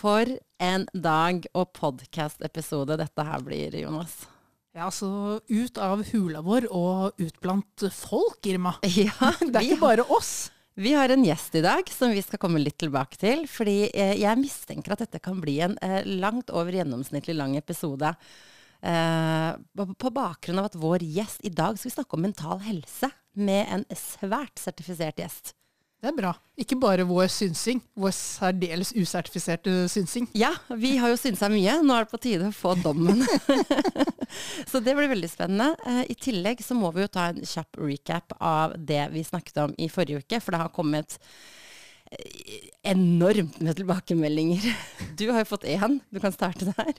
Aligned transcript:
For 0.00 0.24
en 0.64 0.86
dag 0.96 1.44
og 1.52 1.74
podkast-episode 1.76 2.96
dette 2.96 3.24
her 3.26 3.42
blir, 3.44 3.74
Jonas. 3.82 4.22
Ja, 4.72 4.86
altså 4.86 5.40
ut 5.50 5.80
av 5.82 6.04
hula 6.12 6.40
vår 6.46 6.68
og 6.72 7.20
ut 7.20 7.40
blant 7.42 7.84
folk, 7.92 8.38
Irma. 8.48 8.76
Ja, 9.02 9.34
Det 9.42 9.52
er 9.52 9.66
ikke 9.66 9.82
bare 9.82 10.06
oss. 10.08 10.48
vi 10.80 10.94
har 10.96 11.12
en 11.12 11.26
gjest 11.26 11.58
i 11.58 11.64
dag 11.66 11.90
som 11.92 12.14
vi 12.14 12.22
skal 12.24 12.40
komme 12.40 12.62
litt 12.62 12.78
tilbake 12.80 13.20
til. 13.20 13.44
Fordi 13.50 13.90
eh, 13.90 14.14
jeg 14.22 14.40
mistenker 14.40 14.96
at 14.96 15.04
dette 15.04 15.20
kan 15.20 15.42
bli 15.42 15.58
en 15.66 15.76
eh, 15.84 16.00
langt 16.06 16.48
over 16.54 16.72
gjennomsnittlig 16.80 17.36
lang 17.36 17.58
episode. 17.60 18.14
Eh, 18.80 19.52
på, 19.76 19.90
på 20.00 20.14
bakgrunn 20.16 20.62
av 20.62 20.70
at 20.70 20.80
vår 20.80 21.04
gjest 21.04 21.44
i 21.44 21.52
dag 21.52 21.76
skal 21.76 21.90
vi 21.90 21.96
snakke 21.98 22.16
om 22.16 22.24
mental 22.24 22.62
helse 22.64 23.12
med 23.36 23.68
en 23.68 23.84
svært 23.92 24.62
sertifisert 24.62 25.20
gjest. 25.20 25.52
Det 26.00 26.08
er 26.08 26.16
bra. 26.16 26.30
Ikke 26.60 26.78
bare 26.80 27.04
vår 27.04 27.26
synsing, 27.28 27.82
vår 28.00 28.12
særdeles 28.16 28.94
usertifiserte 28.96 29.82
synsing. 29.92 30.30
Ja, 30.38 30.54
vi 30.72 30.94
har 30.96 31.12
jo 31.12 31.18
synsa 31.20 31.50
mye. 31.52 31.74
Nå 31.84 31.92
er 31.92 32.06
det 32.06 32.12
på 32.14 32.20
tide 32.24 32.48
å 32.48 32.56
få 32.56 32.72
dommen. 32.80 33.20
så 34.70 34.80
det 34.80 34.94
blir 34.96 35.10
veldig 35.12 35.28
spennende. 35.28 35.74
Eh, 35.84 36.06
I 36.08 36.16
tillegg 36.16 36.64
så 36.64 36.76
må 36.78 36.88
vi 36.96 37.04
jo 37.04 37.12
ta 37.12 37.26
en 37.34 37.44
kjapp 37.44 37.76
recap 37.84 38.32
av 38.40 38.78
det 38.80 39.02
vi 39.12 39.26
snakket 39.28 39.60
om 39.66 39.76
i 39.76 39.90
forrige 39.92 40.24
uke, 40.24 40.40
for 40.40 40.56
det 40.56 40.62
har 40.62 40.72
kommet 40.72 41.18
eh, 42.16 42.70
enormt 42.94 43.60
med 43.60 43.76
tilbakemeldinger. 43.82 44.70
Du 45.20 45.26
har 45.28 45.44
jo 45.44 45.50
fått 45.52 45.68
én. 45.68 46.00
Du 46.08 46.16
kan 46.22 46.32
starte 46.32 46.72
der. 46.72 46.96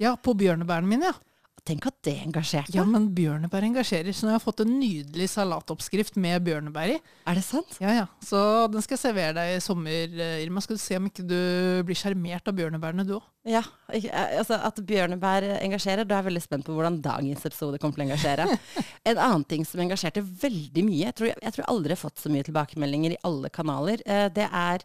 Ja, 0.00 0.16
på 0.16 0.32
bjørnebærene 0.38 0.88
mine, 0.88 1.12
ja. 1.12 1.27
Tenk 1.68 1.84
at 1.90 1.96
det 2.06 2.14
engasjerte. 2.24 2.72
Ja, 2.72 2.84
men 2.88 3.10
bjørnebær 3.12 3.64
engasjerer. 3.66 4.14
Så 4.16 4.24
nå 4.24 4.30
har 4.32 4.38
jeg 4.38 4.44
fått 4.46 4.62
en 4.64 4.70
nydelig 4.80 5.26
salatoppskrift 5.34 6.16
med 6.16 6.40
bjørnebær 6.46 6.94
i. 6.94 6.96
Er 7.28 7.36
det 7.36 7.42
sant? 7.44 7.74
Ja, 7.82 7.92
ja. 7.92 8.06
Så 8.24 8.40
den 8.72 8.84
skal 8.84 8.96
jeg 8.96 9.02
servere 9.02 9.34
deg 9.36 9.56
i 9.58 9.60
sommer, 9.60 10.14
eh, 10.16 10.38
Irma. 10.46 10.62
Skal 10.64 10.78
du 10.78 10.82
se 10.82 10.96
om 10.96 11.10
ikke 11.10 11.26
du 11.28 11.36
blir 11.84 11.98
sjarmert 11.98 12.48
av 12.48 12.56
bjørnebærene, 12.56 13.04
du 13.04 13.18
òg. 13.18 13.26
Ja. 13.48 13.60
eh, 13.92 14.08
Altså, 14.38 14.56
at 14.64 14.80
bjørnebær 14.88 15.44
engasjerer, 15.58 16.08
da 16.08 16.16
er 16.16 16.22
jeg 16.24 16.28
veldig 16.30 16.44
spent 16.46 16.64
på 16.68 16.76
hvordan 16.78 16.98
dagens 17.04 17.44
episode 17.44 17.78
kommer 17.82 18.00
til 18.00 18.06
å 18.06 18.08
engasjere. 18.08 18.48
En 19.12 19.20
annen 19.20 19.44
ting 19.48 19.68
som 19.68 19.80
engasjerte 19.84 20.24
veldig 20.24 20.82
mye, 20.88 21.04
jeg 21.10 21.16
tror, 21.20 21.30
jeg 21.36 21.54
tror 21.58 21.68
aldri 21.68 21.92
jeg 21.92 22.00
har 22.00 22.04
fått 22.08 22.24
så 22.24 22.32
mye 22.32 22.48
tilbakemeldinger 22.48 23.14
i 23.16 23.22
alle 23.28 23.52
kanaler, 23.52 24.00
eh, 24.08 24.26
det 24.32 24.48
er 24.48 24.84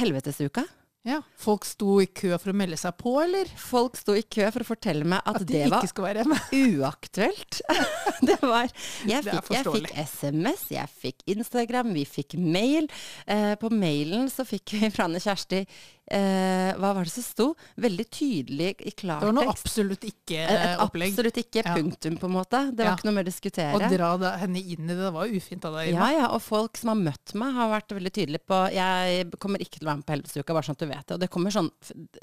Helvetesuka. 0.00 0.64
Ja. 1.06 1.20
Folk 1.38 1.64
sto 1.68 2.00
i 2.02 2.08
kø 2.10 2.32
for 2.34 2.50
å 2.50 2.56
melde 2.56 2.78
seg 2.80 2.96
på, 2.98 3.12
eller? 3.22 3.46
Folk 3.60 3.94
sto 4.00 4.16
i 4.18 4.24
kø 4.26 4.48
for 4.50 4.64
å 4.64 4.68
fortelle 4.72 5.06
meg 5.06 5.22
at, 5.22 5.38
At 5.38 5.46
de 5.46 5.60
det 5.62 5.68
var 5.70 6.48
uaktuelt. 6.66 7.60
det 8.28 8.38
var 8.42 8.66
Jeg 9.06 9.22
Det 9.22 9.36
fikk, 9.36 9.52
jeg 9.54 9.68
fikk. 9.76 9.90
SMS, 10.10 10.64
jeg 10.74 10.94
fikk 11.04 11.22
Instagram, 11.36 11.92
vi 11.94 12.02
fikk 12.10 12.34
mail. 12.40 12.90
Eh, 13.26 13.54
på 13.60 13.70
mailen 13.70 14.26
så 14.32 14.46
fikk 14.48 14.74
vi 14.80 14.90
fra 14.90 15.06
Anne 15.06 15.22
Kjersti 15.22 15.62
eh, 16.10 16.72
Hva 16.76 16.92
var 16.94 17.04
det 17.04 17.12
som 17.12 17.22
sto? 17.24 17.46
Veldig 17.76 18.06
tydelig 18.10 18.68
i 18.86 18.90
Det 18.94 19.06
var 19.08 19.32
noe 19.32 19.48
absolutt 19.50 20.04
ikke-opplegg. 20.06 21.12
absolutt 21.14 21.40
ikke 21.42 21.62
punktum, 21.64 22.18
på 22.18 22.26
en 22.28 22.34
måte. 22.36 22.60
Det 22.70 22.84
var 22.84 22.92
Ja. 22.92 22.96
ikke 22.96 23.04
noe 23.08 23.14
mer 23.16 23.24
å 23.24 23.26
Å 23.26 23.30
diskutere. 23.30 23.90
dra 23.90 24.16
det, 24.16 24.32
henne 24.40 24.56
inn 24.62 24.84
i 24.84 24.94
det, 24.94 24.96
det 24.96 25.12
var 25.12 25.26
ufint 25.26 25.64
av 25.64 25.74
deg, 25.74 25.88
Ja, 25.92 25.94
Irma. 25.96 26.12
ja, 26.12 26.26
og 26.34 26.42
folk 26.42 26.76
som 26.76 26.88
har 26.88 26.96
møtt 26.96 27.34
meg, 27.34 27.54
har 27.54 27.70
vært 27.80 27.88
veldig 27.96 28.12
tydelige 28.12 28.46
på 28.46 28.72
Jeg 28.72 29.30
kommer 29.38 29.58
ikke 29.58 29.78
til 29.80 29.86
å 29.88 29.90
være 29.90 29.96
med 29.96 30.06
på 30.06 30.14
Helvetesuka, 30.16 30.54
bare 30.54 30.62
sånn 30.62 30.76
at 30.76 30.78
du 30.78 30.86
vet 30.86 31.06
det. 31.06 31.14
Og 31.14 31.20
det 31.20 31.30
kommer 31.30 31.50
sånn, 31.50 31.70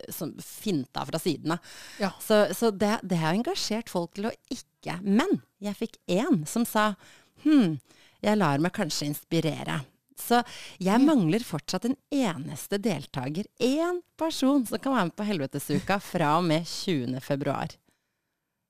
sånn 0.10 0.36
finta 0.42 1.06
fra 1.06 1.20
sidene. 1.20 1.60
Ja. 2.00 2.12
Så, 2.20 2.54
så 2.54 2.72
det, 2.72 3.00
det 3.04 3.18
har 3.18 3.34
engasjert 3.34 3.90
folk 3.90 4.14
til 4.14 4.26
å 4.26 4.32
ikke 4.52 5.00
Men 5.02 5.42
jeg 5.62 5.76
fikk 5.80 5.98
én 6.12 6.46
som 6.48 6.66
sa 6.66 6.96
hm, 7.44 7.80
jeg 8.22 8.38
lar 8.38 8.58
meg 8.60 8.74
kanskje 8.74 9.08
inspirere. 9.08 9.86
Så 10.20 10.42
jeg 10.84 11.02
mangler 11.04 11.44
fortsatt 11.46 11.86
en 11.90 11.96
eneste 12.14 12.78
deltaker. 12.82 13.48
Én 13.60 14.02
person 14.20 14.66
som 14.68 14.80
kan 14.80 14.94
være 14.96 15.10
med 15.10 15.16
på 15.18 15.26
Helvetesuka 15.28 16.00
fra 16.04 16.38
og 16.38 16.46
med 16.48 16.66
20. 16.70 17.20
februar. 17.24 17.74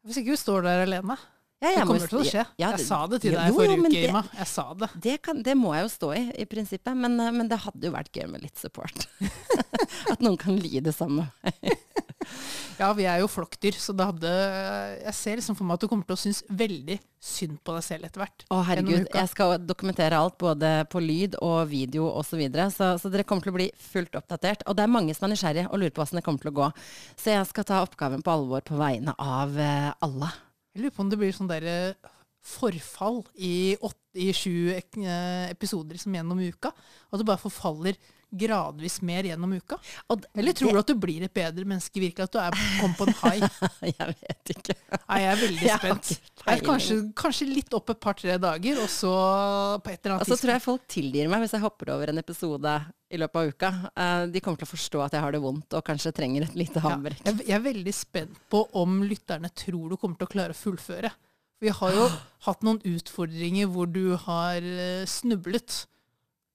Hvis 0.05 0.17
ikke 0.19 0.35
du 0.35 0.39
står 0.39 0.65
der 0.67 0.83
alene. 0.87 1.17
Ja, 1.63 1.69
Det 1.77 1.83
kommer 1.87 2.01
må 2.03 2.07
til 2.11 2.19
å 2.19 2.23
skje. 2.27 2.41
ja, 2.59 2.71
jeg 2.75 2.79
sa 2.83 2.97
det 3.07 3.21
til 3.23 3.31
deg 3.37 3.47
jo, 3.47 3.55
forrige 3.55 3.79
uke, 3.79 3.89
det- 3.93 4.01
Irma. 4.09 4.21
Jeg 4.35 4.47
sa 4.51 4.65
det. 4.73 4.89
Det, 4.99 5.13
kan, 5.23 5.37
det 5.43 5.53
må 5.55 5.71
jeg 5.77 5.85
jo 5.85 5.91
stå 5.93 6.09
i, 6.17 6.23
i 6.43 6.45
prinsippet, 6.45 6.97
men, 6.97 7.15
eh, 7.23 7.31
men 7.31 7.47
det 7.47 7.59
hadde 7.63 7.87
jo 7.87 7.93
vært 7.93 8.11
gøy 8.11 8.27
med 8.33 8.43
litt 8.43 8.57
support. 8.59 9.05
At 10.11 10.19
noen 10.19 10.35
kan 10.41 10.57
li 10.59 10.81
det 10.83 10.91
samme. 10.97 11.29
Ja, 12.79 12.89
vi 12.97 13.05
er 13.09 13.21
jo 13.21 13.29
flokkdyr, 13.31 13.75
så 13.79 13.93
det 13.95 14.05
hadde 14.09 14.29
Jeg 15.03 15.15
ser 15.17 15.39
liksom 15.39 15.57
for 15.57 15.67
meg 15.67 15.77
at 15.77 15.83
du 15.83 15.89
kommer 15.91 16.07
til 16.07 16.15
å 16.15 16.21
synes 16.21 16.41
veldig 16.49 16.97
synd 17.23 17.59
på 17.63 17.75
deg 17.75 17.85
selv 17.85 18.07
etter 18.07 18.23
hvert. 18.23 18.45
Å 18.51 18.61
herregud, 18.67 19.05
jeg 19.07 19.31
skal 19.31 19.55
dokumentere 19.63 20.19
alt, 20.19 20.35
både 20.41 20.71
på 20.91 21.01
lyd 21.03 21.37
og 21.39 21.69
video 21.71 22.09
osv. 22.09 22.33
Så, 22.33 22.39
videre, 22.41 22.65
så 22.73 22.93
så 22.97 23.11
dere 23.13 23.25
kommer 23.29 23.45
til 23.45 23.53
å 23.53 23.57
bli 23.59 23.67
fullt 23.77 24.17
oppdatert. 24.17 24.65
Og 24.65 24.77
det 24.77 24.87
er 24.87 24.91
mange 24.91 25.13
som 25.13 25.27
er 25.27 25.35
nysgjerrige 25.35 25.69
og 25.69 25.79
lurer 25.79 25.93
på 25.93 26.01
hvordan 26.01 26.19
det 26.19 26.25
kommer 26.25 26.41
til 26.41 26.51
å 26.51 26.57
gå. 26.57 26.71
Så 27.13 27.35
jeg 27.35 27.51
skal 27.51 27.67
ta 27.69 27.83
oppgaven 27.85 28.25
på 28.25 28.33
alvor 28.33 28.65
på 28.65 28.79
vegne 28.79 29.13
av 29.21 29.53
eh, 29.61 29.91
alle. 30.03 30.31
Jeg 30.73 30.83
lurer 30.83 30.95
på 30.95 31.05
om 31.05 31.13
det 31.13 31.21
blir 31.21 31.37
sånn 31.37 31.51
derre 31.51 31.77
forfall 32.43 33.21
i, 33.39 33.77
åtte, 33.79 34.19
i 34.19 34.31
sju 34.35 34.73
eh, 34.73 35.51
episoder 35.53 36.01
som 36.01 36.15
gjennom 36.15 36.41
uka. 36.43 36.73
At 37.09 37.21
du 37.21 37.27
bare 37.27 37.41
forfaller 37.41 37.99
gradvis 38.39 38.99
mer 39.05 39.27
gjennom 39.29 39.53
uka. 39.53 39.77
Eller 40.33 40.55
tror 40.57 40.73
du 40.73 40.81
at 40.81 40.89
du 40.89 40.95
blir 40.99 41.25
et 41.25 41.33
bedre 41.33 41.65
menneske 41.67 42.01
virkelig? 42.01 42.27
At 42.27 42.33
du 42.35 42.39
er, 42.41 42.57
kom 42.81 42.95
på 42.97 43.07
en 43.09 43.17
high? 43.21 43.61
Jeg 43.93 44.15
vet 44.23 44.53
ikke. 44.55 44.75
Nei, 44.93 45.19
jeg 45.21 45.29
er 45.29 45.39
veldig 45.41 45.69
spent. 45.79 46.11
Jeg 46.43 46.53
er 46.53 46.65
kanskje, 46.65 46.97
kanskje 47.17 47.47
litt 47.49 47.75
opp 47.75 47.91
et 47.93 47.99
par-tre 48.03 48.35
dager, 48.41 48.81
og 48.83 48.89
så 48.91 49.13
på 49.83 49.93
et 49.93 49.99
eller 50.01 50.15
annet 50.15 50.25
tidspunkt. 50.25 50.25
Og 50.25 50.31
så 50.31 50.39
tror 50.41 50.53
jeg 50.53 50.63
folk 50.65 50.85
tilgir 50.91 51.31
meg 51.31 51.43
hvis 51.43 51.55
jeg 51.55 51.63
hopper 51.63 51.93
over 51.95 52.11
en 52.11 52.21
episode 52.21 52.75
i 53.13 53.19
løpet 53.21 53.39
av 53.39 53.51
uka. 53.53 53.71
Eh, 53.93 54.23
de 54.33 54.41
kommer 54.43 54.61
til 54.61 54.67
å 54.67 54.73
forstå 54.73 55.03
at 55.05 55.17
jeg 55.17 55.25
har 55.25 55.35
det 55.35 55.43
vondt 55.43 55.77
og 55.77 55.85
kanskje 55.87 56.13
trenger 56.15 56.47
et 56.47 56.57
lite 56.57 56.81
Ja, 56.83 56.97
jeg, 57.13 57.37
jeg 57.43 57.55
er 57.57 57.67
veldig 57.67 57.95
spent 57.95 58.41
på 58.51 58.65
om 58.79 59.01
lytterne 59.07 59.51
tror 59.53 59.93
du 59.93 59.97
kommer 59.99 60.19
til 60.19 60.29
å 60.29 60.33
klare 60.33 60.55
å 60.55 60.59
fullføre. 60.59 61.13
Vi 61.63 61.71
har 61.71 61.95
jo 61.95 62.09
hatt 62.47 62.65
noen 62.65 62.81
utfordringer 62.93 63.69
hvor 63.71 63.89
du 63.91 64.15
har 64.25 64.63
eh, 64.63 65.03
snublet 65.09 65.83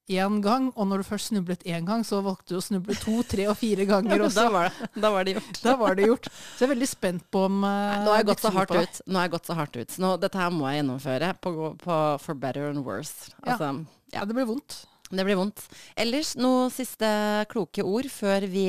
én 0.09 0.41
gang, 0.45 0.71
og 0.75 0.89
når 0.91 1.03
du 1.03 1.07
først 1.09 1.31
snublet 1.33 1.63
én 1.69 1.85
gang, 1.89 2.03
så 2.07 2.19
valgte 2.25 2.55
du 2.55 2.59
å 2.59 2.65
snuble 2.65 2.97
to, 2.99 3.19
tre 3.29 3.47
og 3.53 3.57
fire 3.61 3.85
ganger 3.89 4.23
også. 4.27 4.41
da, 4.41 4.49
var 4.55 4.69
det, 4.73 4.91
da 5.05 5.11
var 5.15 5.29
det 5.29 5.35
gjort. 5.39 5.61
Da 5.65 5.75
var 5.81 5.95
det 5.99 6.07
gjort. 6.09 6.29
Så 6.33 6.65
jeg 6.65 6.69
er 6.69 6.75
veldig 6.75 6.89
spent 6.91 7.27
på 7.35 7.45
om 7.47 7.63
eh, 7.69 7.97
Nå 8.05 8.13
har 8.15 8.23
jeg 8.23 8.31
gått 8.33 8.45
så 8.47 8.53
hardt 8.57 8.77
ut. 8.77 9.01
Nå 9.07 9.21
har 9.21 9.29
jeg 9.29 9.35
gått 9.39 9.51
så 9.53 9.59
hardt 9.61 9.77
ut. 9.81 9.95
Så 9.97 10.05
nå, 10.05 10.13
dette 10.25 10.41
her 10.41 10.51
må 10.55 10.69
jeg 10.71 10.81
gjennomføre 10.83 11.33
på, 11.45 11.55
på 11.85 11.99
for 12.25 12.35
better 12.45 12.71
and 12.73 12.85
worse. 12.87 13.31
Ja. 13.45 13.57
Altså, 13.57 13.73
Ja, 14.15 14.25
det 14.25 14.35
blir 14.39 14.49
vondt. 14.49 14.83
det 15.13 15.25
blir 15.25 15.37
vondt. 15.41 15.63
Ellers 15.97 16.35
noen 16.37 16.69
siste 16.73 17.09
kloke 17.49 17.85
ord 17.85 18.09
før 18.13 18.45
vi 18.49 18.67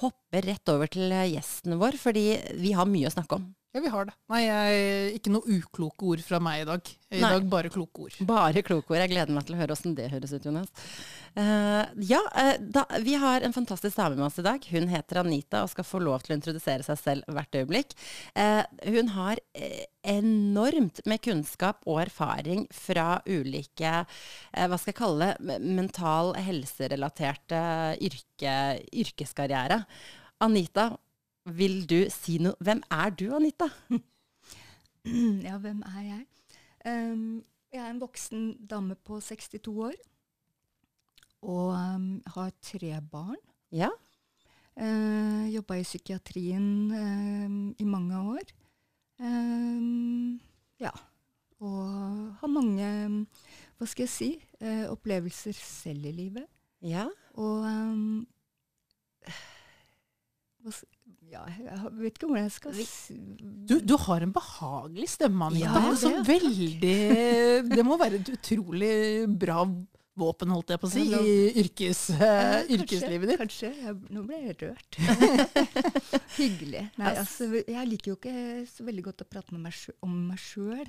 hopper 0.00 0.46
rett 0.46 0.70
over 0.72 0.90
til 0.90 1.10
gjesten 1.30 1.76
vår, 1.78 1.98
fordi 1.98 2.24
vi 2.58 2.72
har 2.78 2.86
mye 2.90 3.06
å 3.10 3.14
snakke 3.14 3.38
om. 3.38 3.48
Ja, 3.70 3.80
vi 3.84 3.90
har 3.92 4.08
det. 4.08 4.12
Nei, 4.32 4.40
jeg, 4.42 5.10
ikke 5.20 5.30
noe 5.30 5.46
ukloke 5.46 6.06
ord 6.10 6.22
fra 6.26 6.40
meg 6.42 6.64
i 6.64 6.66
dag. 6.66 6.88
I 7.14 7.20
Nei. 7.22 7.28
dag 7.36 7.44
bare 7.52 7.70
kloke 7.70 8.02
ord. 8.08 8.16
Bare 8.26 8.64
kloke 8.66 8.90
ord. 8.90 8.98
Jeg 8.98 9.12
gleder 9.12 9.30
meg 9.34 9.44
til 9.46 9.54
å 9.54 9.60
høre 9.60 9.74
åssen 9.76 9.92
det 9.94 10.08
høres 10.10 10.32
ut, 10.34 10.46
Jonas. 10.48 10.72
Uh, 11.36 11.86
ja, 12.02 12.18
uh, 12.34 12.56
da, 12.58 12.82
vi 13.04 13.14
har 13.22 13.46
en 13.46 13.54
fantastisk 13.54 13.94
dame 13.94 14.16
med 14.18 14.26
oss 14.26 14.40
i 14.42 14.44
dag. 14.46 14.66
Hun 14.74 14.90
heter 14.90 15.20
Anita 15.22 15.60
og 15.62 15.70
skal 15.70 15.86
få 15.86 16.00
lov 16.02 16.24
til 16.24 16.34
å 16.34 16.38
introdusere 16.40 16.82
seg 16.82 16.98
selv 16.98 17.30
hvert 17.30 17.58
øyeblikk. 17.60 17.94
Uh, 18.34 18.66
hun 18.90 19.12
har 19.14 19.38
enormt 20.02 20.98
med 21.06 21.22
kunnskap 21.22 21.86
og 21.86 22.00
erfaring 22.08 22.64
fra 22.74 23.20
ulike, 23.28 23.92
hva 24.02 24.78
skal 24.80 24.90
jeg 24.90 24.98
kalle 24.98 25.28
det, 25.28 25.58
mental 25.62 26.32
helserelaterte 26.40 27.62
yrke, 28.02 28.56
yrkeskarriere. 29.04 29.82
Anita, 30.42 30.88
vil 31.56 31.82
du 31.90 32.04
si 32.10 32.38
noe? 32.42 32.54
Hvem 32.60 32.82
er 32.90 33.10
du, 33.10 33.26
Anita? 33.36 33.68
Ja, 35.46 35.54
hvem 35.58 35.78
er 35.88 36.00
jeg? 36.04 36.24
Um, 36.84 37.42
jeg 37.72 37.80
er 37.80 37.90
en 37.90 38.00
voksen 38.02 38.66
dame 38.68 38.94
på 38.94 39.16
62 39.24 39.68
år. 39.72 39.94
Og 41.40 41.70
um, 41.72 42.22
har 42.36 42.50
tre 42.62 43.00
barn. 43.10 43.40
Ja, 43.72 43.88
Uh, 44.80 45.44
Jobba 45.52 45.74
i 45.76 45.82
psykiatrien 45.84 46.66
uh, 46.94 47.56
i 47.78 47.84
mange 47.84 48.16
år. 48.32 48.46
Ehm, 49.20 50.38
ja. 50.80 50.92
Og 51.60 51.90
har 52.40 52.48
mange, 52.48 52.86
hva 53.76 53.88
skal 53.90 54.06
jeg 54.06 54.12
si, 54.14 54.28
uh, 54.62 54.86
opplevelser 54.94 55.52
selv 55.58 56.06
i 56.08 56.12
livet. 56.12 56.46
ja. 56.80 57.08
Og 57.34 57.66
s- 59.26 59.34
ja, 61.30 61.44
jeg 61.46 61.92
vet 62.00 62.16
ikke 62.16 62.28
hvordan 62.28 62.46
jeg 62.48 62.54
skal 62.56 62.80
Du, 63.70 63.76
du 63.80 63.94
har 64.06 64.26
en 64.26 64.32
behagelig 64.34 65.08
stemme, 65.14 65.46
Anita. 65.50 65.70
Ja, 65.70 65.86
det, 65.86 65.98
så 66.02 66.10
veldig, 66.26 66.98
det 67.70 67.86
må 67.86 67.98
være 68.00 68.20
et 68.20 68.32
utrolig 68.34 68.92
bra 69.40 69.62
våpen, 70.20 70.50
holdt 70.52 70.74
jeg 70.74 70.82
på 70.82 70.88
å 70.88 70.92
si, 70.92 71.04
i 71.06 71.36
yrkes, 71.62 72.02
uh, 72.16 72.20
kanskje, 72.20 72.74
yrkeslivet 72.76 73.30
ditt. 73.30 73.40
Kanskje. 73.40 73.70
Jeg, 73.86 73.96
nå 74.12 74.24
ble 74.26 74.40
jeg 74.42 74.56
rørt. 74.60 74.98
Hyggelig. 76.40 76.84
Nei, 77.00 77.14
altså, 77.14 77.48
jeg 77.60 77.86
liker 77.92 78.12
jo 78.12 78.18
ikke 78.18 78.34
så 78.70 78.86
veldig 78.88 79.06
godt 79.06 79.24
å 79.24 79.30
prate 79.30 79.56
med 79.56 79.68
meg 79.68 80.02
om 80.04 80.18
meg 80.32 80.42
sjøl. 80.42 80.84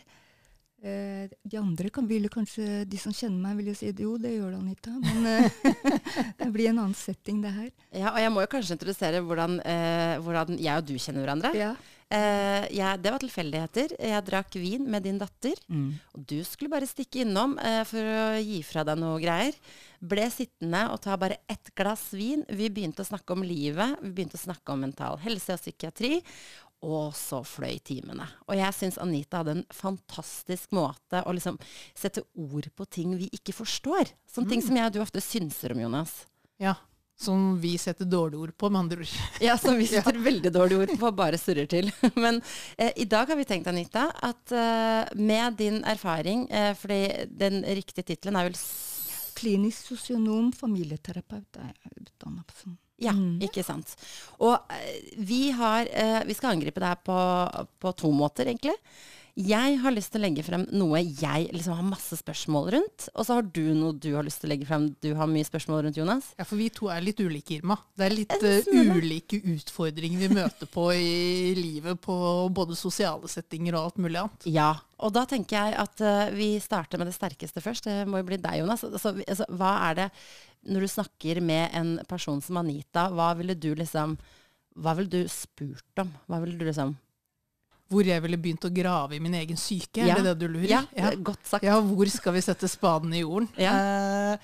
Eh, 0.82 1.30
de 1.44 1.60
andre 1.60 1.92
kan, 1.94 2.08
ville 2.10 2.30
kanskje, 2.34 2.84
de 2.90 2.98
som 2.98 3.14
kjenner 3.14 3.38
meg, 3.44 3.60
ville 3.60 3.76
si 3.78 3.92
jo, 4.02 4.16
det 4.18 4.34
gjør 4.34 4.56
det, 4.56 4.62
Anita. 4.64 4.94
Men 4.98 5.28
eh, 5.36 5.96
det 6.40 6.50
blir 6.54 6.72
en 6.72 6.82
annen 6.82 6.98
setting, 6.98 7.44
det 7.44 7.54
her. 7.54 7.72
Ja, 7.94 8.16
og 8.16 8.22
jeg 8.24 8.34
må 8.34 8.42
jo 8.42 8.52
kanskje 8.56 8.78
introdusere 8.78 9.22
hvordan, 9.26 9.60
eh, 9.62 10.16
hvordan 10.26 10.58
jeg 10.58 10.82
og 10.82 10.88
du 10.90 10.96
kjenner 10.98 11.26
hverandre. 11.26 11.54
Ja. 11.58 11.76
Eh, 12.12 12.66
jeg, 12.76 13.00
det 13.00 13.12
var 13.14 13.22
tilfeldigheter. 13.24 13.94
Jeg 13.96 14.26
drakk 14.28 14.58
vin 14.60 14.90
med 14.92 15.06
din 15.08 15.22
datter. 15.22 15.56
Mm. 15.72 15.94
Og 16.18 16.26
du 16.28 16.42
skulle 16.48 16.74
bare 16.74 16.90
stikke 16.90 17.24
innom 17.24 17.56
eh, 17.62 17.84
for 17.88 18.02
å 18.02 18.26
gi 18.42 18.60
fra 18.68 18.84
deg 18.88 19.00
noe 19.00 19.22
greier. 19.22 19.56
Ble 20.02 20.26
sittende 20.34 20.88
og 20.92 21.00
ta 21.06 21.16
bare 21.22 21.40
ett 21.52 21.72
glass 21.78 22.10
vin. 22.18 22.44
Vi 22.50 22.68
begynte 22.74 23.06
å 23.06 23.08
snakke 23.08 23.38
om 23.38 23.46
livet. 23.46 24.02
Vi 24.02 24.12
begynte 24.18 24.40
å 24.40 24.44
snakke 24.44 24.74
om 24.74 24.84
mental 24.84 25.22
helse 25.24 25.56
og 25.56 25.64
psykiatri. 25.64 26.18
Og 26.82 27.12
så 27.14 27.44
fløy 27.46 27.78
timene. 27.86 28.26
Og 28.50 28.56
jeg 28.58 28.74
syns 28.74 28.98
Anita 29.02 29.42
hadde 29.42 29.60
en 29.60 29.66
fantastisk 29.76 30.72
måte 30.74 31.22
å 31.26 31.34
liksom 31.38 31.60
sette 31.98 32.24
ord 32.34 32.72
på 32.74 32.88
ting 32.90 33.14
vi 33.20 33.30
ikke 33.38 33.54
forstår. 33.54 34.10
Sånne 34.26 34.56
ting 34.56 34.64
som 34.66 34.80
jeg 34.80 34.90
og 34.90 34.96
du 34.96 35.02
ofte 35.04 35.22
synser 35.22 35.76
om, 35.76 35.84
Jonas. 35.84 36.24
Ja. 36.62 36.74
Som 37.22 37.60
vi 37.62 37.76
setter 37.78 38.08
dårlige 38.10 38.48
ord 38.48 38.56
på, 38.58 38.70
med 38.74 38.80
andre 38.80 39.04
ord. 39.04 39.16
Ja, 39.46 39.60
som 39.62 39.78
vi 39.78 39.86
setter 39.92 40.18
veldig 40.18 40.50
dårlige 40.54 40.88
ord 40.88 40.94
på, 41.04 41.12
bare 41.14 41.38
surrer 41.38 41.70
til. 41.70 41.92
Men 42.24 42.42
eh, 42.78 42.96
i 42.98 43.06
dag 43.06 43.30
har 43.30 43.38
vi 43.38 43.46
tenkt, 43.46 43.70
Anita, 43.70 44.08
at 44.18 44.54
eh, 44.56 45.12
med 45.22 45.60
din 45.62 45.84
erfaring, 45.86 46.48
eh, 46.50 46.74
fordi 46.78 47.28
den 47.30 47.62
riktige 47.78 48.10
tittelen 48.10 48.42
er 48.42 48.50
vel 48.50 48.58
Klinisk 49.42 49.94
sosionom, 49.94 50.52
familieterapeut 50.54 51.58
er 51.58 51.72
jeg 51.72 52.04
utdanna 52.04 52.44
som. 52.54 52.76
Ja, 53.02 53.16
Mm. 53.18 53.40
ikke 53.42 53.64
sant. 53.66 53.96
Og 54.40 54.54
eh, 54.70 55.16
vi 55.18 55.50
har 55.58 55.88
eh, 55.90 56.20
Vi 56.30 56.36
skal 56.38 56.54
angripe 56.56 56.80
det 56.80 56.92
her 56.92 57.02
på, 57.02 57.18
på 57.82 57.96
to 57.98 58.12
måter, 58.14 58.46
egentlig. 58.46 58.78
Jeg 59.42 59.78
har 59.80 59.94
lyst 59.96 60.12
til 60.12 60.20
å 60.20 60.26
legge 60.26 60.44
frem 60.44 60.66
noe 60.76 61.00
jeg 61.00 61.46
liksom 61.56 61.78
har 61.78 61.86
masse 61.88 62.18
spørsmål 62.20 62.66
rundt. 62.76 63.06
Og 63.16 63.24
så 63.26 63.38
har 63.38 63.46
du 63.48 63.62
noe 63.74 63.96
du 63.96 64.10
har 64.18 64.26
lyst 64.28 64.42
til 64.44 64.50
å 64.50 64.52
legge 64.52 64.68
frem 64.68 64.90
du 65.02 65.14
har 65.16 65.30
mye 65.32 65.48
spørsmål 65.48 65.86
rundt, 65.86 65.98
Jonas. 65.98 66.34
Ja, 66.38 66.44
for 66.46 66.60
vi 66.60 66.68
to 66.76 66.90
er 66.92 67.00
litt 67.02 67.22
ulike, 67.24 67.56
Irma. 67.62 67.78
Det 67.96 68.10
er 68.10 68.16
litt 68.18 68.36
eh, 68.44 68.68
ulike 68.92 69.40
utfordringer 69.56 70.26
vi 70.26 70.30
møter 70.36 70.68
på 70.70 70.90
i 70.94 71.56
livet, 71.58 72.02
på 72.04 72.20
både 72.52 72.76
sosiale 72.76 73.32
settinger 73.32 73.80
og 73.80 73.88
alt 73.88 74.04
mulig 74.04 74.20
annet. 74.20 74.50
Ja, 74.52 74.74
og 75.00 75.16
da 75.16 75.24
tenker 75.26 75.58
jeg 75.64 75.80
at 75.80 76.04
uh, 76.04 76.28
vi 76.36 76.52
starter 76.62 77.00
med 77.02 77.08
det 77.10 77.16
sterkeste 77.16 77.64
først. 77.64 77.88
Det 77.88 78.04
må 78.12 78.20
jo 78.22 78.28
bli 78.28 78.38
deg, 78.38 78.60
Jonas. 78.62 78.84
Altså, 78.86 79.16
altså, 79.24 79.48
hva 79.58 79.72
er 79.88 80.02
det 80.04 80.10
Når 80.70 80.84
du 80.86 80.88
snakker 80.94 81.40
med 81.42 81.72
en 81.74 81.96
person 82.10 82.42
som 82.42 82.58
Anita, 82.62 83.08
hva 83.10 83.32
ville 83.40 83.56
du 83.58 83.72
liksom 83.76 84.18
Hva 84.78 84.94
ville 84.96 85.10
du 85.10 85.24
spurt 85.28 86.00
om? 86.04 86.12
Hva 86.30 86.38
ville 86.44 86.58
du 86.60 86.66
liksom 86.68 86.94
Hvor 87.92 88.06
jeg 88.08 88.22
ville 88.24 88.38
begynt 88.40 88.68
å 88.70 88.72
grave 88.74 89.18
i 89.18 89.20
min 89.24 89.34
egen 89.36 89.58
syke, 89.58 90.00
Ja. 90.06 90.16
er 90.16 90.22
det 90.22 90.30
det 90.32 90.46
du 90.46 90.54
lurer? 90.54 90.70
Ja, 90.70 90.84
ja. 90.96 91.10
godt 91.18 91.46
sagt. 91.50 91.66
Ja, 91.66 91.80
hvor 91.82 92.08
skal 92.08 92.34
vi 92.38 92.42
sette 92.46 92.70
spaden 92.72 93.12
i 93.14 93.20
jorden? 93.24 93.50
Ja. 93.60 93.74
Eh, 93.76 94.38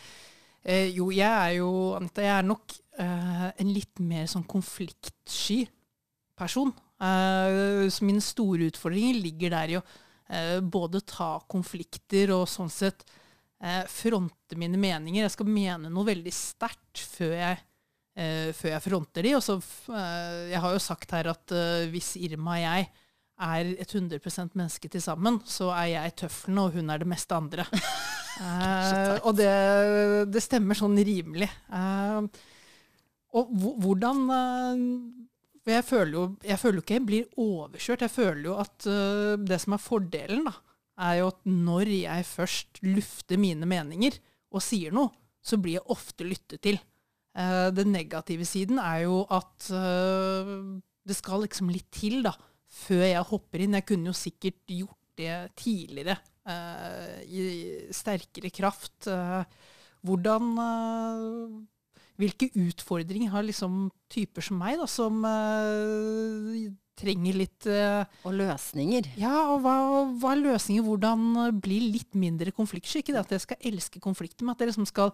eh, 0.65 0.89
jo, 0.97 1.11
jeg 1.15 1.29
er 1.31 1.53
jo, 1.61 1.69
Anita, 1.95 2.21
jeg 2.25 2.33
er 2.41 2.43
nok 2.49 2.75
eh, 2.99 3.45
en 3.63 3.71
litt 3.71 4.01
mer 4.03 4.25
sånn 4.27 4.43
konfliktsky 4.43 5.61
person. 6.35 6.73
Eh, 6.99 7.87
så 7.93 8.03
mine 8.03 8.19
store 8.25 8.67
utfordringer 8.67 9.21
ligger 9.21 9.55
der 9.55 9.71
i 9.71 9.79
å 9.79 9.83
eh, 10.27 10.59
både 10.59 10.99
ta 11.07 11.37
konflikter 11.47 12.33
og 12.35 12.49
sånn 12.51 12.69
sett 12.73 13.05
fronte 13.89 14.57
mine 14.59 14.77
meninger. 14.77 15.23
Jeg 15.23 15.33
skal 15.33 15.47
mene 15.49 15.89
noe 15.89 16.05
veldig 16.05 16.33
sterkt 16.35 17.01
før 17.15 17.33
jeg 17.33 17.57
eh, 18.17 18.53
før 18.55 18.73
jeg 18.75 18.85
fronter 18.85 19.27
de. 19.27 19.35
Og 19.37 19.43
så, 19.45 19.57
eh, 19.93 20.47
jeg 20.53 20.63
har 20.63 20.75
jo 20.75 20.83
sagt 20.83 21.13
her 21.15 21.31
at 21.33 21.55
eh, 21.55 21.87
hvis 21.93 22.15
Irma 22.19 22.57
og 22.57 22.63
jeg 22.63 22.89
er 23.47 23.71
et 23.77 23.93
100 23.93 24.19
menneske 24.57 24.89
til 24.89 25.03
sammen, 25.03 25.39
så 25.45 25.69
er 25.75 25.91
jeg 25.91 26.15
tøffelen, 26.23 26.57
og 26.63 26.73
hun 26.73 26.89
er 26.89 27.03
det 27.03 27.09
meste 27.15 27.37
andre. 27.37 27.67
Eh, 28.37 29.15
og 29.25 29.33
det, 29.33 29.49
det 30.29 30.43
stemmer 30.45 30.77
sånn 30.77 30.93
rimelig. 31.01 31.47
Eh, 31.73 32.43
og 33.33 33.55
hvordan 33.81 34.19
eh, 34.35 34.83
jeg 35.73 35.85
føler, 35.87 36.11
jo, 36.13 36.25
jeg 36.45 36.59
føler 36.61 36.77
jo 36.77 36.83
ikke 36.83 36.97
jeg 36.99 37.05
blir 37.07 37.39
overkjørt. 37.41 38.03
Jeg 38.05 38.13
føler 38.13 38.43
jo 38.45 38.59
at 38.61 38.85
eh, 38.93 39.31
det 39.41 39.57
som 39.63 39.73
er 39.73 39.81
fordelen, 39.81 40.45
da, 40.45 40.53
er 40.97 41.19
jo 41.21 41.29
at 41.31 41.39
når 41.47 41.91
jeg 41.93 42.27
først 42.27 42.81
lufter 42.85 43.39
mine 43.41 43.67
meninger 43.69 44.17
og 44.53 44.63
sier 44.63 44.93
noe, 44.95 45.11
så 45.43 45.59
blir 45.61 45.77
jeg 45.77 45.91
ofte 45.93 46.27
lyttet 46.27 46.63
til. 46.65 46.79
Eh, 47.37 47.69
den 47.75 47.93
negative 47.93 48.47
siden 48.47 48.81
er 48.81 49.05
jo 49.05 49.21
at 49.33 49.69
eh, 49.71 50.53
det 51.07 51.17
skal 51.17 51.45
liksom 51.45 51.71
litt 51.71 51.89
til 51.93 52.23
da, 52.25 52.33
før 52.67 53.05
jeg 53.05 53.29
hopper 53.29 53.63
inn. 53.63 53.77
Jeg 53.77 53.87
kunne 53.87 54.11
jo 54.11 54.17
sikkert 54.17 54.59
gjort 54.73 54.97
det 55.17 55.37
tidligere, 55.57 56.17
eh, 56.49 57.15
i 57.25 57.45
sterkere 57.95 58.51
kraft. 58.53 59.07
Eh, 59.11 59.43
hvordan 60.05 60.53
eh, 60.65 61.57
Hvilke 62.17 62.47
utfordringer 62.57 63.29
har 63.29 63.43
liksom 63.45 63.91
typer 64.09 64.41
som 64.41 64.57
meg, 64.57 64.79
da, 64.79 64.87
som 64.89 65.19
eh, 65.21 66.63
trenger 66.97 67.37
litt 67.37 67.67
eh, 67.69 68.03
Og 68.27 68.35
løsninger. 68.39 69.09
ja, 69.21 69.33
og 69.53 69.61
hva, 69.65 69.75
hva 70.19 70.33
er 70.33 70.43
løsninger? 70.43 70.85
Hvordan 70.87 71.25
eh, 71.45 71.55
bli 71.63 71.79
litt 71.93 72.17
mindre 72.17 72.53
konfliktsky? 72.55 73.03
Ikke 73.03 73.15
det 73.15 73.23
at 73.25 73.33
jeg 73.37 73.45
skal 73.45 73.71
elske 73.71 74.01
konflikter, 74.03 74.45
men 74.45 74.55
at 74.55 74.61
jeg 74.63 74.71
liksom 74.71 74.87
skal, 74.89 75.13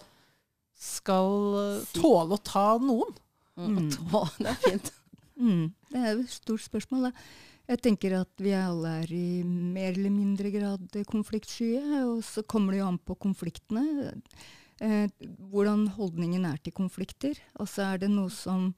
skal 0.80 1.32
eh, 1.62 1.88
tåle 2.00 2.38
å 2.38 2.44
ta 2.44 2.68
noen. 2.82 3.16
Mm. 3.60 3.90
Å, 4.16 4.24
det 4.42 4.52
er 4.56 4.62
fint. 4.68 4.94
Mm, 5.34 5.72
det 5.90 5.98
er 5.98 6.12
jo 6.14 6.20
et 6.22 6.30
stort 6.30 6.62
spørsmål. 6.62 7.08
Da. 7.08 7.24
Jeg 7.74 7.80
tenker 7.82 8.14
at 8.20 8.42
vi 8.46 8.52
alle 8.54 8.92
er 9.02 9.10
i 9.18 9.42
mer 9.42 9.96
eller 9.96 10.12
mindre 10.14 10.52
grad 10.54 10.98
konfliktskye, 11.10 11.80
og 12.06 12.20
så 12.28 12.44
kommer 12.46 12.76
det 12.76 12.84
jo 12.84 12.90
an 12.92 13.00
på 13.02 13.16
konfliktene. 13.18 14.12
Eh, 14.78 15.08
hvordan 15.50 15.88
holdningen 15.96 16.46
er 16.52 16.62
til 16.62 16.76
konflikter. 16.78 17.42
Og 17.58 17.66
så 17.72 17.88
er 17.88 18.04
det 18.04 18.12
noe 18.14 18.30
som 18.30 18.70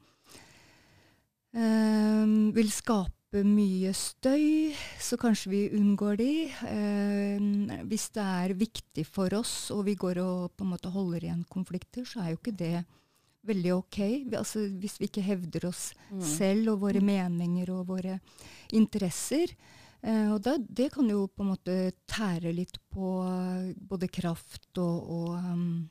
vil 1.55 2.69
skape 2.73 3.11
mye 3.47 3.91
støy, 3.95 4.73
så 5.01 5.17
kanskje 5.19 5.49
vi 5.51 5.61
unngår 5.75 6.17
de. 6.19 6.31
Eh, 6.67 7.79
hvis 7.87 8.09
det 8.15 8.23
er 8.23 8.53
viktig 8.59 9.05
for 9.07 9.33
oss, 9.35 9.71
og 9.71 9.85
vi 9.87 9.95
går 9.99 10.19
og 10.23 10.51
på 10.55 10.63
en 10.65 10.71
måte 10.73 10.91
holder 10.91 11.23
igjen 11.27 11.45
konflikter, 11.51 12.05
så 12.07 12.21
er 12.23 12.33
jo 12.33 12.39
ikke 12.41 12.55
det 12.59 12.85
veldig 13.45 13.73
ok. 13.75 13.97
Vi, 14.29 14.35
altså, 14.39 14.65
hvis 14.81 14.99
vi 14.99 15.09
ikke 15.09 15.21
hevder 15.25 15.67
oss 15.69 15.93
Mm. 16.11 16.21
selv 16.21 16.69
og 16.73 16.79
våre 16.81 17.01
meninger 17.01 17.69
og 17.73 17.87
våre 17.87 18.19
interesser. 18.73 19.51
Eh, 20.01 20.31
og 20.31 20.41
da, 20.41 20.57
det 20.57 20.91
kan 20.93 21.07
jo 21.09 21.27
på 21.27 21.43
en 21.43 21.51
måte 21.53 21.91
tære 22.07 22.53
litt 22.53 22.77
på 22.93 23.11
både 23.89 24.07
kraft 24.07 24.77
og, 24.77 25.09
og 25.09 25.29
um, 25.39 25.89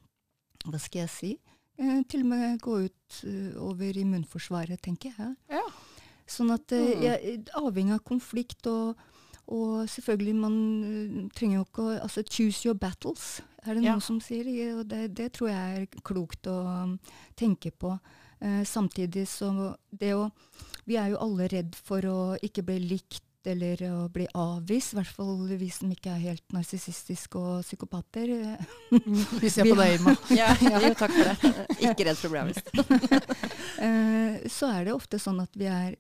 Hva 0.65 0.79
skal 0.81 1.05
jeg 1.05 1.11
si? 1.13 1.31
Eh, 1.79 2.03
til 2.09 2.21
og 2.23 2.27
med 2.31 2.61
gå 2.63 2.77
ut 2.87 3.17
eh, 3.27 3.57
over 3.59 3.97
immunforsvaret, 3.99 4.81
tenker 4.83 5.13
jeg. 5.19 5.35
Ja. 5.51 5.63
Sånn 6.27 6.53
at 6.55 6.71
eh, 6.73 6.95
Mm. 6.95 7.03
jeg, 7.03 7.45
Avhengig 7.59 7.95
av 7.99 8.05
konflikt 8.07 8.67
og, 8.71 8.97
og 9.49 9.89
selvfølgelig, 9.91 10.35
man 10.39 11.31
trenger 11.35 11.59
jo 11.59 11.65
ikke 11.67 11.83
å 11.83 11.97
altså, 12.05 12.23
Choose 12.31 12.65
your 12.69 12.75
battles, 12.79 13.41
er 13.67 13.75
det 13.75 13.83
Ja. 13.85 13.99
som 14.01 14.21
sier. 14.21 14.47
Og 14.79 14.87
det, 14.89 15.15
det 15.19 15.33
tror 15.33 15.51
jeg 15.51 15.83
er 15.83 16.03
klokt 16.03 16.47
å 16.47 16.57
um, 16.85 16.99
tenke 17.37 17.71
på. 17.73 17.99
Eh, 18.41 18.63
samtidig 18.65 19.27
så 19.29 19.75
det 19.91 20.15
å 20.15 20.31
Vi 20.87 20.97
er 21.01 21.09
jo 21.15 21.17
alle 21.19 21.47
redd 21.49 21.75
for 21.75 22.01
å 22.05 22.37
ikke 22.45 22.63
bli 22.63 22.79
likt 22.79 23.23
eller 23.51 23.81
å 23.89 24.07
bli 24.13 24.27
avvist. 24.39 24.95
I 24.95 24.99
hvert 25.01 25.17
fall 25.17 25.53
vi 25.61 25.69
som 25.73 25.91
ikke 25.93 26.13
er 26.15 26.23
helt 26.23 26.55
narsissistiske 26.55 27.41
og 27.41 27.65
psykopater. 27.65 28.33
Vi 29.43 29.51
ser 29.53 29.69
på 29.69 29.77
deg, 29.79 29.99
Irma. 29.99 30.15
Ja, 30.41 30.53
jo, 30.61 30.93
takk 30.99 31.15
for 31.15 31.31
det. 31.31 31.67
Ikke 31.81 32.09
redd 32.09 32.21
for 32.21 32.31
å 32.31 32.35
bli 32.35 32.43
avvist. 32.45 32.73
Eh, 33.85 34.45
så 34.49 34.69
er 34.71 34.87
det 34.87 34.93
ofte 34.95 35.19
sånn 35.19 35.41
at 35.43 35.57
vi 35.59 35.67
er 35.67 35.97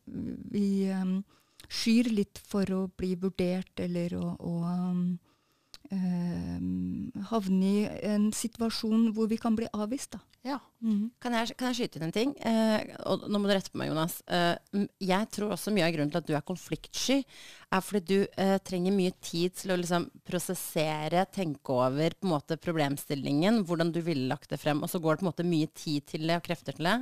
Vi 0.54 0.86
um, 0.94 1.16
skyr 1.66 2.06
litt 2.14 2.38
for 2.38 2.70
å 2.72 2.84
bli 2.96 3.10
vurdert 3.18 3.82
eller 3.82 4.14
å, 4.16 4.28
å 4.38 4.52
um, 4.62 5.00
eh, 5.10 5.33
havne 7.30 7.72
i 7.72 7.88
en 8.10 8.30
situasjon 8.34 9.10
hvor 9.16 9.28
vi 9.30 9.40
kan 9.40 9.56
bli 9.58 9.68
avvist. 9.72 10.16
Da. 10.16 10.22
Ja. 10.44 10.58
Mhm. 10.84 11.06
Kan 11.24 11.32
jeg, 11.32 11.54
kan 11.56 11.70
jeg 11.70 11.78
skyte 11.78 11.96
inn 11.96 12.04
en 12.04 12.12
ting? 12.12 12.32
Eh, 12.44 12.90
og 13.08 13.22
nå 13.32 13.40
må 13.40 13.48
du 13.48 13.54
rette 13.54 13.72
på 13.72 13.80
meg, 13.80 13.88
Jonas. 13.88 14.18
Eh, 14.28 14.84
jeg 15.00 15.28
tror 15.32 15.54
også 15.54 15.72
mye 15.72 15.86
av 15.86 15.94
grunnen 15.94 16.12
til 16.12 16.20
at 16.20 16.28
du 16.28 16.34
er 16.36 16.44
konfliktsky, 16.44 17.22
er 17.72 17.84
fordi 17.84 18.18
du 18.20 18.34
eh, 18.40 18.58
trenger 18.60 18.92
mye 18.92 19.14
tid 19.24 19.56
til 19.56 19.72
å 19.72 19.78
liksom 19.80 20.10
prosessere, 20.28 21.24
tenke 21.32 21.72
over 21.72 22.12
på 22.18 22.28
en 22.28 22.34
måte 22.34 22.60
problemstillingen, 22.60 23.62
hvordan 23.64 23.94
du 23.94 24.02
ville 24.04 24.28
lagt 24.28 24.52
det 24.52 24.60
frem. 24.60 24.84
Og 24.84 24.92
så 24.92 25.00
går 25.00 25.16
det 25.16 25.24
på 25.24 25.26
en 25.26 25.32
måte 25.32 25.48
mye 25.48 25.72
tid 25.72 26.04
til 26.12 26.28
det 26.28 26.36
og 26.36 26.44
krefter 26.44 26.76
til 26.76 26.90
det. 26.90 26.98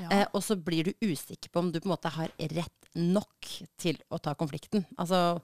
Ja. 0.00 0.08
Eh, 0.08 0.26
og 0.32 0.40
så 0.48 0.56
blir 0.56 0.88
du 0.88 1.10
usikker 1.12 1.52
på 1.52 1.60
om 1.60 1.72
du 1.74 1.82
på 1.82 1.90
en 1.90 1.96
måte 1.98 2.16
har 2.16 2.32
rett 2.56 2.92
nok 2.96 3.52
til 3.76 4.00
å 4.08 4.16
ta 4.22 4.32
konflikten. 4.38 4.88
Altså 4.96 5.42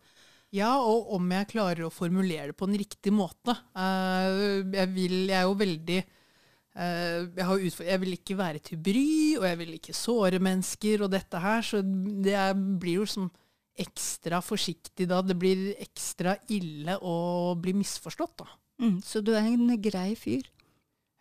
Ja, 0.54 0.73
og 0.87 1.08
om 1.16 1.32
jeg 1.34 1.49
klarer 1.50 1.87
å 1.88 1.92
formulere 1.92 2.52
det 2.52 2.56
på 2.58 2.68
en 2.68 2.76
riktig 2.78 3.12
måte. 3.14 3.56
Eh, 3.75 4.61
jeg, 4.76 4.90
vil, 4.94 5.16
jeg 5.26 5.38
er 5.40 5.49
jo 5.49 5.56
veldig 5.58 5.96
eh, 5.99 7.25
jeg, 7.40 7.73
jeg 7.88 8.02
vil 8.04 8.16
ikke 8.18 8.37
være 8.38 8.62
til 8.62 8.78
bry, 8.78 9.06
og 9.40 9.49
jeg 9.49 9.61
vil 9.64 9.73
ikke 9.80 9.96
såre 9.99 10.38
mennesker 10.42 11.02
og 11.06 11.11
dette 11.16 11.40
her, 11.42 11.64
så 11.66 11.82
det 11.82 12.38
blir 12.82 13.00
jo 13.02 13.08
som 13.11 13.26
ekstra 13.75 14.38
forsiktig 14.46 15.08
da. 15.11 15.18
Det 15.26 15.34
blir 15.38 15.73
ekstra 15.82 16.37
ille 16.54 17.00
å 17.02 17.16
bli 17.58 17.75
misforstått, 17.80 18.37
da. 18.44 18.50
Mm, 18.84 18.99
så 19.06 19.23
du 19.26 19.32
er 19.34 19.49
en 19.50 19.75
grei 19.82 20.12
fyr. 20.18 20.46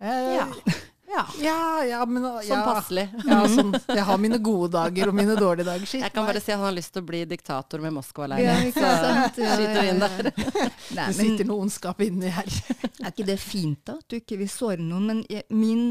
Eh, 0.01 0.33
Ja. 0.37 0.49
Ja. 1.13 1.23
ja, 1.45 1.57
ja, 1.85 1.99
men 2.09 2.23
Sånn 2.47 2.63
passelig. 2.65 3.03
Ja, 3.27 3.41
sånn, 3.51 3.73
jeg 3.87 4.05
har 4.07 4.17
mine 4.17 4.39
gode 4.41 4.71
dager 4.73 5.11
og 5.11 5.17
mine 5.17 5.35
dårlige 5.37 5.67
dager. 5.67 5.85
Shit, 5.85 6.01
Jeg 6.01 6.13
kan 6.15 6.25
bare 6.25 6.39
nei. 6.39 6.45
si 6.45 6.51
at 6.51 6.57
han 6.57 6.65
har 6.65 6.73
lyst 6.73 6.93
til 6.95 7.03
å 7.03 7.05
bli 7.11 7.19
diktator 7.29 7.83
med 7.83 7.91
Ja, 7.91 7.95
Moskva-leilighet. 7.99 8.71
ikke 8.71 8.93
sant? 9.03 9.37
Ja, 9.43 9.57
skyter 9.59 9.83
ja, 9.83 9.91
inn 9.91 10.01
der. 10.01 10.31
Nei, 10.97 11.05
Det 11.05 11.17
sitter 11.19 11.45
noe 11.51 11.61
ondskap 11.67 12.01
inni 12.01 12.31
her. 12.33 12.49
er 12.81 13.11
ikke 13.11 13.27
det 13.29 13.37
fint 13.43 13.83
da, 13.85 13.99
at 14.01 14.07
du 14.09 14.17
ikke 14.17 14.39
vil 14.41 14.49
såre 14.49 14.81
noen? 14.81 15.05
Men 15.11 15.21
jeg, 15.29 15.45
min 15.53 15.85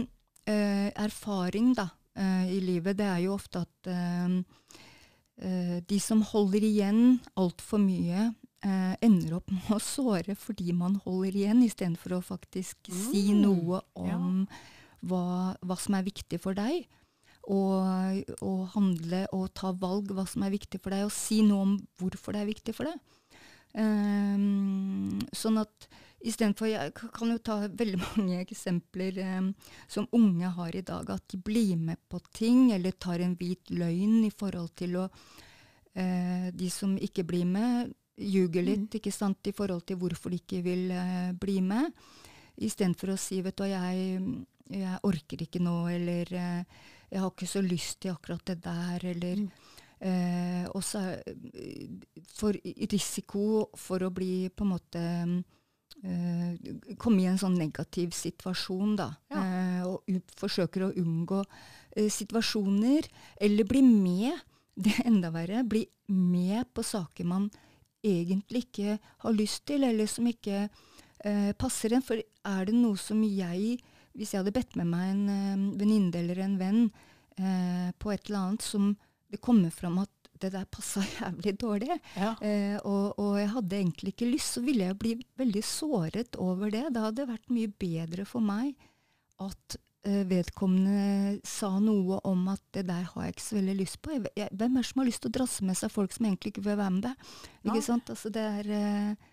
eh, 0.51 0.91
erfaring 1.07 1.71
da, 1.79 1.87
eh, 2.19 2.51
i 2.57 2.61
livet, 2.67 2.99
det 2.99 3.07
er 3.07 3.23
jo 3.29 3.37
ofte 3.39 3.63
at 3.63 3.93
eh, 3.95 4.37
eh, 5.47 5.79
de 5.87 6.01
som 6.03 6.23
holder 6.33 6.67
igjen 6.67 7.03
altfor 7.39 7.79
mye, 7.83 8.33
eh, 8.67 8.93
ender 9.07 9.39
opp 9.39 9.51
med 9.55 9.71
å 9.71 9.79
såre 9.83 10.35
fordi 10.39 10.73
man 10.75 10.99
holder 11.07 11.39
igjen, 11.45 11.63
istedenfor 11.67 12.19
å 12.19 12.23
faktisk 12.27 12.91
si 12.91 13.29
Mm, 13.33 13.43
noe 13.47 13.83
om 13.95 14.47
hva, 15.07 15.55
hva 15.61 15.77
som 15.81 15.97
er 15.99 16.07
viktig 16.07 16.41
for 16.43 16.59
deg. 16.59 16.87
Og, 17.51 18.23
og 18.39 18.59
handle 18.77 19.25
og 19.35 19.49
ta 19.59 19.73
valg 19.75 20.13
hva 20.15 20.23
som 20.31 20.45
er 20.47 20.55
viktig 20.55 20.79
for 20.83 20.95
deg, 20.95 21.09
og 21.09 21.15
si 21.15 21.41
noe 21.43 21.67
om 21.67 21.73
hvorfor 21.99 22.37
det 22.37 22.45
er 22.45 22.53
viktig 22.53 22.75
for 22.77 22.87
deg. 22.87 23.01
Um, 23.73 25.17
sånn 25.33 25.57
at 25.63 25.87
istedenfor 26.23 26.69
Jeg 26.69 26.93
kan 26.93 27.31
jo 27.33 27.39
ta 27.41 27.55
veldig 27.65 27.99
mange 28.05 28.43
eksempler 28.43 29.17
um, 29.39 29.49
som 29.91 30.09
unge 30.15 30.51
har 30.59 30.77
i 30.77 30.85
dag. 30.87 31.09
At 31.11 31.25
de 31.33 31.41
blir 31.41 31.77
med 31.81 31.99
på 32.09 32.21
ting, 32.31 32.71
eller 32.77 32.95
tar 32.95 33.25
en 33.25 33.35
hvit 33.39 33.73
løgn 33.75 34.21
i 34.29 34.31
forhold 34.31 34.75
til 34.79 35.01
å 35.01 35.09
uh, 35.09 36.49
De 36.53 36.71
som 36.71 36.95
ikke 36.95 37.27
blir 37.27 37.49
med, 37.49 37.93
ljuger 38.23 38.63
litt 38.63 39.01
ikke 39.01 39.13
sant, 39.13 39.41
i 39.49 39.57
forhold 39.57 39.87
til 39.89 39.99
hvorfor 39.99 40.31
de 40.31 40.39
ikke 40.43 40.63
vil 40.63 40.93
uh, 40.93 41.33
bli 41.35 41.59
med. 41.65 41.91
Istedenfor 42.63 43.15
å 43.15 43.21
si 43.21 43.41
vet 43.43 43.57
du 43.57 43.65
jeg, 43.67 44.27
jeg 44.71 45.01
orker 45.09 45.45
ikke 45.45 45.63
nå, 45.63 45.77
eller 45.93 46.35
eh, 46.39 46.83
jeg 47.13 47.21
har 47.21 47.33
ikke 47.33 47.49
så 47.51 47.63
lyst 47.65 48.01
til 48.03 48.15
akkurat 48.15 48.45
det 48.49 48.59
der, 48.65 49.07
eller 49.13 49.43
eh, 50.01 50.65
Og 50.73 50.85
så 50.85 51.03
eh, 51.21 51.89
for 52.33 52.57
risiko 52.93 53.69
for 53.77 54.05
å 54.07 54.13
bli 54.15 54.49
på 54.49 54.65
en 54.65 54.73
måte 54.73 55.03
eh, 56.03 56.95
Komme 56.97 57.23
i 57.23 57.29
en 57.31 57.41
sånn 57.41 57.59
negativ 57.61 58.15
situasjon, 58.17 58.97
da. 59.01 59.11
Ja. 59.33 59.43
Eh, 59.43 59.83
og 59.91 60.33
forsøker 60.41 60.87
å 60.87 60.95
unngå 61.03 61.43
eh, 61.45 62.09
situasjoner. 62.13 63.11
Eller 63.41 63.69
bli 63.69 63.85
med. 63.85 64.41
Det 64.83 64.95
er 64.97 65.11
enda 65.11 65.29
verre. 65.35 65.67
Bli 65.69 65.85
med 66.09 66.71
på 66.73 66.85
saker 66.87 67.29
man 67.29 67.51
egentlig 68.03 68.65
ikke 68.67 68.97
har 69.23 69.37
lyst 69.37 69.67
til, 69.69 69.85
eller 69.87 70.09
som 70.11 70.27
ikke 70.27 70.65
eh, 70.65 71.53
passer 71.59 71.95
en. 71.95 72.05
For 72.05 72.19
er 72.19 72.65
det 72.69 72.75
noe 72.75 72.99
som 73.01 73.21
jeg, 73.27 73.77
hvis 74.17 74.33
jeg 74.35 74.43
hadde 74.43 74.55
bedt 74.57 74.77
med 74.81 74.91
meg 74.93 75.11
en 75.13 75.23
eh, 75.33 75.63
venninne 75.81 76.19
eller 76.21 76.43
en 76.45 76.59
venn 76.61 76.83
eh, 77.39 77.93
på 77.99 78.13
et 78.13 78.27
eller 78.29 78.43
annet 78.47 78.67
som 78.67 78.91
det 79.33 79.41
kommer 79.41 79.73
fram 79.73 79.99
at 80.03 80.11
det 80.43 80.51
der 80.57 80.65
passa 80.67 81.01
jævlig 81.21 81.53
dårlig, 81.61 81.97
Ja. 82.19 82.33
eh, 82.43 82.77
og, 82.83 83.15
og 83.23 83.37
jeg 83.39 83.53
hadde 83.55 83.79
egentlig 83.79 84.13
ikke 84.17 84.31
lyst, 84.33 84.57
så 84.57 84.63
ville 84.65 84.89
jeg 84.91 84.99
bli 84.99 85.13
veldig 85.39 85.63
såret 85.65 86.37
over 86.43 86.71
det. 86.75 86.89
Det 86.93 87.05
hadde 87.05 87.29
vært 87.31 87.53
mye 87.55 87.71
bedre 87.79 88.27
for 88.27 88.43
meg 88.45 88.75
at 89.41 89.77
eh, 90.05 90.25
vedkommende 90.27 91.39
sa 91.47 91.71
noe 91.79 92.19
om 92.29 92.43
at 92.53 92.63
det 92.75 92.85
der 92.91 93.07
har 93.13 93.29
jeg 93.29 93.37
ikke 93.37 93.47
så 93.47 93.57
veldig 93.61 93.77
lyst 93.79 94.01
på. 94.03 94.17
Jeg, 94.17 94.33
jeg, 94.37 94.51
hvem 94.59 94.77
er 94.77 94.83
det 94.83 94.91
som 94.91 95.03
har 95.05 95.09
lyst 95.13 95.23
til 95.25 95.31
å 95.31 95.37
drasse 95.39 95.65
med 95.71 95.79
seg 95.79 95.95
folk 95.95 96.13
som 96.17 96.27
egentlig 96.27 96.53
ikke 96.57 96.67
vil 96.67 96.81
være 96.83 96.95
med 96.99 97.07
deg? 97.07 97.29
Ikke 97.63 97.79
ja. 97.79 97.87
sant? 97.87 98.11
Altså 98.17 98.35
det 98.35 98.45
er 98.59 98.73
eh, 98.83 99.31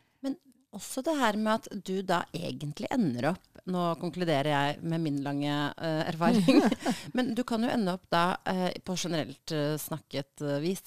også 0.75 1.03
det 1.05 1.15
her 1.17 1.38
med 1.39 1.59
at 1.59 1.85
du 1.85 1.99
da 2.05 2.23
egentlig 2.35 2.89
ender 2.93 3.31
opp 3.33 3.45
Nå 3.69 3.83
konkluderer 4.01 4.49
jeg 4.49 4.77
med 4.81 5.01
min 5.03 5.19
lange 5.21 5.51
uh, 5.77 6.01
erfaring. 6.09 6.63
Men 7.15 7.35
du 7.38 7.43
kan 7.45 7.61
jo 7.61 7.69
ende 7.69 7.93
opp 7.93 8.07
da, 8.09 8.39
uh, 8.47 8.69
på 8.81 8.95
generelt 8.97 9.53
uh, 9.53 9.75
snakket 9.77 10.41
vis 10.63 10.81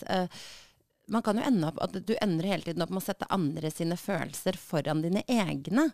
Man 1.13 1.23
kan 1.23 1.39
jo 1.39 1.45
ende 1.47 1.69
opp 1.69 1.79
at 1.85 1.95
du 1.95 2.11
ender 2.17 2.49
hele 2.49 2.67
tiden 2.67 2.83
opp 2.83 2.91
med 2.91 3.03
å 3.03 3.05
sette 3.05 3.29
andre 3.31 3.71
sine 3.71 3.99
følelser 4.01 4.59
foran 4.59 5.05
dine 5.05 5.23
egne. 5.31 5.85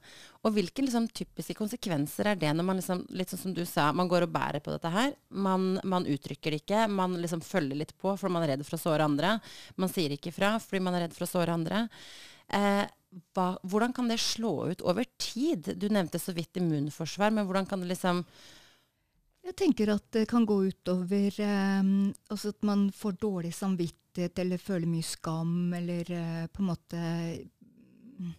Og 0.47 0.55
hvilke 0.55 0.87
liksom, 0.87 1.11
typiske 1.13 1.59
konsekvenser 1.59 2.31
er 2.33 2.41
det 2.41 2.55
når 2.57 2.69
man 2.71 2.81
liksom, 2.81 3.05
litt 3.11 3.35
sånn 3.35 3.43
som 3.43 3.59
du 3.59 3.65
sa, 3.69 3.91
man 3.93 4.09
går 4.09 4.25
og 4.25 4.33
bærer 4.33 4.65
på 4.65 4.73
dette 4.73 4.95
her. 4.95 5.13
Man, 5.29 5.75
man 5.85 6.09
uttrykker 6.09 6.55
det 6.55 6.63
ikke. 6.63 6.87
Man 6.89 7.19
liksom 7.21 7.45
følger 7.45 7.83
litt 7.83 7.97
på 7.99 8.15
fordi 8.17 8.37
man 8.39 8.47
er 8.47 8.55
redd 8.55 8.65
for 8.69 8.79
å 8.79 8.85
såre 8.87 9.11
andre. 9.11 9.37
Man 9.77 9.93
sier 9.93 10.15
ikke 10.15 10.33
ifra 10.33 10.57
fordi 10.63 10.85
man 10.87 10.97
er 10.97 11.09
redd 11.09 11.19
for 11.19 11.29
å 11.29 11.33
såre 11.35 11.57
andre. 11.59 11.89
Eh, 12.49 12.85
hva, 13.35 13.49
hvordan 13.65 13.93
kan 13.97 14.09
det 14.11 14.21
slå 14.21 14.71
ut 14.71 14.85
over 14.85 15.07
tid? 15.21 15.73
Du 15.81 15.89
nevnte 15.89 16.21
så 16.21 16.35
vidt 16.37 16.61
immunforsvar, 16.61 17.33
men 17.35 17.47
hvordan 17.49 17.69
kan 17.69 17.83
det 17.83 17.93
liksom 17.95 18.25
Jeg 19.49 19.57
tenker 19.57 19.89
at 19.95 20.05
det 20.13 20.27
kan 20.29 20.45
gå 20.45 20.59
utover 20.69 21.41
eh, 21.41 21.85
altså 22.29 22.51
at 22.53 22.67
man 22.69 22.89
får 22.93 23.17
dårlig 23.23 23.55
samvittighet 23.57 24.39
eller 24.43 24.61
føler 24.61 24.91
mye 24.91 25.07
skam, 25.07 25.73
eller 25.73 26.11
eh, 26.13 26.47
på 26.53 26.61
en 26.61 26.69
måte 26.69 26.99
mm, 28.19 28.35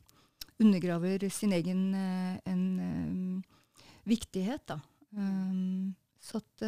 undergraver 0.59 1.25
sin 1.33 1.55
egen 1.57 1.81
eh, 1.97 2.35
en, 2.45 2.65
eh, 2.83 3.87
viktighet, 4.05 4.67
da. 4.69 4.77
Um, 5.17 5.95
så 6.21 6.37
at 6.37 6.67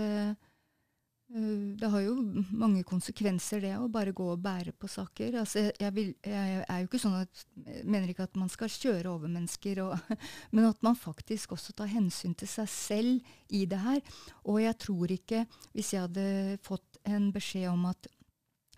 det 1.31 1.87
har 1.87 2.01
jo 2.03 2.15
mange 2.59 2.81
konsekvenser, 2.83 3.61
det 3.63 3.71
å 3.79 3.87
bare 3.91 4.11
gå 4.15 4.25
og 4.33 4.41
bære 4.43 4.73
på 4.75 4.89
saker. 4.91 5.37
Altså, 5.39 5.61
jeg, 5.61 5.75
jeg, 5.79 5.93
vil, 5.95 6.09
jeg 6.27 6.57
er 6.65 6.81
jo 6.81 6.89
ikke 6.89 6.99
sånn 6.99 7.15
at 7.21 7.43
jeg 7.55 7.85
mener 7.87 8.11
ikke 8.11 8.25
at 8.27 8.39
man 8.39 8.51
skal 8.51 8.71
kjøre 8.73 9.13
over 9.13 9.31
mennesker, 9.31 9.79
og, 9.85 10.17
men 10.55 10.67
at 10.67 10.81
man 10.83 10.97
faktisk 10.99 11.55
også 11.55 11.75
tar 11.77 11.91
hensyn 11.93 12.35
til 12.35 12.51
seg 12.51 12.67
selv 12.73 13.31
i 13.47 13.63
det 13.69 13.79
her. 13.79 14.01
Og 14.43 14.59
jeg 14.63 14.75
tror 14.83 15.15
ikke, 15.15 15.45
hvis 15.71 15.93
jeg 15.95 16.03
hadde 16.03 16.57
fått 16.67 16.99
en 17.07 17.31
beskjed 17.31 17.69
om 17.71 17.87
at 17.93 18.11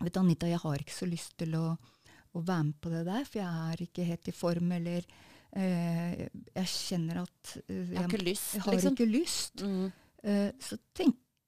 vet 0.04 0.14
du, 0.14 0.22
Anita, 0.22 0.50
jeg 0.50 0.62
har 0.62 0.86
ikke 0.86 0.98
så 1.00 1.10
lyst 1.10 1.34
til 1.40 1.58
å, 1.58 1.66
å 1.74 2.44
være 2.44 2.68
med 2.70 2.78
på 2.82 2.94
det 2.94 3.04
der, 3.08 3.26
for 3.26 3.42
jeg 3.42 3.68
er 3.74 3.84
ikke 3.88 4.08
helt 4.12 4.30
i 4.30 4.36
form, 4.36 4.72
eller 4.78 5.10
eh, 5.58 6.24
jeg 6.54 6.70
kjenner 6.70 7.24
at 7.24 7.56
eh, 7.66 7.94
Jeg 7.96 7.98
har 7.98 8.10
ikke 8.10 8.26
lyst, 8.30 8.48
jeg 8.54 8.66
har 8.68 8.78
liksom. 8.78 8.98
ikke 8.98 9.10
lyst. 9.10 9.66
Mm. 9.66 9.86
Eh, 10.24 10.50
så 10.62 10.78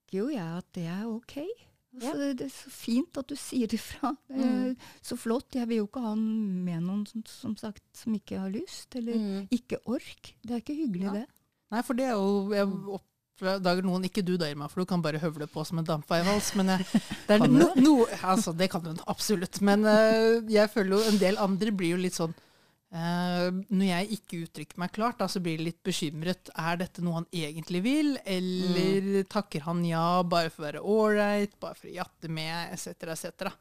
tenker 0.07 0.19
jo 0.23 0.29
jeg 0.31 0.57
at 0.57 0.67
det 0.75 0.85
er 0.87 1.05
ok. 1.07 1.37
Altså, 1.97 2.13
det, 2.19 2.27
det 2.37 2.45
er 2.45 2.53
så 2.53 2.69
fint 2.69 3.17
at 3.17 3.27
du 3.27 3.35
sier 3.35 3.67
ifra. 3.73 4.11
Det 4.29 4.37
Mm. 4.45 4.75
Så 5.01 5.17
flott. 5.17 5.55
Jeg 5.55 5.67
vil 5.67 5.77
jo 5.81 5.87
ikke 5.87 6.01
ha 6.03 6.13
med 6.15 6.81
noen 6.83 7.05
som, 7.07 7.23
som 7.25 7.55
sagt 7.57 7.81
som 7.97 8.13
ikke 8.13 8.37
har 8.39 8.49
lyst, 8.53 8.95
eller 8.95 9.15
Mm. 9.17 9.47
ikke 9.51 9.77
ork. 9.85 10.33
Det 10.43 10.51
er 10.51 10.61
ikke 10.61 10.75
hyggelig, 10.77 11.03
Ja. 11.07 11.11
det. 11.13 11.25
Nei, 11.71 11.81
for 11.81 11.93
det 11.93 12.05
er 12.05 12.11
jo 12.15 12.53
Jeg 12.53 12.67
oppdager 13.41 13.83
noen 13.83 14.05
Ikke 14.05 14.23
du, 14.23 14.37
da, 14.37 14.45
Irma, 14.49 14.67
for 14.67 14.81
du 14.81 14.85
kan 14.85 15.01
bare 15.01 15.19
høvle 15.19 15.47
på 15.47 15.65
som 15.65 15.79
en 15.79 15.85
dampveivals. 15.85 16.55
Men 16.55 16.67
jeg, 16.67 16.85
det 17.27 17.29
er 17.29 17.39
Kan 17.39 17.49
du 17.53 17.59
no, 17.59 17.73
no, 17.75 18.05
altså, 18.23 18.53
det 18.55 18.69
kan 18.71 18.81
hun 18.85 18.99
absolutt. 19.07 19.59
Men 19.61 19.83
uh, 19.83 20.39
jeg 20.49 20.69
føler 20.69 20.97
jo 20.97 21.03
en 21.11 21.17
del 21.19 21.37
andre 21.37 21.71
blir 21.71 21.91
jo 21.97 21.97
litt 21.97 22.13
sånn 22.15 22.33
eh, 22.33 22.46
Når 22.87 23.83
jeg 23.83 24.07
ikke 24.15 24.41
uttrykker 24.45 24.79
meg 24.79 24.93
klart, 24.95 25.17
da, 25.19 25.27
så 25.27 25.41
blir 25.43 25.57
jeg 25.57 25.65
litt 25.65 25.79
bekymret. 25.83 26.51
Er 26.55 26.79
dette 26.79 27.03
noe 27.03 27.19
han 27.19 27.29
egentlig 27.35 27.81
vil, 27.83 28.13
eller 28.23 29.25
takker 29.27 29.65
han 29.67 29.83
ja 29.85 30.23
bare 30.23 30.51
for 30.53 30.63
å 30.63 30.67
være 30.69 30.83
ålreit, 30.95 31.57
bare 31.59 31.75
for 31.75 31.91
å 31.91 31.97
jatte 31.97 32.31
med, 32.31 32.71
etc., 32.77 33.11
etc.? 33.11 33.57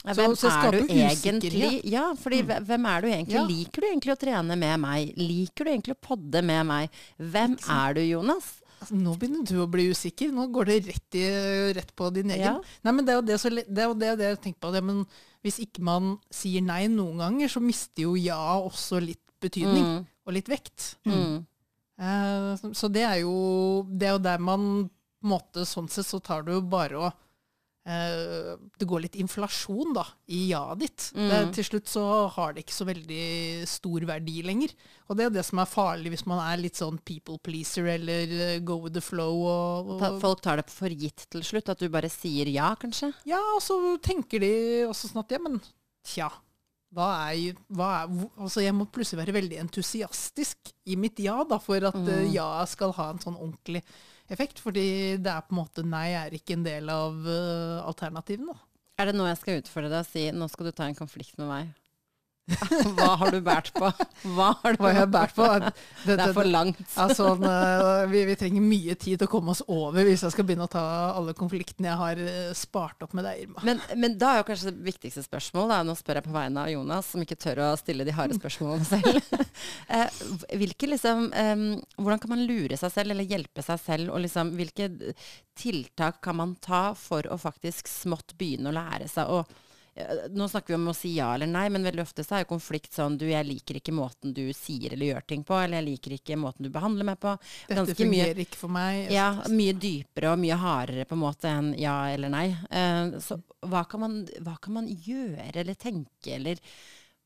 Ja, 0.00 0.14
hvem 0.16 0.32
så 0.32 0.48
så 0.48 0.54
er 0.64 0.78
du 0.78 0.92
egentlig? 0.94 1.82
Ja, 1.92 2.06
fordi 2.16 2.40
mm. 2.46 2.52
hvem 2.64 2.86
er 2.88 3.02
du 3.04 3.08
egentlig? 3.10 3.36
Ja. 3.36 3.44
Liker 3.44 3.84
du 3.84 3.88
egentlig 3.90 4.14
å 4.14 4.20
trene 4.20 4.56
med 4.56 4.80
meg? 4.80 5.12
Liker 5.20 5.68
du 5.68 5.72
egentlig 5.74 5.96
å 5.98 6.00
podde 6.06 6.40
med 6.40 6.64
meg? 6.70 7.02
Hvem 7.20 7.58
er 7.60 7.98
du, 7.98 8.00
Jonas? 8.08 8.48
Altså, 8.80 8.96
nå 8.96 9.12
begynner 9.20 9.44
du 9.44 9.58
å 9.60 9.68
bli 9.68 9.90
usikker. 9.92 10.30
Nå 10.32 10.46
går 10.54 10.70
det 10.70 10.76
rett, 10.88 11.16
i, 11.20 11.24
rett 11.76 11.90
på 11.96 12.08
din 12.16 12.32
egen. 12.32 12.60
Ja. 12.60 12.78
Nei, 12.86 12.94
men 12.96 13.04
det 13.04 13.12
er 13.12 13.18
jo 13.18 13.26
det, 13.28 13.36
så, 13.42 13.50
det, 13.52 13.66
er 13.76 13.90
jo 13.90 13.96
det, 14.00 14.14
det 14.20 14.30
jeg 14.30 14.40
tenker 14.46 14.62
på. 14.64 14.70
Det, 14.72 14.80
men 14.88 15.02
hvis 15.44 15.60
ikke 15.66 15.84
man 15.84 16.14
sier 16.32 16.64
nei 16.64 16.86
noen 16.92 17.20
ganger, 17.20 17.52
så 17.52 17.60
mister 17.64 18.06
jo 18.06 18.14
ja 18.16 18.40
også 18.56 19.02
litt 19.04 19.22
betydning. 19.44 19.84
Mm. 19.84 20.06
Og 20.24 20.36
litt 20.36 20.48
vekt. 20.48 20.94
Mm. 21.08 21.42
Uh, 22.00 22.72
så- 22.72 22.88
det 22.88 23.04
er 23.04 23.18
jo 23.20 23.34
det 23.84 24.08
er 24.08 24.14
jo 24.16 24.24
der 24.24 24.40
man 24.40 24.62
på 24.88 25.26
en 25.28 25.32
måte 25.34 25.66
Sånn 25.68 25.90
sett 25.92 26.08
så 26.08 26.16
tar 26.24 26.46
du 26.46 26.54
jo 26.54 26.62
bare 26.64 26.96
å 26.96 27.10
Det 27.80 28.86
går 28.86 29.00
litt 29.06 29.16
inflasjon 29.18 29.94
da, 29.96 30.04
i 30.28 30.50
ja-et 30.50 30.82
ditt. 30.82 31.06
Mm. 31.16 31.28
Det, 31.30 31.38
til 31.56 31.66
slutt 31.66 31.88
så 31.90 32.04
har 32.34 32.52
det 32.52 32.66
ikke 32.66 32.76
så 32.76 32.86
veldig 32.86 33.24
stor 33.68 34.04
verdi 34.10 34.42
lenger. 34.46 34.74
Og 35.08 35.16
det 35.18 35.26
er 35.26 35.32
det 35.38 35.44
som 35.48 35.62
er 35.62 35.70
farlig 35.70 36.12
hvis 36.12 36.26
man 36.28 36.42
er 36.44 36.60
litt 36.60 36.78
sånn 36.78 37.00
people 37.08 37.40
pleaser 37.42 37.88
eller 37.96 38.34
eh, 38.36 38.60
go 38.60 38.76
with 38.84 38.94
the 38.94 39.04
flow. 39.04 39.42
Og, 39.48 39.94
og, 39.96 40.20
folk 40.22 40.44
tar 40.44 40.60
det 40.60 40.68
for 40.70 40.92
gitt 40.92 41.26
til 41.32 41.44
slutt, 41.46 41.72
at 41.72 41.80
du 41.80 41.88
bare 41.92 42.12
sier 42.12 42.50
ja, 42.52 42.74
kanskje? 42.78 43.12
ja, 43.28 43.40
og 43.56 43.64
så 43.64 43.80
tenker 44.04 44.44
de 44.44 44.52
også 44.86 45.10
sånn 45.10 45.24
at 45.24 45.34
ja, 45.34 45.42
men 45.42 45.58
tja. 46.06 46.30
Hva 46.90 47.08
er, 47.30 47.54
hva 47.70 47.88
er, 48.00 48.14
altså 48.42 48.64
jeg 48.64 48.74
må 48.74 48.88
plutselig 48.90 49.20
være 49.22 49.34
veldig 49.36 49.60
entusiastisk 49.62 50.72
i 50.90 50.96
mitt 50.98 51.20
ja 51.22 51.36
da, 51.46 51.60
for 51.62 51.78
at 51.86 51.94
eh, 52.00 52.24
Mm. 52.26 52.32
ja 52.34 52.48
skal 52.66 52.92
ha 52.96 53.10
en 53.12 53.20
sånn 53.22 53.36
ordentlig 53.38 53.84
effekt. 54.30 54.58
Fordi 54.62 55.16
det 55.22 55.30
er 55.30 55.44
på 55.46 55.54
en 55.54 55.60
måte 55.60 55.84
nei 55.86 56.08
er 56.18 56.34
ikke 56.34 56.56
en 56.58 56.66
del 56.66 56.90
av 56.90 57.14
uh, 57.26 57.86
alternativene. 57.86 58.54
da. 58.54 58.66
Er 59.00 59.06
det 59.10 59.14
nå 59.16 59.26
jeg 59.30 59.38
skal 59.40 59.60
utfordre 59.62 59.90
deg 59.92 60.02
og 60.02 60.10
si 60.10 60.24
nå 60.34 60.48
skal 60.50 60.66
du 60.66 60.72
ta 60.76 60.88
en 60.90 60.98
konflikt 60.98 61.38
med 61.38 61.48
meg? 61.48 61.70
Hva 62.96 63.08
har 63.20 63.32
du 63.34 63.40
båret 63.44 63.70
på? 63.74 63.90
Hva 64.34 64.48
har 64.60 64.76
du 64.76 64.82
Hva 64.82 64.92
jeg 64.94 65.10
båret 65.12 65.36
på? 65.36 65.46
Det, 65.60 65.72
Det 66.06 66.16
er 66.24 66.34
for 66.36 66.48
langt. 66.48 66.80
Altså, 67.00 67.30
eh, 67.36 68.02
vi, 68.10 68.22
vi 68.28 68.36
trenger 68.40 68.64
mye 68.64 68.96
tid 69.00 69.20
til 69.20 69.28
å 69.28 69.30
komme 69.30 69.54
oss 69.54 69.62
over 69.66 70.06
hvis 70.06 70.24
jeg 70.26 70.34
skal 70.34 70.46
begynne 70.48 70.66
å 70.68 70.72
ta 70.72 70.84
alle 71.16 71.34
konfliktene 71.38 71.90
jeg 71.90 72.00
har 72.00 72.22
eh, 72.24 72.50
spart 72.58 73.06
opp 73.06 73.14
med 73.16 73.28
deg, 73.28 73.44
Irma. 73.44 73.64
Men, 73.66 73.82
men 74.00 74.16
da 74.20 74.34
er 74.34 74.42
jo 74.42 74.48
kanskje 74.50 74.72
det 74.72 74.88
viktigste 74.90 75.24
spørsmål, 75.26 75.70
da, 75.72 75.80
nå 75.86 75.96
spør 75.98 76.20
jeg 76.20 76.28
på 76.28 76.34
vegne 76.36 76.64
av 76.64 76.72
Jonas, 76.74 77.12
som 77.14 77.24
ikke 77.24 77.38
tør 77.40 77.62
å 77.66 77.70
stille 77.80 78.06
de 78.08 78.16
harde 78.16 78.38
spørsmålene 78.40 78.88
selv. 78.88 79.20
Eh, 79.90 80.20
hvilke 80.56 80.86
liksom, 80.86 81.24
hvordan 81.98 82.20
kan 82.22 82.30
man 82.32 82.42
lure 82.46 82.76
seg 82.78 82.92
selv, 82.94 83.12
eller 83.12 83.26
hjelpe 83.26 83.62
seg 83.64 83.80
selv, 83.82 84.12
og 84.14 84.22
liksom, 84.22 84.52
hvilke 84.56 84.86
tiltak 85.58 86.20
kan 86.24 86.38
man 86.38 86.54
ta 86.62 86.90
for 86.96 87.26
å 87.28 87.38
faktisk 87.40 87.90
smått 87.90 88.36
begynne 88.38 88.70
å 88.70 88.76
lære 88.76 89.08
seg 89.10 89.28
å 89.28 89.42
nå 90.34 90.46
snakker 90.50 90.74
vi 90.74 90.78
om 90.78 90.88
å 90.92 90.94
si 90.96 91.12
ja 91.16 91.28
eller 91.34 91.48
nei, 91.50 91.64
men 91.72 91.84
veldig 91.86 92.02
ofte 92.04 92.24
så 92.26 92.36
er 92.38 92.44
jo 92.44 92.50
konflikt 92.52 92.94
sånn 92.96 93.16
du, 93.20 93.26
jeg 93.30 93.46
liker 93.48 93.78
ikke 93.80 93.94
måten 93.96 94.34
du 94.36 94.42
sier 94.56 94.94
eller 94.94 95.12
gjør 95.12 95.26
ting 95.32 95.44
på, 95.46 95.56
eller 95.58 95.80
jeg 95.80 95.88
liker 95.90 96.14
ikke 96.18 96.38
måten 96.40 96.66
du 96.66 96.70
behandler 96.74 97.08
meg 97.10 97.18
på. 97.22 97.34
Dette 97.68 97.78
Ganske 97.80 98.06
mye- 98.06 98.24
fungerer 98.26 98.42
ikke 98.46 98.60
for 98.60 98.74
meg. 98.76 99.10
Ja, 99.14 99.28
mye 99.50 99.74
dypere 99.76 100.32
og 100.34 100.40
mye 100.42 100.58
hardere 100.60 101.06
på 101.10 101.16
en 101.18 101.22
måte 101.24 101.50
enn 101.50 101.72
ja 101.80 101.96
eller 102.14 102.32
nei. 102.32 102.46
Eh, 102.70 103.18
så 103.24 103.40
hva 103.68 103.84
kan, 103.88 104.00
man, 104.06 104.18
hva 104.44 104.56
kan 104.62 104.78
man 104.80 104.88
gjøre 104.88 105.50
eller 105.54 105.76
tenke, 105.78 106.34
eller 106.38 106.60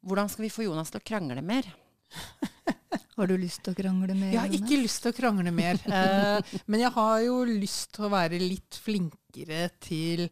hvordan 0.04 0.28
skal 0.28 0.45
vi 0.49 0.52
få 0.52 0.66
Jonas 0.66 0.90
til 0.93 1.00
å 1.00 1.07
krangle 1.07 1.43
mer? 1.45 1.69
Har 3.16 3.31
du 3.31 3.37
lyst 3.38 3.62
til 3.62 3.75
å 3.75 3.78
krangle 3.78 4.14
mer? 4.19 4.33
Jeg 4.33 4.40
har 4.43 4.54
ikke 4.59 4.78
lyst 4.81 5.02
til 5.04 5.12
å 5.12 5.16
krangle 5.16 5.52
mer, 5.54 5.78
eh, 5.99 6.57
men 6.66 6.83
jeg 6.83 6.90
har 6.97 7.21
jo 7.23 7.37
lyst 7.47 7.93
til 7.95 8.09
å 8.09 8.11
være 8.14 8.40
litt 8.43 8.78
flinkere 8.83 9.69
til 9.83 10.26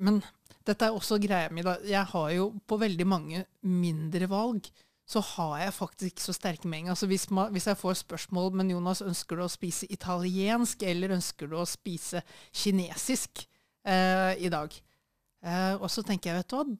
Men 0.00 0.20
dette 0.66 0.86
er 0.86 0.94
også 0.94 1.18
greia 1.22 1.48
mi. 1.52 1.64
Jeg 1.88 2.04
har 2.12 2.30
jo 2.36 2.50
på 2.68 2.78
veldig 2.80 3.06
mange 3.08 3.44
mindre 3.64 4.28
valg 4.30 4.68
så 5.10 5.20
har 5.32 5.56
jeg 5.64 5.74
faktisk 5.74 6.12
ikke 6.12 6.22
så 6.22 6.34
sterke 6.36 6.68
meninger. 6.70 6.92
Altså 6.92 7.08
hvis, 7.10 7.26
hvis 7.26 7.66
jeg 7.66 7.78
får 7.80 7.96
spørsmål 8.04 8.52
men 8.54 8.70
Jonas, 8.70 9.02
ønsker 9.02 9.38
du 9.38 9.44
å 9.44 9.50
spise 9.50 9.88
italiensk 9.90 10.84
eller 10.86 11.16
ønsker 11.16 11.50
du 11.50 11.56
å 11.58 11.66
spise 11.66 12.22
kinesisk 12.54 13.42
eh, 13.42 14.38
i 14.38 14.52
dag? 14.52 14.76
Eh, 15.42 15.74
og 15.80 15.88
så 15.90 16.04
tenker 16.06 16.30
jeg, 16.30 16.38
vet 16.38 16.52
du 16.52 16.56
hva, 16.58 16.78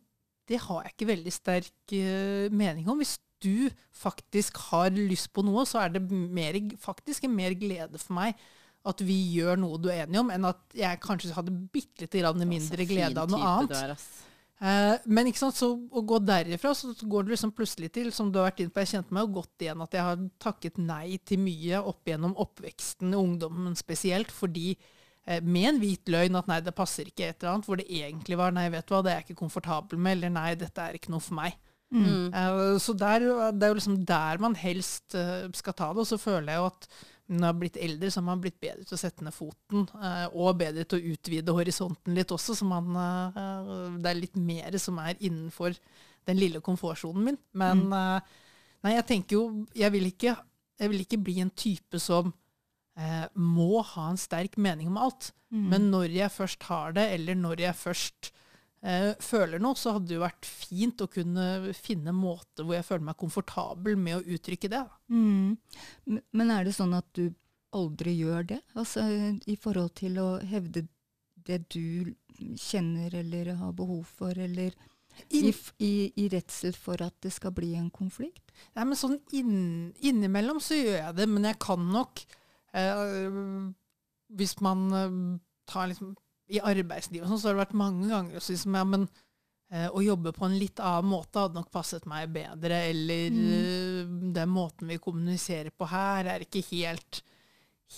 det 0.51 0.63
har 0.63 0.85
jeg 0.85 0.95
ikke 0.95 1.11
veldig 1.11 1.35
sterk 1.35 1.97
eh, 1.97 2.47
mening 2.55 2.87
om. 2.91 3.03
Hvis 3.03 3.17
du 3.43 3.71
faktisk 3.99 4.63
har 4.69 4.95
lyst 4.95 5.33
på 5.35 5.43
noe, 5.47 5.67
så 5.67 5.83
er 5.83 5.97
det 5.97 6.05
mer, 6.11 6.61
faktisk 6.79 7.27
en 7.27 7.35
mer 7.35 7.57
glede 7.59 7.99
for 7.99 8.15
meg 8.21 8.39
at 8.89 9.03
vi 9.05 9.19
gjør 9.35 9.61
noe 9.61 9.79
du 9.81 9.91
er 9.93 10.07
enig 10.07 10.21
om, 10.23 10.31
enn 10.33 10.49
at 10.49 10.77
jeg 10.77 11.01
kanskje 11.05 11.35
hadde 11.37 11.53
bitte 11.73 12.07
lite 12.07 12.23
grann 12.23 12.49
mindre 12.49 12.87
glede 12.89 13.21
av 13.21 13.33
noe 13.33 13.55
annet. 13.55 13.77
Er. 13.77 13.97
Eh, 14.61 14.95
men 15.09 15.29
ikke 15.31 15.41
sant, 15.41 15.57
så 15.57 15.71
å 15.73 16.03
gå 16.05 16.21
derifra, 16.21 16.73
så 16.77 16.93
går 17.01 17.27
det 17.27 17.35
liksom 17.35 17.53
plutselig 17.57 17.93
til, 17.97 18.11
som 18.13 18.29
du 18.29 18.41
har 18.41 18.51
vært 18.51 18.65
inne 18.65 18.73
på, 18.73 18.83
jeg 18.85 18.93
kjente 18.95 19.17
meg 19.17 19.25
jo 19.25 19.35
godt 19.39 19.65
igjen 19.65 19.85
at 19.85 19.97
jeg 19.97 20.05
har 20.05 20.25
takket 20.43 20.81
nei 20.85 21.17
til 21.25 21.41
mye 21.41 21.81
opp 21.93 22.09
gjennom 22.09 22.37
oppveksten, 22.45 23.15
ungdommen 23.17 23.77
spesielt, 23.79 24.33
fordi 24.33 24.75
eh, 24.75 25.41
med 25.41 25.75
en 25.75 25.81
hvit 25.81 26.13
løgn 26.13 26.41
at 26.41 26.51
nei, 26.51 26.61
det 26.65 26.77
passer 26.77 27.09
ikke 27.09 27.31
et 27.31 27.41
eller 27.41 27.55
annet, 27.55 27.69
hvor 27.69 27.81
det 27.81 27.89
egentlig 27.89 28.41
var 28.41 28.57
nei, 28.57 28.69
vet 28.73 28.89
du 28.89 28.95
hva, 28.97 29.05
det 29.05 29.15
er 29.15 29.23
jeg 29.23 29.31
ikke 29.31 29.43
komfortabel 29.45 30.01
med, 30.01 30.19
eller 30.19 30.37
nei, 30.37 30.51
dette 30.61 30.85
er 30.85 31.01
ikke 31.01 31.13
noe 31.17 31.25
for 31.25 31.41
meg. 31.41 31.57
Mm. 31.91 32.29
Uh, 32.31 32.77
så 32.79 32.93
der, 32.95 33.25
det 33.57 33.67
er 33.67 33.73
jo 33.73 33.79
liksom 33.81 33.97
der 34.07 34.39
man 34.39 34.55
helst 34.55 35.17
uh, 35.19 35.49
skal 35.57 35.75
ta 35.75 35.89
det, 35.91 36.05
og 36.05 36.07
så 36.07 36.21
føler 36.21 36.53
jeg 36.53 36.61
jo 36.61 36.69
at 36.69 36.87
når 37.31 37.45
jeg 37.45 37.53
har 37.53 37.59
blitt 37.61 37.79
eldre, 37.79 38.11
så 38.11 38.21
har 38.21 38.27
man 38.27 38.43
blitt 38.43 38.59
bedre 38.63 38.85
til 38.85 38.97
å 38.97 39.01
sette 39.01 39.25
ned 39.25 39.35
foten, 39.35 39.87
eh, 40.03 40.27
og 40.35 40.59
bedre 40.59 40.85
til 40.89 40.99
å 40.99 41.15
utvide 41.15 41.55
horisonten 41.55 42.17
litt 42.17 42.35
også, 42.35 42.57
så 42.59 42.67
man, 42.67 42.91
eh, 42.99 43.71
det 44.03 44.11
er 44.11 44.19
litt 44.19 44.39
mer 44.41 44.79
som 44.83 44.99
er 44.99 45.15
innenfor 45.19 45.77
den 46.29 46.41
lille 46.41 46.61
komfortsonen 46.65 47.31
min. 47.31 47.39
Men 47.57 47.87
mm. 47.87 48.35
nei, 48.85 48.95
jeg 48.97 49.07
tenker 49.09 49.39
jo, 49.39 49.45
jeg 49.79 49.95
vil 49.95 50.11
ikke, 50.11 50.35
jeg 50.81 50.93
vil 50.93 51.05
ikke 51.07 51.23
bli 51.29 51.39
en 51.45 51.55
type 51.55 52.03
som 52.03 52.33
eh, 52.99 53.27
må 53.39 53.85
ha 53.95 54.11
en 54.11 54.21
sterk 54.21 54.59
mening 54.61 54.91
om 54.91 55.01
alt. 55.01 55.31
Mm. 55.51 55.65
Men 55.73 55.89
når 55.95 56.15
jeg 56.15 56.35
først 56.35 56.67
har 56.69 56.95
det, 56.99 57.07
eller 57.15 57.39
når 57.39 57.65
jeg 57.69 57.79
først 57.79 58.33
eh, 58.33 58.40
føler 58.81 59.61
noe, 59.61 59.77
så 59.77 59.93
hadde 59.93 60.09
det 60.09 60.15
jo 60.17 60.23
vært 60.23 60.47
fint 60.49 61.03
å 61.05 61.09
kunne 61.13 61.73
finne 61.77 62.15
en 62.15 62.17
måte 62.17 62.65
hvor 62.65 62.79
jeg 62.79 62.87
føler 62.87 63.05
meg 63.11 63.19
komfortabel 63.21 63.99
med 64.01 64.17
å 64.17 64.37
uttrykke 64.37 64.71
det. 64.73 64.85
Mm. 65.13 65.59
Men- 66.33 66.51
er 66.51 66.65
det 66.65 66.73
sånn 66.75 66.97
at 66.97 67.11
du 67.13 67.35
aldri 67.77 68.17
gjør 68.19 68.47
det? 68.55 68.61
Altså 68.75 69.05
i 69.47 69.57
forhold 69.61 69.95
til 70.01 70.17
å 70.19 70.41
hevde 70.43 70.87
det 71.45 71.69
du 71.69 72.15
kjenner 72.57 73.15
eller 73.21 73.55
har 73.61 73.73
behov 73.77 74.07
for, 74.09 74.33
eller 74.33 74.73
i, 75.29 75.53
i, 75.79 75.93
i 76.17 76.29
redsel 76.33 76.73
for 76.73 77.03
at 77.05 77.17
det 77.21 77.33
skal 77.35 77.53
bli 77.53 77.75
en 77.77 77.91
konflikt? 77.93 78.51
nei, 78.77 78.85
men 78.85 78.97
sånn 78.99 79.19
inn, 79.37 79.93
innimellom 80.05 80.61
så 80.63 80.77
gjør 80.79 80.99
jeg 80.99 81.17
det, 81.17 81.29
men 81.29 81.47
jeg 81.49 81.59
kan 81.63 81.85
nok 81.93 82.21
eh, 82.77 83.71
Hvis 84.37 84.57
man 84.61 84.83
eh, 84.93 85.15
tar 85.71 85.89
liksom 85.91 86.15
I 86.51 86.63
arbeidslivet 86.73 87.29
sånn, 87.31 87.41
så 87.41 87.51
har 87.51 87.57
det 87.57 87.65
vært 87.65 87.79
mange 87.79 88.09
ganger 88.11 88.39
å 88.39 88.45
si 88.45 88.57
ja, 88.59 88.85
men 88.87 89.07
eh, 89.71 89.89
å 89.89 90.03
jobbe 90.03 90.33
på 90.37 90.47
en 90.47 90.57
litt 90.59 90.83
annen 90.83 91.11
måte 91.13 91.45
hadde 91.45 91.59
nok 91.59 91.71
passet 91.73 92.07
meg 92.11 92.31
bedre, 92.35 92.83
eller 92.91 93.37
mm. 93.37 94.31
den 94.37 94.51
måten 94.53 94.91
vi 94.91 95.01
kommuniserer 95.03 95.71
på 95.71 95.89
her, 95.91 96.33
er 96.35 96.47
ikke 96.47 96.65
helt, 96.73 97.23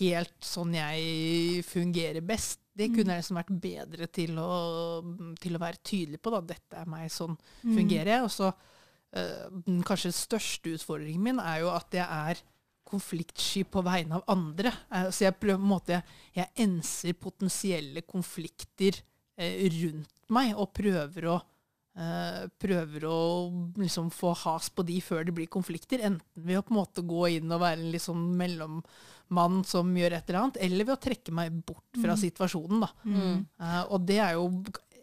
helt 0.01 0.37
sånn 0.45 0.77
jeg 0.77 1.65
fungerer 1.69 2.25
best. 2.25 2.61
Det 2.73 2.89
kunne 2.89 3.13
jeg 3.13 3.21
liksom 3.21 3.37
vært 3.37 3.57
bedre 3.61 4.07
til 4.09 4.39
å, 4.41 4.53
til 5.41 5.57
å 5.57 5.61
være 5.61 5.83
tydelig 5.85 6.23
på. 6.25 6.31
Da. 6.33 6.39
Dette 6.55 6.79
er 6.81 6.89
meg, 6.89 7.11
sånn 7.13 7.35
fungerer 7.61 8.15
jeg. 8.15 8.23
Og 8.25 8.33
så 8.33 8.49
øh, 8.49 9.59
den 9.67 9.83
kanskje 9.85 10.15
største 10.17 10.73
utfordringen 10.79 11.27
min 11.27 11.43
er 11.43 11.61
jo 11.67 11.69
at 11.75 11.93
jeg 11.93 12.07
er 12.07 12.41
konfliktsky 12.93 13.65
på 13.69 13.83
vegne 13.87 14.19
av 14.19 14.27
andre. 14.33 14.73
Eh, 14.93 15.09
så 15.11 15.27
jeg 15.27 15.39
prøver 15.41 15.61
på 15.61 15.67
en 15.67 15.73
måte, 15.73 16.03
jeg 16.37 16.53
enser 16.65 17.19
potensielle 17.19 18.05
konflikter 18.07 19.01
eh, 19.41 19.65
rundt 19.79 20.13
meg, 20.33 20.53
og 20.57 20.73
prøver 20.77 21.29
å 21.33 21.39
eh, 21.99 22.45
prøver 22.61 23.07
å 23.09 23.23
liksom 23.81 24.13
få 24.15 24.35
has 24.45 24.71
på 24.73 24.85
de 24.89 25.01
før 25.05 25.27
det 25.29 25.37
blir 25.37 25.51
konflikter. 25.53 26.05
Enten 26.05 26.47
ved 26.47 26.61
å 26.61 26.67
på 26.67 26.75
en 26.75 26.81
måte 26.83 27.07
gå 27.07 27.27
inn 27.39 27.53
og 27.53 27.65
være 27.65 27.89
en 27.89 28.07
sånn 28.07 28.31
mellommann 28.39 29.63
som 29.69 29.93
gjør 29.97 30.19
et 30.19 30.31
eller 30.31 30.45
annet, 30.45 30.63
eller 30.69 30.89
ved 30.89 30.97
å 30.97 31.03
trekke 31.09 31.37
meg 31.37 31.61
bort 31.67 32.01
fra 32.03 32.17
situasjonen. 32.21 32.87
Da. 32.87 32.93
Mm. 33.05 33.45
Og 33.93 34.09
det 34.09 34.21
er 34.25 34.39
jo 34.39 34.49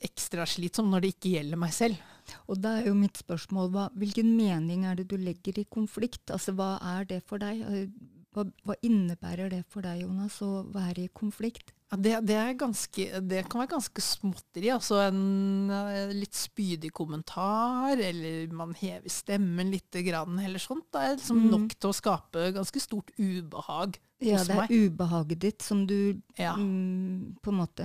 ekstra 0.06 0.46
slitsomt 0.48 0.92
når 0.94 1.04
det 1.04 1.14
ikke 1.16 1.36
gjelder 1.36 1.60
meg 1.60 1.76
selv. 1.76 2.00
Og 2.48 2.62
da 2.62 2.78
er 2.80 2.88
jo 2.92 2.94
mitt 2.98 3.18
spørsmål, 3.18 3.72
hva, 3.74 3.90
hvilken 3.98 4.36
mening 4.38 4.86
er 4.86 4.96
det 4.96 5.08
du 5.10 5.18
legger 5.18 5.60
i 5.60 5.66
konflikt? 5.70 6.26
Altså 6.32 6.54
hva 6.58 6.78
er 6.98 7.06
det 7.06 7.24
for 7.28 7.38
deg? 7.42 7.62
Eh, 7.62 7.90
Hva, 8.30 8.44
hva 8.62 8.76
innebærer 8.86 9.50
det 9.50 9.64
for 9.74 9.82
deg, 9.82 10.04
Jonas, 10.04 10.36
å 10.46 10.62
være 10.70 11.08
i 11.08 11.10
konflikt? 11.18 11.72
Ja, 11.90 11.98
det, 11.98 12.12
det, 12.30 12.36
er 12.38 12.52
ganske, 12.54 13.08
det 13.26 13.40
kan 13.50 13.64
være 13.64 13.72
ganske 13.72 14.04
småtteri. 14.06 14.70
Altså 14.70 15.00
en 15.08 15.72
eh, 15.74 16.12
litt 16.14 16.38
spydig 16.38 16.92
kommentar, 16.94 17.98
eller 17.98 18.54
man 18.54 18.76
hever 18.78 19.10
stemmen 19.10 19.72
litt, 19.74 19.90
grann, 20.06 20.38
eller 20.46 20.62
sånt. 20.62 20.86
Det 20.94 21.02
er 21.08 21.16
liksom 21.18 21.42
Mm. 21.42 21.50
nok 21.56 21.74
til 21.80 21.90
å 21.90 21.98
skape 21.98 22.46
ganske 22.54 22.80
stort 22.86 23.10
ubehag 23.18 23.98
Ja, 24.22 24.38
hos 24.38 24.48
det 24.48 24.58
er 24.62 24.78
ubehaget 24.78 25.40
ditt 25.40 25.62
som 25.66 25.88
du 25.90 26.22
Ja. 26.38 26.54
mm, 26.54 27.38
på 27.42 27.50
en 27.50 27.58
måte 27.66 27.82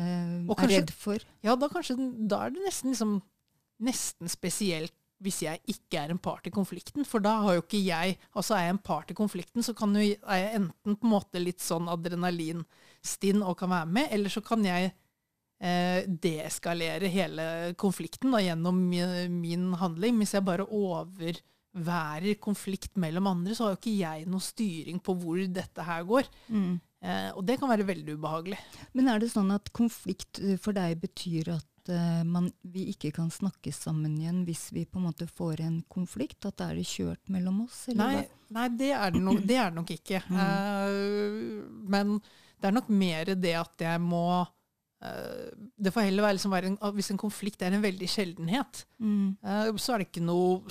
kanskje, 0.47 0.65
er 0.69 0.81
redd 0.83 0.91
for. 0.93 1.19
Ja, 1.43 1.57
da, 1.57 1.69
kanskje, 1.73 1.97
da 2.29 2.45
er 2.45 2.51
det 2.51 2.67
nesten, 2.69 2.93
liksom, 2.93 3.23
nesten 3.83 4.31
spesielt 4.31 4.95
hvis 5.25 5.41
jeg 5.45 5.63
ikke 5.71 6.01
er 6.03 6.13
en 6.13 6.21
part 6.21 6.47
i 6.49 6.53
konflikten. 6.53 7.07
For 7.09 7.23
da 7.23 7.37
har 7.45 7.57
jo 7.57 7.65
ikke 7.65 7.81
jeg 7.81 8.19
Altså 8.35 8.57
er 8.57 8.67
jeg 8.67 8.75
en 8.75 8.83
part 8.91 9.13
i 9.13 9.17
konflikten, 9.17 9.65
så 9.65 9.75
kan 9.77 9.95
jo, 9.97 10.03
er 10.03 10.41
jeg 10.43 10.61
enten 10.61 10.99
på 10.99 11.09
en 11.09 11.15
måte 11.15 11.43
litt 11.43 11.63
sånn 11.65 11.89
adrenalinstinn 11.93 13.43
og 13.45 13.57
kan 13.61 13.73
være 13.73 13.91
med, 13.95 14.13
eller 14.15 14.33
så 14.33 14.43
kan 14.45 14.65
jeg 14.67 14.91
eh, 15.63 16.05
deeskalere 16.09 17.11
hele 17.13 17.47
konflikten 17.81 18.35
da, 18.35 18.43
gjennom 18.43 18.81
min, 18.91 19.39
min 19.41 19.69
handling. 19.81 20.19
Hvis 20.21 20.35
jeg 20.37 20.47
bare 20.47 20.67
overværer 20.67 22.41
konflikt 22.43 22.99
mellom 23.01 23.31
andre, 23.31 23.55
så 23.55 23.69
har 23.69 23.77
jo 23.77 23.83
ikke 23.83 24.01
jeg 24.01 24.27
noe 24.31 24.45
styring 24.45 24.99
på 25.05 25.17
hvor 25.23 25.45
dette 25.47 25.87
her 25.87 26.05
går. 26.11 26.29
Mm. 26.49 26.75
Eh, 27.05 27.31
og 27.33 27.45
det 27.47 27.61
kan 27.61 27.71
være 27.71 27.87
veldig 27.87 28.19
ubehagelig. 28.19 28.59
Men 28.99 29.13
er 29.13 29.23
det 29.23 29.31
sånn 29.33 29.55
at 29.55 29.73
konflikt 29.77 30.43
for 30.61 30.77
deg 30.77 30.99
betyr 31.07 31.55
at 31.57 31.71
eh, 31.93 32.23
man, 32.25 32.49
vi 32.63 32.87
ikke 32.93 33.11
kan 33.17 33.31
snakke 33.33 33.73
sammen 33.75 34.17
igjen 34.21 34.43
hvis 34.49 34.69
vi 34.73 34.85
på 34.87 35.01
en 35.01 35.07
måte 35.11 35.27
får 35.29 35.61
en 35.67 35.79
konflikt? 35.93 36.45
At 36.49 36.57
da 36.61 36.71
er 36.73 36.81
det 36.81 36.87
kjørt 36.89 37.29
mellom 37.33 37.63
oss? 37.67 37.85
Eller 37.93 38.01
Nei, 38.05 38.25
nei 38.57 38.67
det, 38.79 38.91
er 38.97 39.15
det, 39.15 39.23
nok, 39.25 39.41
det 39.45 39.57
er 39.61 39.71
det 39.73 39.79
nok 39.83 39.95
ikke. 39.97 40.21
Eh, 40.25 40.99
men 41.95 42.19
det 42.61 42.71
er 42.71 42.77
nok 42.79 42.89
mer 42.93 43.35
det 43.37 43.55
at 43.61 43.83
jeg 43.85 44.01
må 44.01 44.25
eh, 45.05 45.51
Det 45.77 45.93
får 45.93 46.07
heller 46.07 46.25
være, 46.25 46.37
liksom 46.39 46.55
være 46.55 46.71
en, 46.73 46.79
Hvis 46.97 47.11
en 47.13 47.21
konflikt 47.21 47.63
er 47.67 47.75
en 47.77 47.83
veldig 47.85 48.09
sjeldenhet, 48.09 48.85
Mm. 49.05 49.35
så 49.77 49.93
er 49.93 50.01
det 50.01 50.07
ikke 50.09 50.23
noe 50.25 50.63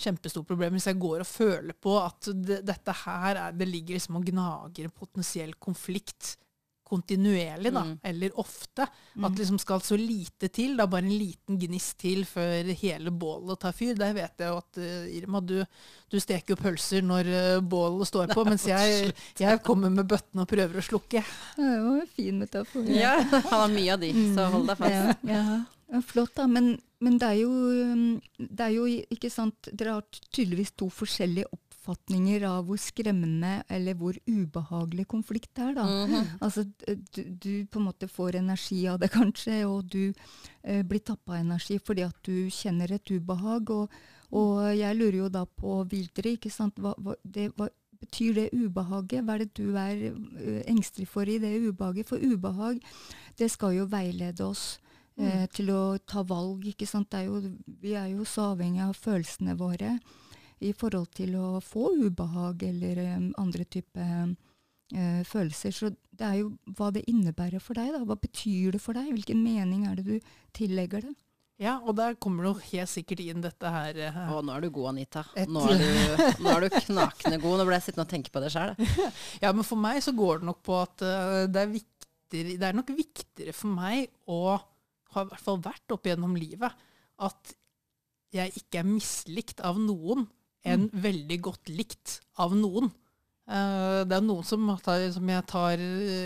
kjempestort 0.00 0.46
problem 0.48 0.72
hvis 0.78 0.86
jeg 0.88 0.96
går 1.02 1.20
og 1.20 1.28
føler 1.28 1.74
på 1.76 1.98
at 2.00 2.30
det, 2.32 2.62
dette 2.64 2.94
her 3.02 3.36
er, 3.36 3.52
det 3.52 3.66
ligger 3.68 3.98
liksom 3.98 4.16
og 4.16 4.24
gnager 4.30 4.86
en 4.86 4.94
potensiell 4.96 5.52
konflikt 5.60 6.38
kontinuerlig, 6.84 7.72
da, 7.72 7.82
Mm. 7.84 7.98
eller 8.02 8.38
ofte. 8.38 8.86
Mm. 9.14 9.24
At 9.24 9.32
det 9.32 9.38
liksom 9.42 9.58
skal 9.58 9.80
så 9.80 9.96
lite 9.98 10.48
til. 10.52 10.78
Er 10.80 10.86
bare 10.86 11.04
en 11.06 11.18
liten 11.18 11.58
gnist 11.58 11.98
til 11.98 12.24
før 12.28 12.70
hele 12.76 13.10
bålet 13.10 13.58
tar 13.60 13.72
fyr. 13.72 13.94
Der 13.98 14.12
vet 14.16 14.38
jeg 14.38 14.48
jo 14.52 14.58
at 14.60 14.78
uh, 14.78 15.16
Irma, 15.16 15.40
du, 15.40 15.64
du 16.12 16.18
steker 16.20 16.54
jo 16.54 16.60
pølser 16.60 17.02
når 17.02 17.30
uh, 17.32 17.60
bålet 17.60 18.08
står 18.08 18.32
på, 18.34 18.44
mens 18.50 18.66
jeg, 18.68 19.12
jeg 19.40 19.62
kommer 19.64 19.90
med 19.90 20.06
bøttene 20.10 20.44
og 20.44 20.50
prøver 20.50 20.78
å 20.80 20.84
slukke. 20.84 21.24
Det 21.56 21.70
var 21.86 22.00
en 22.02 22.10
fin 22.14 22.38
metafor. 22.44 22.84
Ja, 22.90 23.16
han 23.32 23.48
har 23.48 23.68
mye 23.72 23.92
av 23.96 24.00
de, 24.04 24.12
så 24.34 24.50
hold 24.52 24.68
deg 24.72 24.82
fast. 24.84 25.24
Ja, 25.24 25.38
ja. 25.38 26.00
Flott, 26.02 26.32
da. 26.34 26.46
Men, 26.50 26.72
men 27.04 27.18
det, 27.20 27.28
er 27.28 27.40
jo, 27.44 27.50
um, 27.94 28.20
det 28.38 28.64
er 28.64 28.72
jo 28.74 28.86
ikke 29.14 29.28
sant 29.30 29.68
Dere 29.70 29.98
har 29.98 30.22
tydeligvis 30.34 30.72
to 30.80 30.88
forskjellige 30.90 31.46
oppfatninger 31.54 31.63
av 31.88 32.64
hvor 32.66 32.78
skremmende 32.80 33.62
eller 33.68 33.94
hvor 33.94 34.16
ubehagelig 34.26 35.06
konflikt 35.08 35.58
er. 35.58 35.74
da. 35.74 35.84
Mhm. 35.84 36.38
Altså, 36.40 36.64
du, 36.64 37.22
du 37.22 37.66
på 37.66 37.78
en 37.78 37.86
måte 37.88 38.08
får 38.08 38.36
energi 38.36 38.86
av 38.88 38.98
det, 38.98 39.10
kanskje, 39.18 39.64
og 39.66 39.84
du 39.84 40.12
eh, 40.62 40.82
blir 40.82 41.00
tappa 41.00 41.34
av 41.36 41.40
energi 41.40 41.78
fordi 41.78 42.02
at 42.02 42.16
du 42.22 42.50
kjenner 42.50 42.92
et 42.92 43.10
ubehag. 43.10 43.70
Og, 43.70 43.90
og 44.32 44.74
jeg 44.74 44.96
lurer 44.96 45.18
jo 45.18 45.28
da 45.28 45.44
på 45.44 45.82
videre, 45.90 46.34
ikke 46.34 46.50
sant. 46.50 46.78
Hva, 46.78 46.94
hva, 46.98 47.14
det, 47.24 47.50
hva 47.56 47.68
betyr 48.00 48.34
det 48.34 48.48
ubehaget? 48.52 49.24
Hva 49.24 49.34
er 49.34 49.44
det 49.44 49.52
du 49.56 49.76
er 49.76 50.08
uh, 50.12 50.62
engstelig 50.66 51.08
for 51.08 51.28
i 51.28 51.38
det 51.38 51.56
ubehaget? 51.68 52.08
For 52.08 52.18
ubehag, 52.18 52.80
det 53.38 53.50
skal 53.50 53.76
jo 53.78 53.86
veilede 53.90 54.44
oss. 54.44 54.78
Eh, 55.14 55.44
til 55.54 55.68
å 55.70 55.94
ta 56.02 56.24
valg. 56.26 56.64
ikke 56.66 56.88
sant? 56.90 57.06
Det 57.12 57.20
er 57.20 57.28
jo, 57.28 57.38
vi 57.78 57.92
er 57.94 58.08
jo 58.10 58.24
så 58.26 58.50
avhengig 58.50 58.82
av 58.82 58.96
følelsene 58.98 59.54
våre 59.54 59.92
i 60.62 60.72
forhold 60.76 61.10
til 61.16 61.34
å 61.38 61.58
få 61.64 61.90
ubehag 61.98 62.62
eller 62.68 63.00
um, 63.16 63.28
andre 63.40 63.66
type 63.66 64.04
uh, 64.04 65.22
følelser. 65.26 65.74
Så 65.74 65.90
det 66.14 66.28
er 66.28 66.40
jo 66.42 66.52
hva 66.78 66.90
det 66.94 67.06
innebærer 67.10 67.62
for 67.62 67.78
deg. 67.78 67.92
da. 67.94 68.04
Hva 68.06 68.16
betyr 68.20 68.76
det 68.76 68.82
for 68.82 68.96
deg? 68.96 69.10
Hvilken 69.16 69.42
mening 69.42 69.86
er 69.88 69.98
det 69.98 70.06
du 70.06 70.32
tillegger 70.56 71.08
det? 71.08 71.14
Ja, 71.62 71.76
og 71.86 71.94
der 71.94 72.16
kommer 72.18 72.42
det 72.42 72.50
jo 72.50 72.70
helt 72.72 72.90
sikkert 72.90 73.20
inn 73.22 73.42
dette 73.44 73.70
her 73.70 73.98
uh, 74.10 74.16
Å, 74.34 74.40
nå 74.42 74.56
er 74.56 74.64
du 74.64 74.72
god, 74.74 74.90
Anita. 74.90 75.22
Nå 75.46 75.62
er 75.70 75.82
du, 75.82 76.22
nå 76.42 76.54
er 76.56 76.66
du 76.66 76.78
knakende 76.88 77.38
god. 77.42 77.60
Nå 77.60 77.66
ble 77.68 77.78
jeg 77.78 77.88
sittende 77.88 78.06
og 78.08 78.14
tenke 78.14 78.34
på 78.34 78.42
det 78.42 78.50
sjøl. 78.54 78.74
Ja, 79.44 79.52
men 79.52 79.66
for 79.66 79.78
meg 79.80 80.00
så 80.02 80.14
går 80.16 80.42
det 80.42 80.50
nok 80.50 80.62
på 80.66 80.78
at 80.82 81.04
uh, 81.06 81.44
det, 81.46 81.62
er 81.62 81.74
viktigere, 81.74 82.56
det 82.58 82.70
er 82.70 82.78
nok 82.78 82.94
viktigere 82.96 83.54
for 83.54 83.70
meg 83.74 84.10
å 84.26 84.56
ha 85.14 85.22
i 85.22 85.30
hvert 85.30 85.44
fall 85.46 85.60
vært 85.62 85.94
opp 85.94 86.08
gjennom 86.08 86.34
livet, 86.34 86.86
at 87.22 87.54
jeg 88.34 88.50
ikke 88.58 88.80
er 88.80 88.88
mislikt 88.88 89.62
av 89.62 89.78
noen 89.78 90.26
enn 90.64 90.88
veldig 90.92 91.40
godt 91.44 91.72
likt 91.72 92.18
av 92.40 92.54
noen. 92.56 92.90
Eh, 93.44 94.00
det 94.08 94.16
er 94.16 94.24
noen 94.24 94.46
som, 94.46 94.64
tar, 94.80 95.02
som 95.12 95.28
jeg, 95.28 95.44
tar, 95.50 95.80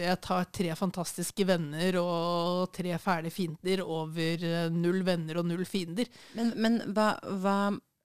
jeg 0.05 0.19
tar 0.23 0.45
tre 0.55 0.75
fantastiske 0.79 1.47
venner 1.49 1.99
og 1.99 2.69
tre 2.75 2.95
fæle 3.03 3.33
fiender 3.35 3.83
over 3.83 4.45
eh, 4.47 4.69
null 4.71 5.03
venner 5.07 5.41
og 5.41 5.49
null 5.51 5.65
fiender. 5.67 6.07
Men, 6.39 6.53
men 6.55 6.79
hva, 6.95 7.11
hva 7.43 7.57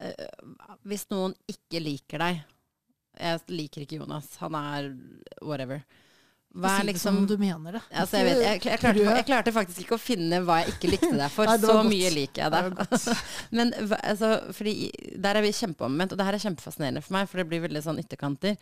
eh, 0.01 0.31
Hvis 0.89 1.05
noen 1.13 1.35
ikke 1.49 1.83
liker 1.83 2.23
deg 2.23 2.41
Jeg 3.21 3.43
liker 3.53 3.85
ikke 3.85 4.01
Jonas. 4.01 4.31
Han 4.41 4.57
er 4.57 4.89
whatever. 5.45 5.83
Hva 6.53 6.71
er 6.77 6.85
liksom 6.85 7.15
som 7.17 7.23
du 7.25 7.33
mener 7.41 7.79
det. 7.79 7.81
Altså, 7.97 8.19
jeg, 8.19 8.25
vet, 8.27 8.41
jeg, 8.43 8.59
jeg, 8.67 8.79
klarte, 8.81 9.05
jeg 9.07 9.25
klarte 9.25 9.53
faktisk 9.55 9.79
ikke 9.83 9.95
å 9.97 10.01
finne 10.01 10.37
hva 10.45 10.59
jeg 10.61 10.75
ikke 10.75 10.91
likte 10.91 11.09
deg 11.17 11.31
for. 11.33 11.45
Nei, 11.49 11.55
så 11.63 11.77
godt. 11.79 11.89
mye 11.89 12.11
liker 12.13 12.43
jeg 12.43 12.53
Det 12.53 12.59
deg. 12.77 13.23
Men 13.57 13.71
altså, 13.97 14.29
fordi 14.53 14.73
der 15.25 15.39
er 15.39 15.45
vi 15.47 15.53
kjempeomvendt, 15.57 16.13
og 16.13 16.21
det 16.21 16.27
her 16.27 16.37
er 16.37 16.43
kjempefascinerende 16.43 17.01
for 17.05 17.17
meg, 17.17 17.31
for 17.31 17.41
det 17.41 17.47
blir 17.49 17.63
veldig 17.65 17.81
sånn 17.87 18.01
ytterkanter. 18.03 18.59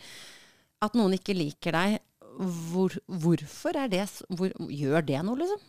At 0.88 0.96
noen 0.96 1.18
ikke 1.18 1.36
liker 1.36 1.76
deg, 1.76 1.98
hvor, 2.72 2.96
hvorfor 3.12 3.76
er 3.76 3.92
det 3.92 4.06
hvor, 4.32 4.56
Gjør 4.72 5.04
det 5.12 5.20
noe, 5.28 5.42
liksom? 5.44 5.68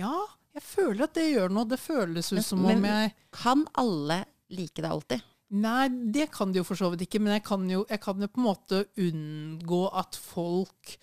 Ja, 0.00 0.14
jeg 0.56 0.64
føler 0.64 1.04
at 1.04 1.14
det 1.20 1.28
gjør 1.34 1.52
noe. 1.52 1.68
Det 1.68 1.80
føles 1.84 2.32
ut 2.32 2.40
som 2.48 2.64
men- 2.64 2.80
om 2.80 2.88
jeg 2.88 3.12
Kan 3.36 3.66
alle 3.76 4.22
like 4.52 4.80
deg 4.80 4.88
alltid? 4.88 5.28
Nei, 5.52 5.88
det 6.16 6.30
kan 6.32 6.48
de 6.48 6.62
jo 6.62 6.64
for 6.64 6.80
så 6.80 6.88
vidt 6.88 7.04
ikke, 7.04 7.20
men 7.20 7.34
jeg 7.36 7.44
kan 7.44 7.68
jo, 7.68 7.84
jeg 7.90 8.00
kan 8.00 8.16
jo 8.24 8.28
på 8.32 8.40
en 8.40 8.46
måte 8.46 8.86
unngå 8.96 9.82
at 10.00 10.16
folk 10.16 10.94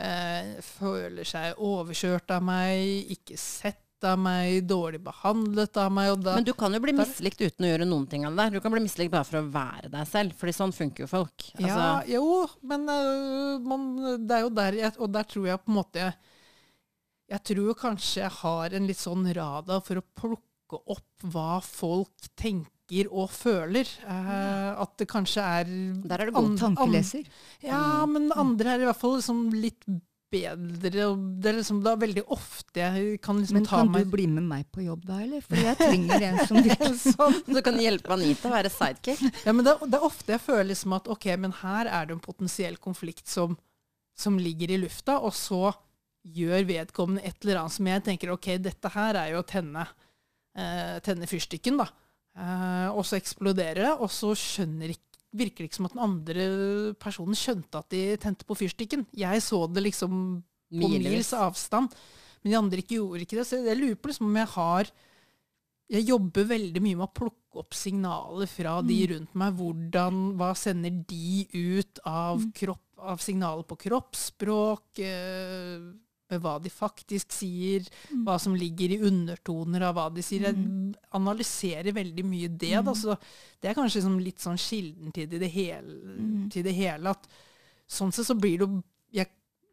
eh, 0.00 0.54
føler 0.64 1.26
seg 1.28 1.60
overkjørt 1.62 2.34
av 2.34 2.44
meg, 2.46 3.10
ikke 3.14 3.38
sett 3.40 3.82
av 4.04 4.18
meg, 4.20 4.66
dårlig 4.68 5.00
behandlet 5.04 5.78
av 5.80 5.92
meg. 5.94 6.10
Og 6.14 6.24
da, 6.24 6.36
Men 6.38 6.46
du 6.46 6.52
kan 6.58 6.74
jo 6.74 6.80
bli 6.84 6.94
mislikt 6.96 7.40
uten 7.40 7.66
å 7.66 7.70
gjøre 7.70 7.88
noen 7.88 8.06
ting 8.10 8.26
av 8.26 8.34
det 8.34 8.42
der. 8.42 8.58
Du 8.58 8.64
kan 8.64 8.74
bli 8.74 8.82
mislikt 8.84 9.12
bare 9.14 9.28
for 9.28 9.40
å 9.40 9.48
være 9.54 9.90
deg 9.92 10.10
selv, 10.10 10.36
fordi 10.40 10.56
sånn 10.56 10.74
funker 10.76 11.06
jo 11.06 11.10
folk. 11.10 11.48
Altså, 11.56 11.78
ja, 11.78 11.94
jo, 12.16 12.44
men 12.68 12.86
uh, 12.90 13.64
man, 13.64 13.88
det 14.26 14.38
er 14.38 14.44
jo 14.44 14.54
der 14.54 14.80
jeg, 14.82 14.96
Og 14.98 15.12
der 15.14 15.28
tror 15.30 15.48
jeg 15.48 15.62
på 15.62 15.72
en 15.72 15.78
måte 15.78 16.02
jeg, 16.02 16.18
jeg 17.32 17.46
tror 17.50 17.78
kanskje 17.80 18.20
jeg 18.20 18.36
har 18.42 18.76
en 18.76 18.90
litt 18.90 19.00
sånn 19.00 19.24
radar 19.36 19.80
for 19.84 20.00
å 20.00 20.06
plukke 20.20 20.80
opp 20.92 21.24
hva 21.32 21.56
folk 21.64 22.28
tenker 22.36 22.73
og 23.10 23.30
føler. 23.32 23.88
Eh, 24.06 24.82
at 24.82 24.96
det 24.98 25.08
kanskje 25.08 25.42
er 25.42 25.64
Der 26.04 26.18
er 26.20 26.26
det 26.26 26.34
god. 26.34 26.58
Tankeleser. 26.58 27.24
Ja, 27.62 28.04
men 28.06 28.32
andre 28.32 28.74
er 28.74 28.80
i 28.80 28.84
hvert 28.84 29.00
fall 29.00 29.16
liksom 29.16 29.48
litt 29.52 29.84
bedre. 30.34 31.06
Og 31.10 31.22
det 31.40 31.50
er 31.50 31.58
liksom 31.60 31.80
da 31.84 31.94
veldig 31.96 32.24
ofte 32.34 32.82
jeg 32.82 33.20
kan 33.24 33.38
liksom 33.40 33.58
Men 33.60 33.66
ta 33.68 33.80
kan 33.82 33.92
du 33.92 34.10
bli 34.10 34.26
med 34.30 34.46
meg 34.48 34.66
på 34.74 34.84
jobb 34.84 35.04
da, 35.06 35.20
eller? 35.24 35.44
For 35.44 35.60
jeg 35.60 35.78
trenger 35.80 36.26
en 36.28 36.40
som 36.46 36.60
virker 36.60 36.94
sånn. 36.98 37.38
Så 37.40 37.56
du 37.56 37.62
kan 37.64 37.80
hjelpe 37.80 38.14
Anita 38.16 38.50
å 38.50 38.54
være 38.56 38.72
sidekick. 38.72 39.22
Ja, 39.44 39.54
men 39.54 39.66
det, 39.66 39.76
det 39.86 39.98
er 40.00 40.08
ofte 40.10 40.36
jeg 40.36 40.44
føler 40.44 40.70
liksom 40.72 40.96
at 40.98 41.10
ok, 41.12 41.30
men 41.40 41.56
her 41.62 41.90
er 41.90 42.08
det 42.08 42.16
en 42.18 42.24
potensiell 42.24 42.78
konflikt 42.82 43.30
som, 43.30 43.56
som 44.18 44.38
ligger 44.40 44.74
i 44.74 44.80
lufta, 44.84 45.20
og 45.24 45.34
så 45.36 45.72
gjør 46.24 46.64
vedkommende 46.68 47.24
et 47.28 47.36
eller 47.44 47.60
annet 47.60 47.74
som 47.74 47.88
jeg 47.90 48.04
tenker 48.06 48.32
ok, 48.32 48.54
dette 48.64 48.90
her 48.94 49.18
er 49.20 49.34
jo 49.34 49.42
å 49.42 49.46
tenne, 49.48 49.84
eh, 50.56 50.96
tenne 51.04 51.28
fyrstikken, 51.28 51.76
da. 51.82 51.90
Eh, 52.34 52.88
og 52.90 53.04
så 53.06 53.18
eksploderer 53.20 53.84
det, 53.84 53.92
og 53.94 54.10
så 54.10 54.32
skjønner 54.38 54.94
ikke 54.94 55.02
virker 55.34 55.64
det 55.64 55.70
ikke 55.70 55.80
som 55.80 55.88
at 55.88 55.94
den 55.96 56.04
andre 56.04 56.44
personen 57.02 57.38
skjønte 57.38 57.80
at 57.80 57.88
de 57.90 58.02
tente 58.22 58.46
på 58.46 58.56
fyrstikken. 58.58 59.04
Jeg 59.18 59.42
så 59.42 59.64
det 59.66 59.82
liksom 59.82 60.12
på 60.70 60.90
Milevis. 60.90 61.10
mils 61.10 61.32
avstand, 61.34 61.94
men 62.42 62.52
de 62.52 62.58
andre 62.58 62.82
ikke 62.82 63.00
gjorde 63.00 63.24
ikke 63.24 63.40
det. 63.40 63.46
Så 63.48 63.60
jeg 63.64 63.80
lurer 63.80 63.98
på 63.98 64.12
liksom 64.12 64.30
om 64.30 64.40
jeg 64.42 64.52
har 64.54 64.94
Jeg 65.90 66.06
jobber 66.08 66.46
veldig 66.48 66.80
mye 66.80 66.96
med 66.96 67.04
å 67.04 67.12
plukke 67.12 67.58
opp 67.60 67.74
signaler 67.76 68.48
fra 68.48 68.78
de 68.80 68.94
rundt 69.10 69.34
meg. 69.36 69.52
Hvordan, 69.58 70.22
hva 70.40 70.54
sender 70.56 70.94
de 71.10 71.44
ut 71.52 72.00
av, 72.08 72.40
kropp, 72.56 72.86
av 72.96 73.20
signaler 73.20 73.66
på 73.68 73.76
kroppsspråk? 73.82 75.02
Med 76.34 76.42
hva 76.44 76.56
de 76.62 76.72
faktisk 76.72 77.32
sier, 77.34 77.86
hva 78.26 78.36
som 78.42 78.56
ligger 78.58 78.96
i 78.96 79.00
undertoner 79.06 79.86
av 79.88 79.96
hva 79.98 80.08
de 80.12 80.24
sier. 80.24 80.48
Jeg 80.50 80.94
analyserer 81.14 81.94
veldig 81.96 82.26
mye 82.26 82.50
det. 82.50 82.74
Da, 82.84 82.94
så 82.98 83.16
det 83.62 83.70
er 83.70 83.78
kanskje 83.78 84.00
liksom 84.02 84.18
litt 84.22 84.42
sånn 84.42 84.60
kilden 84.60 85.14
til 85.14 85.30
det, 85.30 85.50
hele, 85.54 86.18
til 86.52 86.66
det 86.66 86.74
hele. 86.76 87.14
At 87.14 87.30
sånn 87.86 88.12
sett 88.14 88.28
så 88.28 88.36
blir 88.38 88.58
det 88.58 88.68
jo 88.68 88.82
jeg, 89.14 89.30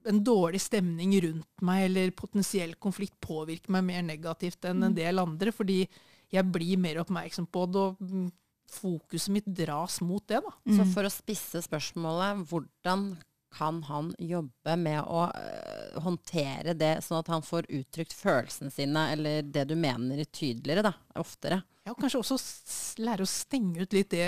en 0.10 0.22
dårlig 0.26 0.62
stemning 0.64 1.14
rundt 1.26 1.66
meg, 1.66 1.88
eller 1.90 2.14
potensiell 2.18 2.76
konflikt, 2.82 3.20
påvirker 3.22 3.74
meg 3.74 3.86
mer 3.90 4.06
negativt 4.06 4.66
enn 4.70 4.88
en 4.88 4.98
del 4.98 5.22
andre. 5.22 5.54
Fordi 5.56 5.82
jeg 6.32 6.48
blir 6.54 6.80
mer 6.82 7.02
oppmerksom 7.04 7.50
på 7.52 7.66
det, 7.70 7.82
og 7.90 8.06
mm, 8.06 8.30
fokuset 8.72 9.34
mitt 9.36 9.50
dras 9.52 10.00
mot 10.06 10.24
det. 10.32 10.40
da. 10.46 10.54
Så 10.78 10.88
for 10.94 11.08
å 11.08 11.12
spisse 11.12 11.62
spørsmålet, 11.66 12.46
hvordan 12.50 13.12
kan 13.52 13.82
han 13.84 14.14
jobbe 14.18 14.76
med 14.80 15.02
å 15.04 15.26
øh, 15.30 15.98
håndtere 16.06 16.74
det, 16.78 16.94
sånn 17.04 17.20
at 17.20 17.32
han 17.34 17.44
får 17.44 17.68
uttrykt 17.70 18.14
følelsene 18.16 18.72
sine, 18.72 19.10
eller 19.12 19.42
det 19.44 19.66
du 19.70 19.76
mener, 19.76 20.24
tydeligere, 20.32 20.86
da, 20.88 20.94
oftere? 21.20 21.62
Ja, 21.82 21.96
og 21.96 21.98
kanskje 22.04 22.20
også 22.22 22.36
lære 23.02 23.26
å 23.26 23.30
stenge 23.30 23.82
ut 23.82 23.94
litt 23.98 24.12
det 24.14 24.26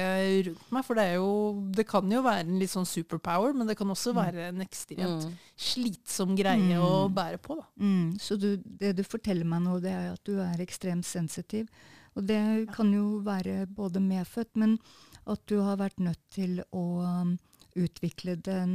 rundt 0.47 0.71
meg. 0.73 0.86
For 0.88 0.97
det, 0.97 1.03
er 1.12 1.19
jo, 1.21 1.33
det 1.77 1.86
kan 1.86 2.09
jo 2.09 2.23
være 2.25 2.41
en 2.47 2.55
litt 2.57 2.71
sånn 2.73 2.88
superpower, 2.89 3.53
men 3.53 3.69
det 3.69 3.75
kan 3.77 3.91
også 3.93 4.15
være 4.17 4.47
en 4.49 4.63
ekstremt 4.65 5.27
Mm. 5.27 5.36
slitsom 5.62 6.33
greie 6.36 6.79
å 6.81 7.05
bære 7.13 7.38
på. 7.45 7.59
da. 7.59 7.67
Mm, 7.79 8.17
så 8.19 8.36
du, 8.41 8.57
det 8.65 8.95
du 8.97 9.03
forteller 9.05 9.45
meg 9.45 9.62
nå, 9.67 9.77
det 9.83 9.93
er 9.93 10.12
at 10.15 10.23
du 10.25 10.39
er 10.41 10.63
ekstremt 10.65 11.05
sensitiv. 11.05 11.69
Og 12.17 12.25
det 12.29 12.41
kan 12.73 12.89
jo 12.93 13.19
være 13.25 13.67
både 13.69 14.01
medfødt, 14.01 14.55
men 14.57 14.79
at 15.29 15.45
du 15.49 15.59
har 15.62 15.77
vært 15.79 16.01
nødt 16.03 16.19
til 16.33 16.59
å 16.73 16.83
um, 17.05 17.38
utvikle 17.75 18.36
den 18.45 18.73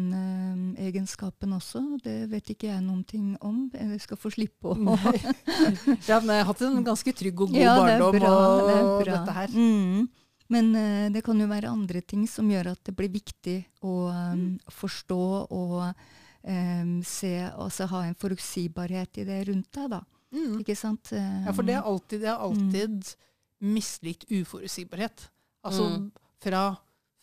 eh, 0.77 0.87
egenskapen 0.89 1.53
også. 1.57 1.83
Det 2.03 2.29
vet 2.31 2.51
ikke 2.55 2.71
jeg 2.73 2.83
noen 2.83 3.05
ting 3.07 3.37
om. 3.45 3.71
Jeg 3.75 4.01
skal 4.03 4.19
få 4.21 4.31
slippe 4.35 4.73
å 4.73 4.77
Ja, 6.09 6.19
men 6.21 6.33
jeg 6.35 6.43
har 6.43 6.49
hatt 6.51 6.63
en 6.67 6.85
ganske 6.87 7.13
trygg 7.15 7.41
og 7.45 7.53
god 7.53 7.61
Ja, 7.61 7.75
det 7.79 7.99
barndom 8.01 8.19
bra, 8.19 8.33
og 8.33 8.69
det 8.69 8.79
bra. 9.07 9.19
dette 9.19 9.37
her. 9.39 9.55
Mm. 9.55 10.09
Men 10.49 10.71
eh, 10.81 11.09
det 11.13 11.23
kan 11.27 11.41
jo 11.41 11.47
være 11.51 11.69
andre 11.71 12.01
ting 12.01 12.23
som 12.31 12.49
gjør 12.51 12.71
at 12.73 12.81
det 12.89 12.95
blir 12.97 13.11
viktig 13.13 13.59
å 13.85 13.97
um, 14.09 14.45
forstå 14.73 15.19
og 15.53 15.75
um, 15.85 16.95
se, 17.05 17.35
altså 17.53 17.87
ha 17.93 18.05
en 18.09 18.17
forutsigbarhet 18.17 19.21
i 19.21 19.27
det 19.29 19.43
rundt 19.51 19.69
deg, 19.77 19.91
da. 19.93 20.01
Mm. 20.33 20.59
Ikke 20.63 20.77
sant? 20.77 21.13
Um, 21.13 21.45
Ja, 21.47 21.53
for 21.57 21.69
det 21.69 21.77
er 21.77 21.85
alltid, 21.93 22.25
det 22.25 22.31
er 22.33 22.47
alltid 22.49 23.13
mislikt 23.61 24.25
uforutsigbarhet. 24.33 25.29
Altså 25.67 25.89
Mm. 25.91 26.11
fra, 26.41 26.63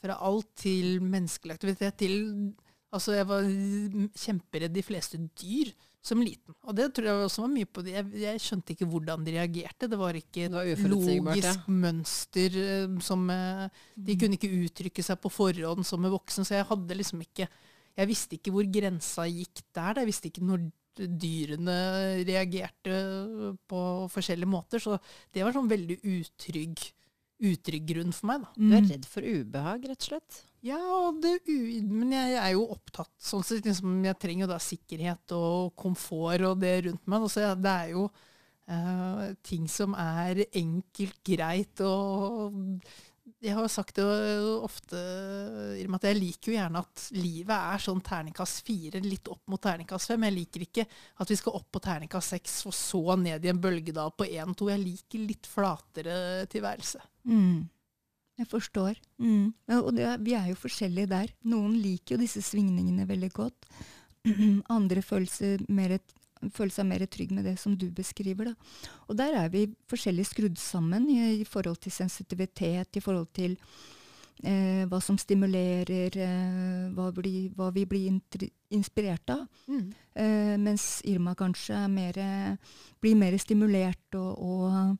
fra 0.05 0.19
alt 0.29 0.53
til 0.61 1.01
menneskelig 1.03 1.57
aktivitet 1.57 1.99
til 2.05 2.15
Altså, 2.95 3.11
jeg 3.11 3.27
var 3.27 3.43
kjemperedd 4.15 4.71
de 4.71 4.83
fleste 4.85 5.17
dyr 5.35 5.73
som 6.05 6.21
liten. 6.21 6.53
Og 6.63 6.75
det 6.77 6.85
tror 6.93 7.09
jeg 7.09 7.25
også 7.25 7.43
var 7.43 7.51
mye 7.51 7.67
på 7.67 7.83
det. 7.83 7.95
Jeg, 7.95 8.21
jeg 8.21 8.43
skjønte 8.43 8.75
ikke 8.75 8.87
hvordan 8.89 9.25
de 9.25 9.33
reagerte. 9.35 9.89
Det 9.91 9.99
var 9.99 10.15
ikke 10.15 10.45
et 10.47 10.83
logisk 10.91 11.67
mønster 11.71 12.57
eh, 12.61 12.97
som 13.03 13.25
eh, 13.33 13.65
De 13.97 14.17
kunne 14.21 14.37
ikke 14.37 14.53
uttrykke 14.61 15.05
seg 15.05 15.19
på 15.21 15.33
forhånd 15.33 15.87
som 15.87 16.05
en 16.05 16.13
voksen, 16.13 16.47
så 16.47 16.59
jeg 16.59 16.69
hadde 16.69 16.99
liksom 17.01 17.25
ikke 17.25 17.49
Jeg 17.95 18.09
visste 18.11 18.37
ikke 18.37 18.53
hvor 18.53 18.67
grensa 18.67 19.25
gikk 19.31 19.63
der. 19.75 20.01
Jeg 20.03 20.11
visste 20.11 20.29
ikke 20.29 20.45
når 20.45 20.67
dyrene 20.95 21.77
reagerte 22.27 22.95
på 23.67 23.79
forskjellige 24.11 24.51
måter. 24.51 24.83
Så 24.83 24.99
det 25.33 25.43
var 25.43 25.55
sånn 25.55 25.71
veldig 25.71 25.99
utrygg, 26.03 26.85
utrygg 27.41 27.85
grunn 27.85 28.13
for 28.13 28.27
meg, 28.27 28.41
da. 28.41 28.47
Du 28.55 28.73
er 28.73 28.81
Mm. 28.81 28.89
redd 28.91 29.05
for 29.05 29.21
ubehag, 29.21 29.83
rett 29.89 30.01
og 30.01 30.07
slett? 30.09 30.43
Ja, 30.63 30.77
og 30.79 31.21
det, 31.21 31.41
u- 31.47 31.81
men 31.83 32.11
jeg 32.11 32.33
er 32.39 32.51
jo 32.53 32.67
opptatt 32.73 33.11
sånn 33.21 33.43
sett, 33.43 33.63
liksom, 33.65 34.03
Jeg 34.03 34.17
trenger 34.19 34.47
jo 34.47 34.47
da 34.47 34.57
sikkerhet 34.57 35.31
og 35.31 35.75
komfort 35.75 36.41
og 36.41 36.59
det 36.59 36.85
rundt 36.85 37.05
meg. 37.07 37.21
da, 37.21 37.27
Så 37.27 37.61
det 37.61 37.65
er 37.71 37.89
jo 37.91 38.09
uh, 38.67 39.33
ting 39.43 39.67
som 39.67 39.93
er 39.93 40.45
enkelt, 40.53 41.19
greit 41.23 41.79
og 41.81 42.81
Jeg 43.45 43.53
har 43.53 43.65
jo 43.65 43.69
sagt 43.69 43.99
det 43.99 44.05
ofte, 44.65 44.99
Irma, 45.77 45.99
at 45.99 46.07
jeg 46.09 46.17
liker 46.17 46.49
jo 46.49 46.55
gjerne 46.55 46.81
at 46.81 47.03
livet 47.13 47.53
er 47.53 47.83
sånn 47.83 48.01
terningkast 48.05 48.63
fire, 48.65 49.01
litt 49.05 49.29
opp 49.29 49.43
mot 49.51 49.61
terningkast 49.61 50.09
fem. 50.09 50.25
Jeg 50.25 50.35
liker 50.39 50.65
ikke 50.65 50.85
at 51.21 51.29
vi 51.29 51.37
skal 51.37 51.59
opp 51.59 51.67
på 51.75 51.81
terningkast 51.85 52.33
seks 52.33 52.57
og 52.65 52.73
så 52.73 53.19
ned 53.21 53.45
i 53.45 53.51
en 53.53 53.61
bølgedal 53.61 54.15
på 54.17 54.27
én 54.31 54.57
to. 54.57 54.71
Jeg 54.73 54.81
liker 54.81 55.25
litt 55.29 55.49
flatere 55.49 56.17
tilværelse. 56.49 57.03
Mm. 57.29 57.67
Jeg 58.35 58.49
forstår. 58.51 58.97
Mm. 59.21 59.53
Ja, 59.69 59.79
og 59.79 59.93
det, 59.95 60.09
vi 60.25 60.33
er 60.35 60.49
jo 60.49 60.59
forskjellige 60.59 61.11
der. 61.13 61.31
Noen 61.47 61.77
liker 61.79 62.15
jo 62.15 62.23
disse 62.25 62.41
svingningene 62.43 63.07
veldig 63.07 63.31
godt. 63.35 63.69
Andre 64.77 65.05
følelser 65.05 65.63
mer 65.69 65.95
mer, 65.95 66.01
føler 66.53 66.73
seg 66.75 66.87
mer 66.89 67.05
trygg 67.09 67.33
med 67.35 67.45
det 67.47 67.57
som 67.61 67.75
du 67.77 67.87
beskriver. 67.95 68.51
Da. 68.51 68.55
Og 69.09 69.19
der 69.19 69.37
er 69.43 69.51
vi 69.53 69.67
forskjellig 69.91 70.25
skrudd 70.29 70.57
sammen 70.61 71.09
i, 71.11 71.19
i 71.41 71.45
forhold 71.47 71.79
til 71.83 71.93
sensitivitet, 71.95 72.97
i 72.97 73.03
forhold 73.03 73.29
til 73.35 73.57
eh, 74.43 74.83
hva 74.89 74.99
som 75.03 75.17
stimulerer, 75.21 76.17
eh, 76.17 76.85
hva, 76.95 77.09
bli, 77.15 77.49
hva 77.55 77.71
vi 77.75 77.85
blir 77.89 78.13
inspirert 78.75 79.33
av. 79.33 79.45
Eh, 79.69 80.55
mens 80.61 81.01
Irma 81.07 81.35
kanskje 81.37 81.81
er 81.85 81.91
mer, 81.91 82.21
blir 83.03 83.19
mer 83.19 83.37
stimulert 83.41 84.19
og, 84.19 84.39
og 84.39 84.97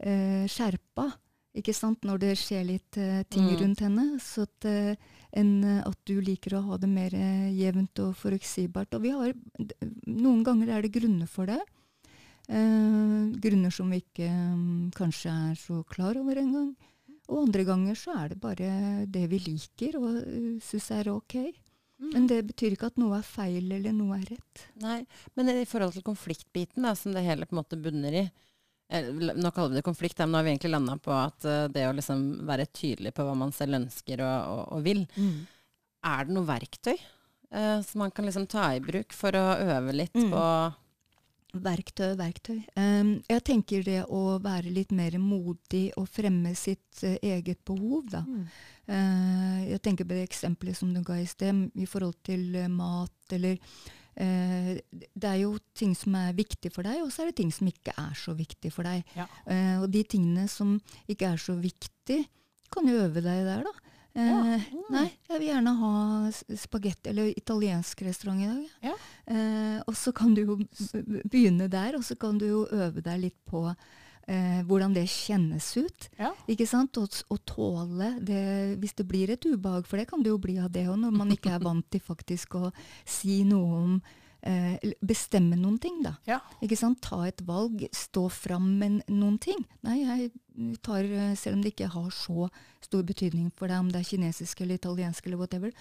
eh, 0.00 0.44
skjerpa. 0.50 1.10
Ikke 1.56 1.74
sant? 1.76 2.02
Når 2.04 2.20
det 2.22 2.32
skjer 2.40 2.66
litt 2.68 2.98
uh, 3.00 3.22
ting 3.32 3.46
Mm. 3.48 3.56
rundt 3.62 3.80
henne. 3.80 4.04
Så 4.20 4.44
at, 4.44 4.66
uh, 4.68 5.14
enn 5.36 5.64
eh, 5.64 5.82
at 5.84 5.98
du 6.08 6.20
liker 6.20 6.56
å 6.56 6.64
ha 6.68 6.76
det 6.80 6.88
mer 6.88 7.14
uh, 7.16 7.48
jevnt 7.52 7.98
og 8.04 8.14
forutsigbart. 8.20 8.94
Og 8.96 9.02
vi 9.02 9.14
har, 9.14 9.32
noen 10.06 10.44
ganger 10.44 10.74
er 10.76 10.84
det 10.86 10.92
grunner 10.96 11.26
for 11.28 11.48
det. 11.50 11.60
Eh, 12.48 13.22
grunner 13.42 13.72
som 13.74 13.90
vi 13.90 13.98
ikke 14.04 14.28
um, 14.30 14.90
kanskje 14.94 15.32
er 15.32 15.56
så 15.58 15.80
klar 15.90 16.18
over 16.20 16.38
engang. 16.38 16.74
Og 17.26 17.40
andre 17.48 17.64
ganger 17.66 17.96
så 17.98 18.14
er 18.20 18.28
det 18.30 18.40
bare 18.40 18.68
det 19.10 19.24
vi 19.32 19.40
liker 19.48 19.96
og 19.98 20.20
uh, 20.22 20.52
syns 20.62 20.90
er 20.94 21.10
ok. 21.10 21.40
Men 22.12 22.26
det 22.28 22.42
betyr 22.50 22.74
ikke 22.76 22.90
at 22.92 22.98
noe 23.00 23.16
er 23.16 23.24
feil 23.24 23.70
eller 23.72 23.94
noe 23.96 24.18
er 24.18 24.26
rett. 24.34 24.66
Nei, 24.82 24.98
men 25.34 25.48
i 25.48 25.64
forhold 25.64 25.96
til 25.96 26.04
konfliktbiten, 26.04 26.84
da, 26.84 26.92
som 26.94 27.14
det 27.16 27.24
hele 27.24 27.48
på 27.48 27.56
en 27.56 27.60
måte 27.62 27.78
bunner 27.80 28.12
i 28.12 28.20
eh, 28.26 28.34
Nå 28.86 29.50
kaller 29.50 29.72
vi 29.74 29.80
det 29.80 29.82
konflikt, 29.86 30.18
men 30.22 30.30
nå 30.30 30.38
har 30.38 30.44
vi 30.46 30.52
egentlig 30.54 30.70
landa 30.70 30.94
på 31.02 31.10
at 31.10 31.44
eh, 31.44 31.66
det 31.74 31.88
å 31.88 31.92
liksom 31.96 32.46
være 32.46 32.68
tydelig 32.70 33.12
på 33.16 33.26
hva 33.26 33.34
man 33.34 33.52
selv 33.52 33.80
ønsker 33.80 34.22
og, 34.22 34.52
og, 34.52 34.64
og 34.78 34.84
vil. 34.86 35.04
Er 36.06 36.24
det 36.28 36.36
noe 36.36 36.46
verktøy 36.46 36.94
eh, 36.94 37.80
som 37.82 38.04
man 38.04 38.12
kan 38.14 38.28
liksom 38.28 38.46
ta 38.46 38.68
i 38.76 38.82
bruk 38.84 39.12
for 39.16 39.34
å 39.34 39.46
øve 39.58 39.92
litt 39.96 40.14
Mm. 40.14 40.30
på 40.30 40.44
Verktøy, 41.56 42.10
verktøy. 42.18 42.58
Um, 42.76 43.22
jeg 43.30 43.42
tenker 43.46 43.84
det 43.86 44.02
å 44.12 44.34
være 44.44 44.68
litt 44.74 44.90
mer 44.92 45.14
modig 45.22 45.86
og 45.96 46.04
fremme 46.12 46.50
sitt 46.58 47.00
uh, 47.06 47.14
eget 47.24 47.62
behov, 47.64 48.10
da. 48.12 48.20
Eh, 48.86 49.62
jeg 49.70 49.80
tenker 49.86 50.04
på 50.04 50.18
det 50.18 50.26
eksempelet 50.26 50.76
som 50.76 50.92
du 50.92 51.00
ga 51.06 51.16
i 51.16 51.24
sted, 51.26 51.70
i 51.74 51.86
forhold 51.88 52.18
til 52.28 52.58
uh, 52.60 52.66
mat 52.68 53.32
eller 53.38 53.56
eh, 53.56 53.86
Det 54.16 55.28
er 55.28 55.40
jo 55.42 55.56
ting 55.76 55.92
som 55.98 56.14
er 56.16 56.36
viktig 56.36 56.70
for 56.72 56.86
deg, 56.86 57.02
og 57.04 57.10
så 57.12 57.22
er 57.22 57.30
det 57.30 57.38
ting 57.42 57.50
som 57.52 57.68
ikke 57.68 57.92
er 58.00 58.14
så 58.16 58.32
viktig 58.36 58.72
for 58.72 58.88
deg. 58.88 59.04
Ja. 59.16 59.26
Eh, 59.44 59.74
og 59.82 59.90
de 59.92 60.02
tingene 60.08 60.46
som 60.48 60.78
ikke 61.10 61.34
er 61.34 61.42
så 61.42 61.56
viktig, 61.60 62.22
kan 62.72 62.88
du 62.88 62.94
øve 62.96 63.20
deg 63.20 63.44
der, 63.46 63.66
da. 63.66 63.74
Ja. 64.16 64.38
Mm. 64.40 64.86
Nei, 64.94 65.10
jeg 65.28 65.40
vil 65.42 65.50
gjerne 65.50 65.74
ha 65.76 65.92
spagetti 66.56 67.10
eller 67.12 67.28
italiensk 67.36 68.00
restaurant 68.06 68.40
i 68.40 68.48
dag. 68.48 68.88
Ja. 68.88 68.94
Eh, 69.28 69.78
og 69.84 69.92
så 70.00 70.14
kan 70.16 70.32
du 70.32 70.40
jo 70.40 70.56
begynne 71.28 71.68
der, 71.68 71.98
og 71.98 72.04
så 72.06 72.16
kan 72.16 72.40
du 72.40 72.46
jo 72.48 72.62
øve 72.72 73.04
deg 73.04 73.26
litt 73.26 73.38
på 73.44 73.66
eh, 74.26 74.60
hvordan 74.66 74.94
det 74.96 75.06
kjennes 75.10 75.70
ut. 75.78 76.08
Ja. 76.18 76.32
Ikke 76.50 76.66
sant? 76.68 76.98
Og, 77.00 77.14
og 77.32 77.40
tåle 77.48 78.12
det 78.26 78.76
hvis 78.82 78.96
det 78.98 79.08
blir 79.08 79.32
et 79.32 79.46
ubehag, 79.46 79.86
for 79.88 80.00
det 80.00 80.08
kan 80.10 80.22
det 80.24 80.32
jo 80.32 80.42
bli 80.42 80.58
av 80.62 80.70
det 80.74 80.86
òg, 80.90 80.98
når 81.02 81.16
man 81.16 81.34
ikke 81.34 81.56
er 81.56 81.64
vant 81.64 81.86
til 81.92 82.02
faktisk 82.02 82.58
å 82.60 82.70
si 83.08 83.42
noe 83.48 83.82
om 83.82 83.98
eh, 84.46 84.94
Bestemme 85.06 85.58
noen 85.58 85.78
ting, 85.82 86.00
da. 86.04 86.16
Ja. 86.28 86.40
Ikke 86.64 86.78
sant? 86.78 87.02
Ta 87.04 87.22
et 87.28 87.42
valg, 87.46 87.86
stå 87.94 88.26
fram 88.32 88.72
med 88.80 89.02
noen 89.12 89.38
ting. 89.42 89.62
Nei, 89.86 90.00
jeg 90.02 90.78
tar, 90.86 91.06
eh, 91.06 91.34
selv 91.38 91.58
om 91.58 91.64
det 91.64 91.74
ikke 91.74 91.92
har 91.94 92.10
så 92.14 92.50
stor 92.84 93.06
betydning 93.06 93.50
for 93.54 93.70
deg 93.70 93.82
om 93.82 93.92
det 93.92 94.02
er 94.02 94.10
kinesisk 94.10 94.62
eller 94.62 94.80
italiensk 94.80 95.26
eller 95.26 95.40
whatever, 95.40 95.74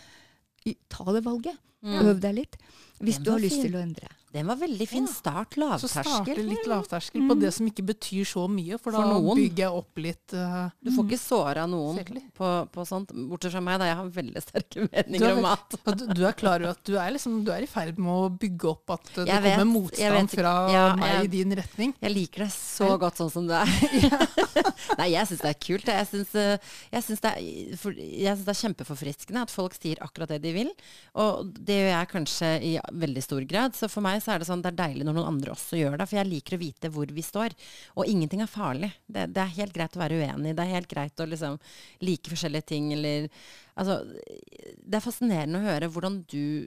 ta 0.89 1.05
det 1.13 1.21
valget. 1.25 1.62
Mm. 1.86 2.02
Øv 2.10 2.19
deg 2.28 2.38
litt. 2.41 2.56
Hvis 3.00 3.17
Den 3.19 3.24
du 3.28 3.32
har 3.36 3.41
lyst 3.43 3.60
fin. 3.60 3.67
til 3.69 3.76
å 3.78 3.84
endre. 3.84 4.08
Den 4.36 4.48
var 4.50 4.58
veldig 4.60 4.86
fin 4.91 5.06
Start 5.08 5.54
lavterskel. 5.56 6.04
Så 6.04 6.12
starte 6.26 6.43
litt 6.43 6.65
lavterskel 6.67 7.24
på 7.30 7.36
det 7.39 7.54
som 7.56 7.67
ikke 7.69 7.86
betyr 7.88 8.26
så 8.28 8.41
mye, 8.52 8.76
for, 8.84 8.91
da 8.91 9.04
for 9.08 9.38
bygger 9.38 9.62
jeg 9.63 9.78
opp 9.80 10.02
litt 10.04 10.34
uh, 10.36 10.65
Du 10.84 10.89
får 10.91 11.06
ikke 11.08 11.19
såra 11.21 11.63
noen 11.71 12.02
på, 12.36 12.50
på 12.74 12.84
sånt, 12.89 13.13
bortsett 13.30 13.54
fra 13.54 13.62
meg, 13.63 13.78
da 13.80 13.88
jeg 13.88 13.95
har 14.02 14.10
veldig 14.17 14.43
sterke 14.43 14.84
meninger 14.89 15.24
er 15.30 15.38
om 15.38 15.45
mat. 15.45 15.78
du, 15.88 16.04
du 16.19 16.26
er 16.28 16.36
klar 16.36 16.60
over 16.65 16.74
at 16.76 16.84
du 16.84 16.98
er, 17.00 17.13
liksom, 17.15 17.38
du 17.48 17.52
er 17.56 17.63
i 17.63 17.69
ferd 17.71 17.95
med 17.95 18.12
å 18.12 18.28
bygge 18.43 18.67
opp 18.74 18.95
at 18.98 19.08
det 19.13 19.24
Jeg 19.30 19.39
kommer 19.39 19.56
vet, 19.56 19.71
motstand 19.71 20.19
vet 20.19 20.36
fra 20.41 20.54
Ja, 20.74 20.84
meg 21.00 21.13
jeg- 21.13 21.24
i 21.30 21.32
din 21.38 21.56
retning. 21.62 21.95
Jeg 22.04 22.15
liker 22.17 22.43
det 22.43 22.50
så 22.58 22.91
godt 23.00 23.21
sånn 23.24 23.32
som 23.38 23.48
du 23.48 23.56
er. 23.56 23.71
Nei, 25.00 25.10
jeg 25.13 25.32
syns 25.32 25.45
det 25.45 25.52
er 25.54 25.60
kult. 25.63 25.88
Jeg 25.95 26.10
syns, 26.12 26.36
eh, 26.36 26.58
jeg 26.91 27.08
syns 27.08 27.24
det, 27.24 27.32
er- 27.39 27.80
for- 27.80 27.95
jeg 28.04 28.36
syns 28.36 28.45
det 28.52 28.54
er 28.58 28.62
kjempeforfriskende 28.65 29.48
at 29.48 29.56
folk 29.56 29.80
sier 29.80 30.04
akkurat 30.04 30.36
det 30.36 30.41
de 30.43 30.54
vil. 30.60 30.76
Og 31.24 31.56
det 31.56 31.75
gjør 31.76 31.92
jeg 31.92 32.10
kanskje 32.12 32.50
i 32.66 32.72
veldig 33.04 33.24
stor 33.24 33.46
grad. 33.50 33.76
Så 33.78 33.90
for 33.92 34.06
meg 34.06 34.22
så 34.24 34.34
er 34.34 34.42
det 34.42 34.48
sånn 34.50 34.64
det 34.64 34.72
er 34.72 34.80
deilig 34.80 35.06
når 35.08 35.18
noen 35.18 35.30
andre 35.34 35.54
også 35.54 35.80
gjør 35.80 36.00
det. 36.00 36.08
For 36.10 36.20
jeg 36.20 36.30
liker 36.30 36.58
å 36.58 36.62
vite 36.62 36.92
hvor 36.96 37.12
vi 37.18 37.26
står. 37.26 37.56
Og 38.00 38.10
ingenting 38.12 38.44
er 38.46 38.52
farlig. 38.52 38.92
Det, 39.06 39.28
det 39.36 39.44
er 39.44 39.54
helt 39.60 39.76
greit 39.76 39.98
å 39.98 40.02
være 40.02 40.20
uenig. 40.22 40.56
Det 40.58 40.66
er 40.66 40.74
helt 40.74 40.92
greit 40.92 41.24
å 41.24 41.30
liksom 41.30 41.60
like 42.06 42.34
forskjellige 42.34 42.70
ting 42.74 42.92
eller 42.96 43.30
Altså, 43.76 43.98
det 44.08 44.96
er 44.96 45.04
fascinerende 45.04 45.60
å 45.60 45.66
høre 45.66 45.90
hvordan 45.92 46.22
du, 46.32 46.64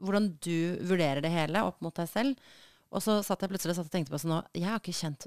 hvordan 0.00 0.30
du 0.40 0.78
vurderer 0.88 1.20
det 1.20 1.28
hele 1.28 1.60
opp 1.68 1.82
mot 1.84 1.92
deg 1.92 2.08
selv. 2.08 2.54
Og 2.88 3.04
så 3.04 3.18
satt 3.20 3.44
jeg 3.44 3.52
plutselig 3.52 3.76
og 3.76 3.84
og 3.84 3.92
tenkte 3.92 4.14
på 4.14 4.20
sånn 4.22 4.38
Jeg 4.56 4.64
har 4.64 4.80
ikke 4.80 4.96
kjent 4.96 5.26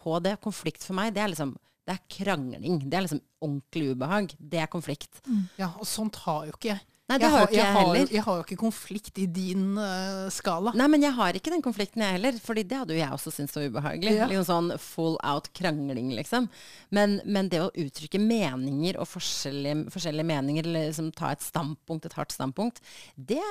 på 0.00 0.16
det. 0.24 0.38
Konflikt 0.40 0.86
for 0.86 0.96
meg, 0.96 1.12
det 1.12 1.20
er 1.20 1.32
liksom 1.34 1.52
det 1.84 1.98
er 1.98 2.04
krangling. 2.08 2.78
Det 2.88 2.96
er 2.96 3.04
liksom 3.04 3.20
ordentlig 3.44 3.90
ubehag. 3.92 4.34
Det 4.38 4.60
er 4.62 4.70
konflikt. 4.72 5.20
Ja, 5.60 5.74
og 5.76 5.84
sånt 5.88 6.16
har 6.24 6.46
jo 6.48 6.54
ikke 6.56 6.70
jeg. 6.72 6.80
Nei, 7.04 7.18
det 7.20 7.28
har 7.28 7.42
jo 7.42 7.48
ikke 7.50 7.56
jeg 7.58 7.60
jeg, 7.60 7.72
har, 7.76 7.88
heller. 7.90 8.12
jeg 8.16 8.22
har 8.24 8.36
jo 8.38 8.44
ikke 8.46 8.56
konflikt 8.62 9.18
i 9.20 9.26
din 9.28 9.64
uh, 9.76 10.24
skala. 10.32 10.72
Nei, 10.72 10.86
men 10.88 11.02
jeg 11.04 11.12
har 11.12 11.36
ikke 11.36 11.52
den 11.52 11.64
konflikten 11.64 12.00
jeg 12.00 12.16
heller, 12.16 12.38
fordi 12.40 12.64
det 12.70 12.78
hadde 12.80 12.96
jo 12.96 13.00
jeg 13.02 13.12
også 13.12 13.32
syntes 13.34 13.58
var 13.58 13.66
ubehagelig. 13.68 14.14
Ja. 14.16 14.28
Liksom 14.30 14.46
sånn 14.48 14.70
full 14.80 15.18
out 15.20 15.50
krangling, 15.52 16.14
liksom. 16.16 16.48
Men, 16.96 17.18
men 17.28 17.52
det 17.52 17.60
å 17.60 17.68
uttrykke 17.68 18.22
meninger 18.24 18.96
og 18.96 19.10
forskjellige, 19.12 19.92
forskjellige 19.92 20.30
meninger, 20.32 20.70
eller 20.70 20.88
liksom 20.88 21.12
ta 21.18 21.34
et 21.36 21.44
standpunkt, 21.44 22.08
et 22.08 22.16
hardt 22.16 22.32
standpunkt, 22.32 22.80
det 23.20 23.42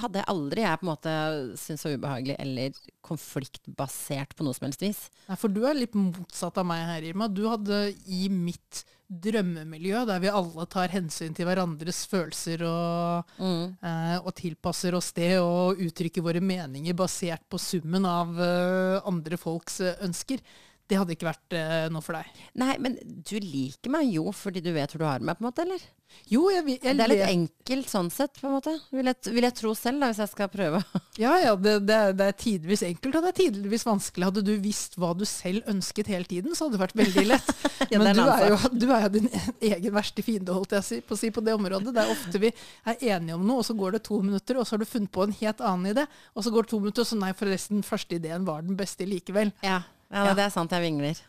hadde 0.00 0.24
aldri 0.32 0.64
jeg 0.64 0.80
på 0.80 0.88
en 0.88 0.94
måte 0.94 1.16
syntes 1.60 1.84
var 1.84 2.00
ubehagelig 2.00 2.40
eller 2.46 2.82
konfliktbasert 3.04 4.32
på 4.32 4.48
noe 4.48 4.56
som 4.56 4.70
helst 4.70 4.88
vis. 4.88 5.06
Nei, 5.28 5.36
for 5.36 5.52
du 5.52 5.66
er 5.68 5.76
litt 5.76 5.92
motsatt 6.00 6.56
av 6.64 6.64
meg 6.72 6.88
her, 6.88 7.12
Irma. 7.12 7.28
Du 7.28 7.44
hadde 7.52 7.90
i 8.08 8.26
mitt 8.32 8.86
drømmemiljø, 9.06 10.02
der 10.08 10.22
vi 10.22 10.30
alle 10.32 10.66
tar 10.70 10.90
hensyn 10.90 11.34
til 11.36 11.46
hverandres 11.46 12.02
følelser 12.10 12.64
og, 12.66 13.36
eh, 13.38 14.16
og 14.18 14.32
tilpasser 14.34 14.96
oss 14.98 15.12
det 15.16 15.36
og 15.38 15.78
uttrykker 15.82 16.24
våre 16.24 16.42
meninger 16.42 16.96
basert 16.98 17.44
på 17.48 17.60
summen 17.62 18.06
av 18.08 18.34
eh, 18.40 18.98
andre 19.06 19.38
folks 19.38 19.80
eh, 19.80 19.98
ønsker. 20.02 20.42
Det 20.88 20.98
hadde 21.00 21.16
ikke 21.16 21.28
vært 21.28 21.56
uh, 21.58 21.86
noe 21.92 22.04
for 22.04 22.18
deg. 22.18 22.42
Nei, 22.62 22.76
men 22.82 22.98
du 23.02 23.36
liker 23.42 23.92
meg 23.92 24.10
jo 24.14 24.30
fordi 24.34 24.62
du 24.64 24.72
vet 24.76 24.92
hvor 24.94 25.02
du 25.02 25.08
har 25.08 25.24
meg, 25.24 25.38
på 25.38 25.44
en 25.44 25.48
måte, 25.50 25.64
eller? 25.66 25.82
Jo, 26.30 26.46
jeg, 26.50 26.78
jeg 26.82 26.96
det 26.96 27.02
er 27.02 27.10
litt 27.10 27.24
enkelt 27.26 27.90
sånn 27.90 28.08
sett, 28.14 28.38
på 28.40 28.46
en 28.48 28.54
måte. 28.56 28.72
Vil 28.94 29.06
jeg, 29.10 29.18
vil 29.34 29.46
jeg 29.46 29.54
tro 29.58 29.72
selv, 29.78 30.00
da, 30.02 30.08
hvis 30.10 30.20
jeg 30.22 30.32
skal 30.32 30.50
prøve. 30.52 30.82
Ja, 31.16 31.30
ja, 31.40 31.54
det, 31.56 31.72
det, 31.88 31.94
er- 31.96 32.12
det 32.12 32.26
er 32.28 32.34
tidvis 32.36 32.82
enkelt, 32.84 33.14
og 33.16 33.24
det 33.24 33.30
er 33.30 33.36
tidvis 33.38 33.86
vanskelig. 33.88 34.26
Hadde 34.28 34.42
du 34.44 34.50
visst 34.60 34.98
hva 35.00 35.14
du 35.16 35.24
selv 35.28 35.64
ønsket 35.72 36.10
hele 36.12 36.28
tiden, 36.28 36.52
så 36.54 36.66
hadde 36.66 36.76
det 36.76 36.82
vært 36.84 36.98
veldig 37.00 37.26
lett. 37.32 37.52
Ja, 37.86 38.00
men 38.02 38.08
er 38.10 38.16
du 38.18 38.22
er, 38.26 38.44
jo, 38.50 38.70
du 38.82 38.86
er 38.90 39.04
jo 39.06 39.10
din 39.14 39.28
egen 39.62 39.94
verste 39.94 40.24
fiende, 40.26 40.54
holdt 40.56 40.74
jeg 40.76 41.04
på 41.06 41.14
å 41.14 41.20
si, 41.20 41.30
på 41.32 41.42
det 41.46 41.54
området. 41.56 41.92
Det 41.94 42.02
er 42.02 42.12
ofte 42.12 42.40
vi 42.42 42.50
er 42.50 43.04
enige 43.14 43.36
om 43.36 43.44
noe, 43.46 43.62
og 43.62 43.68
så 43.68 43.76
går 43.78 43.96
det 43.96 44.02
to 44.08 44.18
minutter, 44.24 44.58
og 44.58 44.66
så 44.66 44.74
har 44.76 44.82
du 44.82 44.88
funnet 44.90 45.12
på 45.14 45.26
en 45.26 45.36
helt 45.40 45.62
annen 45.62 45.92
idé. 45.92 46.06
Og 46.34 46.46
så 46.46 46.52
går 46.54 46.66
det 46.66 46.72
to 46.74 46.80
minutter, 46.82 47.04
og 47.06 47.10
så 47.10 47.18
nei, 47.20 47.30
forresten, 47.38 47.84
første 47.86 48.18
ideen 48.18 48.46
var 48.48 48.66
den 48.66 48.78
beste 48.78 49.06
likevel. 49.08 49.54
Ja, 49.64 49.80
ja, 50.10 50.24
Ja. 50.26 50.34
det 50.34 50.44
er 50.46 50.50
sant, 50.54 50.70
jeg 50.70 50.82
vingler. 50.82 51.20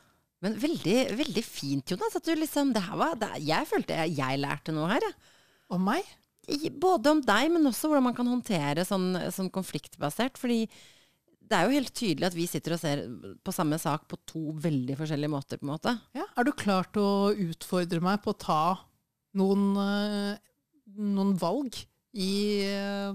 Men 0.41 0.53
veldig, 0.61 0.97
veldig 1.17 1.43
fint, 1.43 1.85
Jonas. 1.89 2.15
At 2.15 2.23
du 2.23 2.35
liksom, 2.35 2.73
det 2.73 2.83
her 2.83 2.95
var, 2.95 3.15
det, 3.15 3.29
jeg 3.47 3.65
følte 3.67 3.95
jeg, 3.97 4.15
jeg 4.17 4.39
lærte 4.39 4.73
noe 4.73 4.87
her, 4.91 5.01
Ja. 5.01 5.11
Om 5.69 5.83
meg? 5.83 6.03
I- 6.47 6.69
Både 6.69 7.07
om 7.11 7.19
deg, 7.21 7.49
men 7.51 7.65
også 7.67 7.89
hvordan 7.89 8.03
man 8.03 8.13
kan 8.15 8.25
håndtere 8.27 8.85
sånn, 8.87 9.17
sånn 9.35 9.49
konfliktbasert. 9.51 10.37
Fordi 10.37 10.69
det 11.43 11.51
er 11.57 11.65
jo 11.65 11.73
helt 11.75 11.93
tydelig 11.93 12.25
at 12.27 12.33
vi 12.37 12.45
sitter 12.47 12.73
og 12.73 12.79
ser 12.79 13.01
på 13.43 13.51
samme 13.51 13.77
sak 13.79 14.07
på 14.07 14.15
to 14.25 14.53
veldig 14.53 14.95
forskjellige 14.95 15.29
måter, 15.29 15.57
på 15.59 15.63
en 15.67 15.73
måte. 15.73 15.99
Ja, 16.15 16.23
er 16.37 16.43
du 16.45 16.51
klart 16.53 16.93
å 16.95 17.33
utfordre 17.35 17.99
meg 18.01 18.21
på 18.23 18.31
å 18.33 18.37
ta 18.39 18.79
noen, 19.35 19.75
eh, 19.75 20.37
noen 20.97 21.35
valg 21.37 21.75
i 22.15 22.61
eh, 22.63 23.13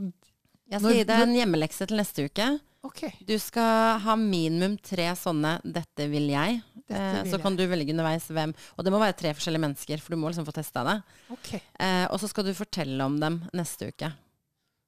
Jeg 0.69 0.81
skal 0.81 0.91
Når- 0.91 0.95
gi 0.97 1.05
deg 1.05 1.21
en 1.21 1.35
hjemmelekse 1.35 1.87
til 1.89 1.97
neste 1.97 2.25
uke. 2.29 2.61
Ok. 2.83 3.05
Du 3.27 3.37
skal 3.39 4.01
ha 4.03 4.15
minimum 4.19 4.77
tre 4.83 5.05
sånne 5.15 5.61
'dette 5.63 6.09
vil 6.11 6.29
jeg'. 6.33 6.63
Dette 6.75 6.99
Eh, 6.99 7.23
vil 7.23 7.31
så 7.31 7.37
jeg. 7.39 7.43
kan 7.43 7.57
du 7.57 7.63
velge 7.71 7.91
underveis 7.95 8.27
hvem. 8.29 8.53
Og 8.77 8.85
det 8.85 8.93
må 8.93 8.99
være 8.99 9.17
tre 9.17 9.31
forskjellige 9.33 9.61
mennesker, 9.63 10.01
for 10.03 10.11
du 10.11 10.17
må 10.21 10.29
liksom 10.33 10.45
få 10.45 10.53
testa 10.53 10.83
det. 10.85 11.03
Okay. 11.31 11.61
Eh, 11.79 12.07
og 12.11 12.19
så 12.21 12.29
skal 12.29 12.45
du 12.45 12.53
fortelle 12.55 13.01
om 13.05 13.19
dem 13.21 13.41
neste 13.55 13.89
uke. 13.93 14.13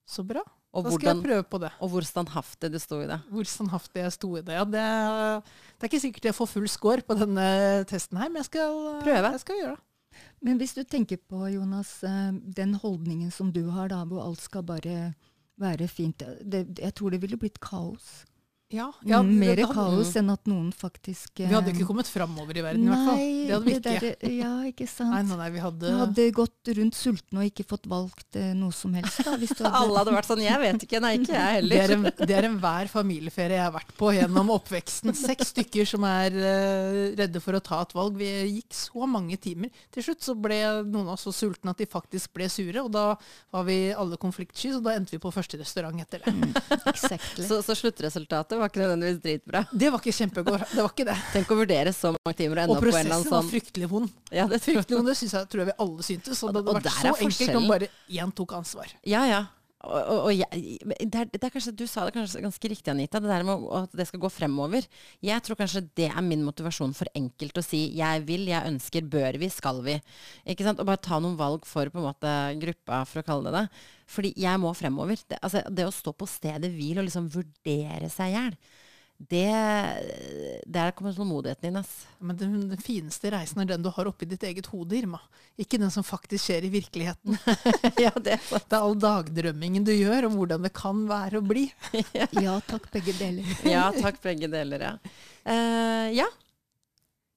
så 0.07 0.22
bra. 0.26 0.42
Og 0.74 0.85
Da 0.85 0.90
skal 0.90 0.98
hvordan, 0.98 1.22
jeg 1.22 1.24
prøve 1.30 1.44
på 1.48 1.61
det. 1.61 1.70
og 1.80 1.88
hvor 1.90 2.02
standhaftig 2.02 2.70
du 2.72 2.78
sto 2.78 3.00
i 3.00 3.07
det. 3.07 3.20
Hvor 3.30 3.44
standhaftig 3.46 4.02
jeg 4.02 4.12
sto 4.12 4.37
i 4.37 4.40
det. 4.42 4.52
Ja, 4.52 4.64
det, 4.64 4.72
det 5.78 5.87
er 5.87 5.88
ikke 5.88 6.00
sikkert 6.02 6.24
jeg 6.24 6.35
får 6.35 6.48
full 6.48 6.66
score 6.68 7.00
på 7.00 7.14
denne 7.16 7.85
testen 7.87 8.18
her, 8.18 8.28
men 8.28 8.42
jeg 8.42 8.46
skal, 8.50 9.00
Prøve. 9.00 9.30
Jeg 9.30 9.40
skal 9.40 9.57
gjøre 9.57 9.76
det. 9.76 10.18
Men 10.42 10.59
hvis 10.59 10.74
du 10.74 10.83
tenker 10.85 11.16
på, 11.30 11.46
Jonas, 11.54 12.02
eh, 12.04 12.33
den 12.52 12.74
holdningen 12.74 13.30
som 13.33 13.50
du 13.52 13.70
har, 13.70 13.88
da, 13.88 14.04
hvor 14.04 14.26
alt 14.26 14.40
skal 14.40 14.62
bare 14.62 15.14
være 15.60 15.88
fint 15.88 16.22
det, 16.40 16.78
Jeg 16.78 16.94
tror 16.94 17.10
det 17.10 17.22
ville 17.22 17.38
blitt 17.40 17.60
kaos. 17.60 18.24
Ja, 18.72 18.87
ja, 19.05 19.18
mer 19.22 19.55
hadde- 19.61 19.74
kaos 19.74 20.16
enn 20.16 20.31
at 20.33 20.46
noen 20.48 20.72
faktisk 20.72 21.37
Vi 21.37 21.44
hadde 21.53 21.70
ikke 21.70 21.85
kommet 21.87 22.09
framover 22.09 22.57
i 22.57 22.62
verden, 22.64 22.87
i 22.87 22.88
hvert 22.88 23.05
fall. 23.07 23.18
Nei, 23.20 23.44
Det 23.44 23.53
hadde 23.53 23.64
vi 23.68 23.74
ikke. 23.77 24.00
Der, 24.24 24.33
ja, 24.35 24.53
ikke 24.70 24.87
sant. 24.88 25.11
Nei, 25.12 25.22
nei, 25.29 25.37
nei, 25.37 25.48
vi 25.53 25.61
hadde, 25.62 25.85
vi 25.85 25.98
hadde 26.00 26.24
gått 26.35 26.70
rundt 26.79 26.96
sultne 26.96 27.38
og 27.44 27.50
ikke 27.53 27.66
fått 27.68 27.85
valgt 27.87 28.37
eh, 28.40 28.55
noe 28.57 28.72
som 28.72 28.94
helst. 28.96 29.20
Da, 29.22 29.37
hvis 29.37 29.53
du 29.55 29.62
hadde, 29.62 29.77
Alle 29.79 29.98
hadde 30.00 30.14
vært 30.16 30.27
sånn 30.31 30.42
'jeg 30.42 30.59
vet 30.64 30.87
ikke', 30.88 31.00
nei, 31.05 31.12
ikke 31.20 31.37
jeg 31.37 31.68
det 31.68 31.79
er, 31.79 31.88
heller. 31.92 31.92
en, 31.94 32.27
det 32.27 32.31
er 32.35 32.48
enhver 32.48 32.88
familieferie 32.88 33.59
jeg 33.61 33.62
har 33.68 33.72
vært 33.77 33.92
på 34.00 34.11
gjennom 34.16 34.50
oppveksten. 34.57 35.14
Seks 35.14 35.53
stykker 35.55 35.87
som 35.87 36.03
er 36.09 36.33
eh, 36.33 37.14
redde 37.20 37.40
for 37.44 37.53
å 37.55 37.62
ta 37.62 37.83
et 37.83 37.92
valg. 37.94 38.16
Vi 38.16 38.27
gikk 38.59 38.72
så 38.74 39.07
mange 39.07 39.37
timer. 39.38 39.70
Til 39.92 40.03
slutt 40.09 40.22
så 40.24 40.35
ble 40.35 40.83
noen 40.83 41.07
av 41.07 41.14
oss 41.14 41.29
så 41.29 41.33
sultne 41.37 41.70
at 41.70 41.79
de 41.79 41.87
faktisk 41.87 42.33
ble 42.35 42.48
sure, 42.48 42.81
og 42.83 42.90
da 42.90 43.14
var 43.53 43.64
vi 43.68 43.92
alle 43.92 44.16
konfliktsky, 44.16 44.72
så 44.72 44.83
da 44.83 44.96
endte 44.96 45.12
vi 45.14 45.18
på 45.22 45.31
første 45.31 45.61
restaurant 45.61 46.00
etter 46.00 46.24
det. 46.24 46.35
Exactly. 46.90 47.44
Så, 47.46 47.62
så 47.62 47.77
sluttresultatet 47.77 48.53
var 48.60 48.70
ikke 48.70 48.80
nødvendigvis 48.82 49.20
dritbra. 49.24 49.64
Det 49.72 49.90
var 49.92 50.02
ikke 50.02 50.14
kjempegodt. 50.18 50.64
Det 50.70 50.80
var 50.82 50.92
ikke 50.92 51.06
det. 51.08 51.16
Tenk 51.32 51.50
å 51.50 51.58
vurdere 51.58 51.92
så 51.96 52.12
mange 52.14 52.36
timer 52.38 52.60
og 52.60 52.62
ende 52.64 52.74
Og 52.74 52.76
opp 52.76 52.84
på 52.84 52.88
en 52.88 52.94
eller 52.94 53.10
prosessen 53.10 53.30
var 53.34 53.42
sånn 53.42 53.50
fryktelig 53.50 53.88
vond. 53.90 54.14
ja, 54.30 54.46
det 54.50 54.60
Fryktelig 54.64 54.98
vond, 55.00 55.08
det 55.10 55.16
synes 55.20 55.34
jeg, 55.38 55.48
tror 55.52 55.64
jeg 55.64 55.70
vi 55.72 55.76
alle 55.86 56.06
syntes. 56.10 56.42
Og 56.44 56.54
det 56.54 56.62
Og 56.62 56.70
hadde 56.74 56.84
vært 56.84 56.96
så 57.00 57.14
enkelt 57.28 57.60
om 57.60 57.68
bare 57.74 57.90
én 58.08 58.34
tok 58.40 58.56
ansvar. 58.60 58.94
Ja, 59.04 59.24
ja. 59.30 59.42
Og, 59.85 60.11
og, 60.27 60.31
jeg, 60.33 60.79
det, 60.81 61.18
er, 61.20 61.29
det 61.29 61.40
er 61.42 61.53
kanskje, 61.53 61.75
Du 61.77 61.85
sa 61.90 62.07
det 62.07 62.14
kanskje 62.16 62.42
ganske 62.44 62.70
riktig, 62.73 62.90
Anita, 62.92 63.20
det 63.20 63.31
der 63.31 63.44
med 63.47 63.66
at 63.77 63.97
det 63.97 64.07
skal 64.09 64.23
gå 64.23 64.31
fremover. 64.33 64.87
Jeg 65.25 65.44
tror 65.44 65.59
kanskje 65.61 65.85
det 65.99 66.09
er 66.09 66.25
min 66.25 66.44
motivasjon 66.47 66.94
for 66.97 67.11
enkelt 67.16 67.61
å 67.61 67.64
si 67.64 67.83
'jeg 67.97 68.25
vil, 68.29 68.47
jeg 68.49 68.70
ønsker, 68.70 69.09
bør 69.11 69.38
vi, 69.40 69.51
skal 69.53 69.83
vi'. 69.85 70.01
Ikke 70.47 70.64
sant? 70.64 70.81
Og 70.81 70.88
bare 70.88 71.03
ta 71.05 71.20
noen 71.20 71.37
valg 71.37 71.66
for 71.68 71.90
på 71.90 72.01
en 72.01 72.09
måte 72.09 72.33
gruppa, 72.62 73.05
for 73.05 73.20
å 73.20 73.27
kalle 73.27 73.51
det 73.51 73.61
det. 73.61 73.66
Fordi 74.07 74.33
jeg 74.37 74.61
må 74.61 74.73
fremover. 74.77 75.20
Det, 75.29 75.38
altså, 75.42 75.62
det 75.68 75.87
å 75.87 75.92
stå 75.92 76.12
på 76.12 76.29
stedet 76.29 76.73
hvil 76.73 76.99
og 76.99 77.09
liksom 77.09 77.29
vurdere 77.33 78.09
seg 78.12 78.33
i 78.33 78.37
hjel, 78.38 78.57
det 79.30 80.62
Der 80.66 80.92
kommer 80.96 81.14
tålmodigheten 81.14 81.68
inn, 81.68 81.78
ass. 81.80 81.92
Men 82.18 82.37
den, 82.37 82.54
den 82.70 82.80
fineste 82.82 83.30
reisen 83.32 83.62
er 83.62 83.68
den 83.70 83.84
du 83.84 83.90
har 83.94 84.08
oppi 84.10 84.28
ditt 84.28 84.44
eget 84.46 84.68
hode, 84.72 84.96
Irma. 84.98 85.20
Ikke 85.60 85.78
den 85.80 85.92
som 85.94 86.06
faktisk 86.06 86.48
skjer 86.48 86.66
i 86.66 86.72
virkeligheten. 86.72 87.38
ja, 88.04 88.12
det 88.16 88.37
er. 88.37 88.48
Det 88.50 88.74
er 88.74 88.80
all 88.80 88.96
dagdrømmingen 89.00 89.87
du 89.87 89.92
gjør 89.94 90.28
om 90.28 90.38
hvordan 90.40 90.66
det 90.66 90.74
kan 90.76 91.04
være 91.10 91.40
å 91.40 91.46
bli. 91.46 91.68
Ja 92.44 92.58
takk, 92.66 92.90
begge 92.92 93.14
deler. 93.18 93.54
Ja, 93.68 93.88
takk 93.94 94.20
begge 94.24 94.50
deler, 94.50 94.88
ja. 94.90 94.94
Uh, 95.44 96.08
ja. 96.14 96.28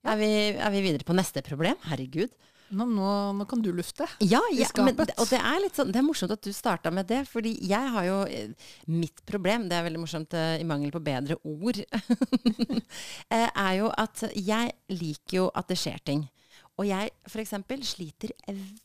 Er 0.08 0.20
vi, 0.20 0.32
er 0.56 0.72
vi 0.72 0.84
videre 0.86 1.08
på 1.08 1.16
neste 1.18 1.44
problem? 1.46 1.78
Herregud. 1.90 2.32
Nå, 2.70 2.86
nå, 2.92 3.10
nå 3.38 3.46
kan 3.48 3.62
du 3.64 3.70
lufte. 3.76 4.08
Ja, 4.20 4.42
ja 4.52 4.68
men, 4.84 4.98
og 4.98 5.30
det 5.32 5.40
er 5.40 5.62
litt 5.64 5.78
sånn, 5.78 5.92
det 5.94 6.02
er 6.02 6.08
morsomt 6.08 6.34
at 6.36 6.44
du 6.44 6.52
starta 6.56 6.92
med 6.92 7.08
det, 7.08 7.22
fordi 7.30 7.54
jeg 7.68 7.94
har 7.94 8.08
jo 8.08 8.18
eh, 8.28 8.72
Mitt 8.92 9.24
problem, 9.28 9.68
det 9.70 9.78
er 9.78 9.86
veldig 9.88 10.02
morsomt 10.02 10.36
eh, 10.36 10.58
i 10.62 10.68
mangel 10.68 10.92
på 10.92 11.04
bedre 11.04 11.40
ord, 11.48 11.80
eh, 13.36 13.48
er 13.48 13.74
jo 13.80 13.92
at 13.94 14.26
jeg 14.34 14.76
liker 14.92 15.40
jo 15.42 15.48
at 15.56 15.72
det 15.72 15.80
skjer 15.80 16.04
ting. 16.12 16.28
Og 16.78 16.86
jeg 16.86 17.10
f.eks. 17.26 17.56
sliter 17.90 18.34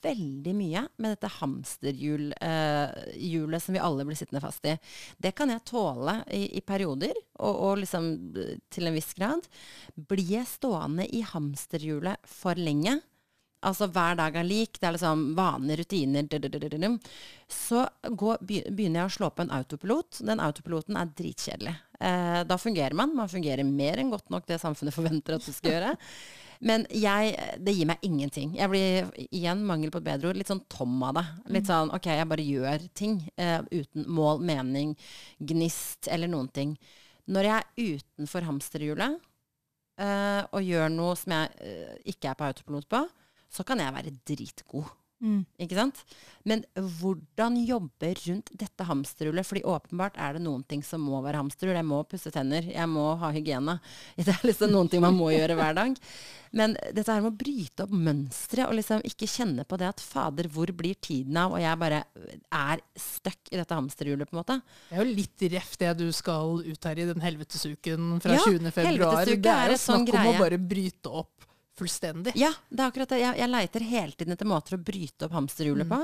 veldig 0.01 0.53
mye 0.57 0.87
med 0.97 1.13
dette 1.13 1.29
hamsterhjulet 1.35 2.39
eh, 2.41 3.61
som 3.61 3.77
vi 3.77 3.83
alle 3.85 4.07
blir 4.09 4.17
sittende 4.17 4.41
fast 4.41 4.65
i. 4.65 4.79
Det 5.21 5.35
kan 5.37 5.53
jeg 5.53 5.65
tåle 5.69 6.23
i, 6.33 6.47
i 6.57 6.63
perioder, 6.65 7.13
og, 7.37 7.53
og 7.53 7.83
liksom 7.83 8.09
til 8.73 8.89
en 8.89 8.97
viss 8.97 9.13
grad. 9.19 9.45
Blir 9.93 10.39
jeg 10.39 10.49
stående 10.49 11.05
i 11.05 11.21
hamsterhjulet 11.35 12.33
for 12.41 12.57
lenge, 12.57 12.97
altså 13.63 13.89
hver 13.93 14.19
dag 14.19 14.37
er 14.39 14.47
lik, 14.47 14.79
det 14.81 14.89
er 14.89 14.97
liksom 14.97 15.25
vaner, 15.39 15.81
rutiner, 15.81 16.29
så 17.53 17.87
går, 18.03 18.43
begynner 18.43 19.03
jeg 19.03 19.09
å 19.09 19.17
slå 19.17 19.31
på 19.33 19.45
en 19.45 19.55
autopilot. 19.55 20.23
Den 20.27 20.43
autopiloten 20.43 20.99
er 20.99 21.11
dritkjedelig. 21.19 21.75
Eh, 22.03 22.41
da 22.49 22.59
fungerer 22.59 22.97
man. 22.99 23.15
Man 23.17 23.31
fungerer 23.31 23.67
mer 23.67 24.01
enn 24.01 24.13
godt 24.13 24.33
nok 24.33 24.49
det 24.49 24.61
samfunnet 24.63 24.97
forventer 24.99 25.37
at 25.37 25.47
du 25.47 25.53
skal 25.53 25.77
gjøre. 25.77 25.93
Men 26.63 26.85
jeg, 26.95 27.35
det 27.59 27.75
gir 27.75 27.89
meg 27.91 28.05
ingenting. 28.07 28.55
Jeg 28.55 28.71
blir 28.71 29.09
igjen, 29.25 29.65
mangel 29.67 29.91
på 29.91 29.99
et 29.99 30.07
bedre 30.07 30.31
ord, 30.31 30.39
litt 30.39 30.51
sånn 30.51 30.63
tom 30.71 30.95
av 31.09 31.17
det. 31.19 31.25
Litt 31.57 31.71
sånn 31.71 31.91
ok, 31.95 32.07
jeg 32.21 32.31
bare 32.31 32.47
gjør 32.47 32.87
ting 32.99 33.19
eh, 33.35 33.59
uten 33.73 34.07
mål, 34.07 34.45
mening, 34.47 34.95
gnist 35.43 36.07
eller 36.13 36.31
noen 36.31 36.51
ting. 36.55 36.77
Når 37.33 37.49
jeg 37.49 37.57
er 37.59 37.99
utenfor 37.99 38.47
hamsterhjulet 38.47 39.19
eh, 40.03 40.43
og 40.55 40.63
gjør 40.67 40.95
noe 40.95 41.19
som 41.19 41.35
jeg 41.35 41.51
eh, 41.67 41.99
ikke 42.15 42.31
er 42.31 42.39
på 42.39 42.47
autopilot 42.47 42.89
på, 42.95 43.03
så 43.53 43.65
kan 43.69 43.83
jeg 43.83 43.95
være 43.95 44.17
dritgod. 44.29 44.91
Mm. 45.23 45.45
Ikke 45.63 45.77
sant? 45.79 46.01
Men 46.43 46.65
hvordan 46.99 47.55
jobbe 47.63 48.09
rundt 48.25 48.49
dette 48.59 48.87
hamsterhullet? 48.89 49.47
Fordi 49.47 49.61
åpenbart 49.71 50.17
er 50.19 50.35
det 50.35 50.43
noen 50.43 50.65
ting 50.67 50.81
som 50.83 51.05
må 51.07 51.21
være 51.23 51.39
hamsterhull. 51.39 51.79
Jeg 51.79 51.87
må 51.87 52.01
pusse 52.11 52.33
tenner, 52.35 52.67
jeg 52.67 52.89
må 52.91 53.05
ha 53.21 53.31
hygiene. 53.35 53.77
Det 54.19 54.33
er 54.35 54.49
liksom 54.49 54.73
noen 54.75 54.91
ting 54.91 55.05
man 55.05 55.15
må 55.15 55.31
gjøre 55.31 55.55
hver 55.59 55.77
dag. 55.79 55.95
Men 56.59 56.75
dette 56.91 57.07
her 57.07 57.23
med 57.23 57.31
å 57.31 57.39
bryte 57.39 57.87
opp 57.87 57.95
mønstre 57.95 58.67
og 58.67 58.75
liksom 58.77 59.05
ikke 59.09 59.31
kjenne 59.31 59.63
på 59.65 59.79
det 59.81 59.93
at 59.93 60.03
fader, 60.03 60.51
hvor 60.53 60.75
blir 60.77 60.99
tiden 61.01 61.39
av? 61.39 61.55
Og 61.55 61.63
jeg 61.63 61.81
bare 61.85 62.03
er 62.51 62.83
stuck 62.99 63.55
i 63.55 63.61
dette 63.63 63.79
hamsterhjulet, 63.79 64.27
på 64.29 64.35
en 64.37 64.43
måte. 64.43 64.59
Det 64.91 64.99
er 64.99 65.05
jo 65.07 65.17
litt 65.23 65.47
reft 65.55 65.87
det 65.87 65.95
du 66.03 66.09
skal 66.13 66.59
ut 66.67 66.91
her 66.91 66.99
i 66.99 67.07
den 67.13 67.23
helvetesuken 67.23 68.19
fra 68.27 68.37
Ja, 68.41 68.43
20. 68.51 68.75
februar. 68.75 69.23
Det 69.31 69.55
er 69.55 69.77
jo 69.77 69.81
sånn 69.87 70.03
snakk 70.03 70.13
om 70.19 70.19
greie. 70.19 70.35
å 70.35 70.43
bare 70.43 70.61
bryte 70.61 71.15
opp 71.23 71.49
fullstendig. 71.79 72.33
Ja, 72.37 72.51
det 72.69 72.83
er 72.83 72.91
akkurat 72.91 73.13
det. 73.13 73.21
Jeg, 73.23 73.39
jeg 73.41 73.51
leiter 73.51 73.85
hele 73.89 74.17
tiden 74.17 74.35
etter 74.35 74.49
måter 74.49 74.77
å 74.77 74.83
bryte 74.83 75.27
opp 75.27 75.37
hamsterhjulet 75.37 75.89
på. 75.89 76.01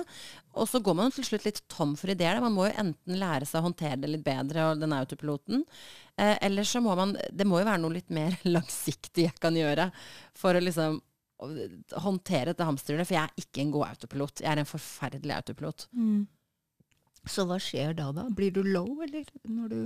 Og 0.58 0.68
så 0.70 0.80
går 0.84 0.96
man 0.98 1.12
til 1.14 1.26
slutt 1.28 1.44
litt 1.48 1.60
tom 1.70 1.94
for 1.98 2.12
ideer. 2.12 2.40
Man 2.44 2.56
må 2.56 2.68
jo 2.68 2.76
enten 2.84 3.18
lære 3.20 3.48
seg 3.48 3.60
å 3.60 3.66
håndtere 3.68 4.00
det 4.02 4.12
litt 4.12 4.24
bedre, 4.26 4.70
og 4.70 4.80
den 4.82 4.96
autopiloten. 4.96 5.66
Eh, 6.16 6.36
eller 6.48 6.66
så 6.66 6.80
må 6.82 6.96
man 6.98 7.12
Det 7.14 7.46
må 7.46 7.60
jo 7.60 7.68
være 7.68 7.82
noe 7.82 7.98
litt 7.98 8.10
mer 8.14 8.38
langsiktig 8.56 9.28
jeg 9.28 9.38
kan 9.42 9.56
gjøre 9.56 9.90
for 10.36 10.56
å 10.56 10.64
liksom 10.64 11.02
håndtere 12.02 12.50
dette 12.50 12.66
hamsterhjulet. 12.66 13.06
For 13.06 13.18
jeg 13.18 13.28
er 13.28 13.44
ikke 13.44 13.62
en 13.62 13.76
god 13.76 13.92
autopilot. 13.92 14.42
Jeg 14.42 14.50
er 14.50 14.62
en 14.64 14.72
forferdelig 14.72 15.36
autopilot. 15.36 15.86
Mm. 15.94 16.26
Så 17.30 17.44
hva 17.48 17.58
skjer 17.62 17.94
da, 17.98 18.10
da? 18.16 18.26
Blir 18.34 18.54
du 18.54 18.62
low, 18.66 19.02
eller? 19.04 19.26
Når 19.48 19.68
du 19.72 19.78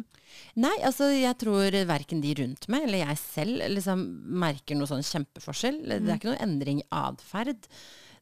Nei, 0.62 0.74
altså 0.86 1.10
jeg 1.12 1.36
tror 1.40 1.74
verken 1.88 2.22
de 2.24 2.32
rundt 2.38 2.68
meg 2.72 2.86
eller 2.86 3.02
jeg 3.02 3.18
selv 3.20 3.66
liksom 3.74 4.04
merker 4.42 4.78
noe 4.78 4.88
sånn 4.88 5.04
kjempeforskjell. 5.04 5.82
Det 5.88 5.98
er 6.00 6.16
ikke 6.16 6.30
noe 6.30 6.40
endring 6.44 6.80
i 6.80 6.88
atferd. 7.02 7.66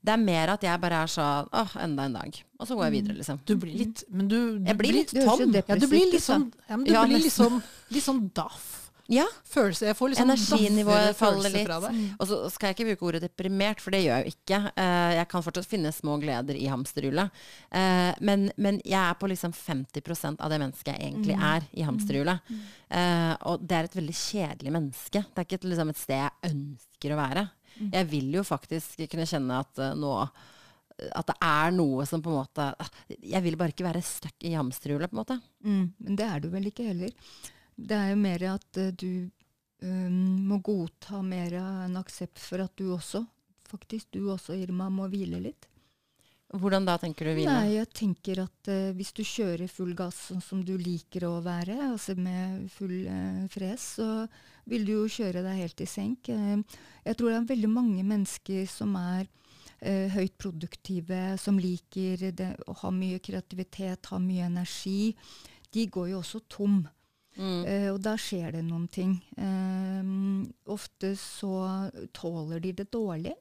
Det 0.00 0.14
er 0.14 0.20
mer 0.22 0.54
at 0.54 0.62
jeg 0.64 0.80
bare 0.80 1.02
er 1.04 1.10
sånn 1.12 1.50
åh, 1.52 1.72
enda 1.84 2.08
en 2.08 2.14
dag. 2.16 2.36
Og 2.58 2.68
så 2.68 2.76
går 2.76 2.88
jeg 2.88 2.94
videre, 2.96 3.18
liksom. 3.20 3.40
Du 3.44 3.54
blir 3.60 3.76
litt 3.82 4.04
Men 4.08 4.28
du, 4.30 4.36
du 4.58 4.68
Jeg 4.70 4.78
blir 4.80 4.96
litt 4.96 5.12
tom. 5.12 5.44
Ja, 5.52 5.76
du 5.76 5.86
blir 5.90 6.12
litt 6.14 6.24
sånn, 6.24 6.46
ja, 6.68 6.76
men 6.76 6.86
du 6.88 6.92
Ja, 6.94 7.04
blir 7.08 7.30
sånn, 7.32 7.60
litt 7.92 8.06
sånn 8.06 8.22
daff. 8.36 8.79
Ja, 9.10 9.24
Følelse, 9.50 9.88
jeg 9.88 9.96
får 9.98 10.12
liksom 10.12 10.28
Energinivået 10.30 11.16
faller 11.18 11.50
litt. 11.50 11.70
og 11.70 12.26
så 12.30 12.36
skal 12.54 12.70
jeg 12.70 12.76
ikke 12.76 12.86
bruke 12.92 13.08
ordet 13.08 13.22
deprimert, 13.24 13.80
for 13.82 13.94
det 13.94 14.04
gjør 14.04 14.20
jeg 14.20 14.26
jo 14.28 14.34
ikke. 14.36 14.60
Eh, 14.78 15.14
jeg 15.18 15.28
kan 15.32 15.44
fortsatt 15.46 15.66
finne 15.70 15.90
små 15.94 16.14
gleder 16.22 16.58
i 16.58 16.68
hamsterhjulet. 16.70 17.40
Eh, 17.74 18.12
men, 18.22 18.46
men 18.54 18.78
jeg 18.84 19.00
er 19.00 19.18
på 19.18 19.30
liksom 19.32 19.54
50% 19.56 20.38
av 20.38 20.54
det 20.54 20.60
mennesket 20.62 20.92
jeg 20.94 21.08
egentlig 21.08 21.38
er 21.50 21.66
i 21.74 21.88
hamsterhjulet. 21.88 22.54
Eh, 22.86 23.34
og 23.50 23.66
det 23.66 23.80
er 23.80 23.90
et 23.90 23.98
veldig 23.98 24.16
kjedelig 24.20 24.76
menneske. 24.78 25.24
Det 25.26 25.42
er 25.42 25.48
ikke 25.48 25.60
et, 25.60 25.68
liksom, 25.72 25.90
et 25.90 26.04
sted 26.04 26.20
jeg 26.20 26.52
ønsker 26.52 27.16
å 27.16 27.20
være. 27.24 27.46
Jeg 27.80 28.10
vil 28.10 28.32
jo 28.38 28.46
faktisk 28.46 28.98
kunne 29.10 29.28
kjenne 29.30 29.60
at 29.64 29.84
nå 29.98 30.14
at 31.16 31.30
det 31.30 31.36
er 31.40 31.70
noe 31.72 32.04
som 32.04 32.20
på 32.20 32.28
en 32.28 32.42
måte 32.42 32.64
Jeg 33.24 33.40
vil 33.40 33.54
bare 33.56 33.72
ikke 33.72 33.86
være 33.86 34.02
stuck 34.04 34.44
i 34.44 34.52
hamsterhjulet, 34.52 35.08
på 35.08 35.16
en 35.16 35.20
måte. 35.22 35.36
Mm, 35.64 35.86
men 35.96 36.18
det 36.18 36.26
er 36.26 36.42
du 36.44 36.50
vel 36.52 36.68
ikke 36.68 36.90
heller. 36.90 37.14
Det 37.80 37.96
er 37.96 38.12
jo 38.12 38.20
mer 38.20 38.46
at 38.52 38.80
eh, 38.80 38.92
du 38.92 39.30
um, 39.86 40.20
må 40.50 40.60
godta 40.64 41.22
mer 41.24 41.56
enn 41.56 41.82
en 41.86 41.98
aksept 42.00 42.40
for 42.42 42.62
at 42.64 42.74
du 42.76 42.90
også, 42.94 43.24
faktisk 43.70 44.10
du 44.16 44.26
også, 44.32 44.56
Irma, 44.58 44.90
må 44.92 45.08
hvile 45.10 45.40
litt. 45.48 45.68
Hvordan 46.50 46.86
da 46.88 46.96
tenker 46.98 47.28
du 47.28 47.36
hvile? 47.36 47.52
Nei, 47.52 47.76
jeg 47.76 47.88
tenker 47.94 48.42
at 48.42 48.70
uh, 48.72 48.90
hvis 48.98 49.14
du 49.16 49.22
kjører 49.22 49.70
full 49.70 49.94
gass 49.98 50.18
sånn 50.28 50.42
som 50.42 50.64
du 50.66 50.74
liker 50.76 51.28
å 51.28 51.36
være, 51.44 51.78
altså 51.92 52.16
med 52.18 52.66
full 52.74 53.06
uh, 53.06 53.44
fres, 53.52 53.86
så 54.00 54.08
vil 54.70 54.84
du 54.86 54.96
jo 54.96 55.10
kjøre 55.10 55.44
deg 55.46 55.62
helt 55.62 55.84
i 55.84 55.88
senk. 55.88 56.32
Uh, 56.34 56.80
jeg 57.06 57.16
tror 57.16 57.30
det 57.30 57.38
er 57.38 57.52
veldig 57.54 57.70
mange 57.72 58.06
mennesker 58.06 58.66
som 58.70 58.96
er 59.00 59.28
høyt 59.80 60.34
produktive, 60.36 61.38
som 61.40 61.56
liker 61.56 62.26
det, 62.36 62.50
å 62.68 62.74
ha 62.82 62.90
mye 62.92 63.16
kreativitet, 63.24 64.10
ha 64.12 64.18
mye 64.20 64.50
energi. 64.50 65.14
De 65.72 65.86
går 65.88 66.10
jo 66.10 66.18
også 66.18 66.42
tom. 66.52 66.82
Mm. 67.38 67.62
Eh, 67.64 67.88
og 67.92 68.00
da 68.02 68.16
skjer 68.18 68.56
det 68.56 68.64
noen 68.66 68.88
ting. 68.92 69.14
Uh, 69.38 70.42
ofte 70.72 71.14
så 71.18 71.54
tåler 72.16 72.62
de 72.64 72.74
det 72.80 72.90
dårlig. 72.92 73.36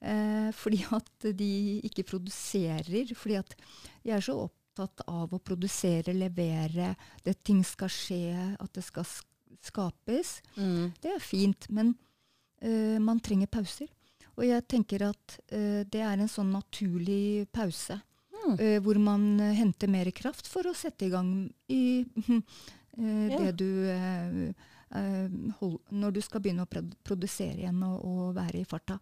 Uh, 0.00 0.52
fordi 0.54 0.82
at 0.94 1.28
de 1.36 1.50
ikke 1.88 2.06
produserer. 2.12 3.12
Fordi 3.16 3.40
at 3.40 3.56
de 4.04 4.14
er 4.14 4.24
så 4.24 4.38
opptatt 4.46 5.06
av 5.10 5.32
å 5.32 5.42
produsere, 5.42 6.14
levere, 6.16 6.94
det 7.24 7.38
ting 7.46 7.62
skal 7.64 7.92
skje, 7.92 8.32
at 8.60 8.72
det 8.76 8.84
skal 8.86 9.06
skapes. 9.66 10.40
Mm. 10.56 10.92
Det 11.02 11.16
er 11.16 11.22
fint, 11.24 11.70
men 11.74 11.96
man 13.02 13.18
trenger 13.20 13.50
pauser. 13.52 13.88
Og 14.38 14.46
jeg 14.46 14.62
tenker 14.70 15.02
at 15.08 15.34
det 15.50 16.00
er 16.00 16.20
en 16.20 16.30
sånn 16.30 16.52
naturlig 16.54 17.48
pause. 17.52 17.98
Mm. 18.46 18.82
hvor 18.84 18.98
man 19.02 19.40
henter 19.58 19.90
mer 19.90 20.06
kraft 20.14 20.46
for 20.46 20.68
å 20.70 20.74
sette 20.76 21.08
i 21.08 21.10
gang 21.10 21.48
i 21.72 22.04
Ja. 22.96 23.38
det 23.42 23.56
du 23.60 23.68
eh, 23.90 24.52
eh, 24.96 25.28
hold, 25.60 25.78
Når 25.90 26.12
du 26.16 26.20
skal 26.24 26.40
begynne 26.40 26.64
å 26.64 26.70
produsere 27.04 27.58
igjen 27.60 27.82
og, 27.84 28.04
og 28.04 28.34
være 28.38 28.60
i 28.62 28.64
farta. 28.64 28.98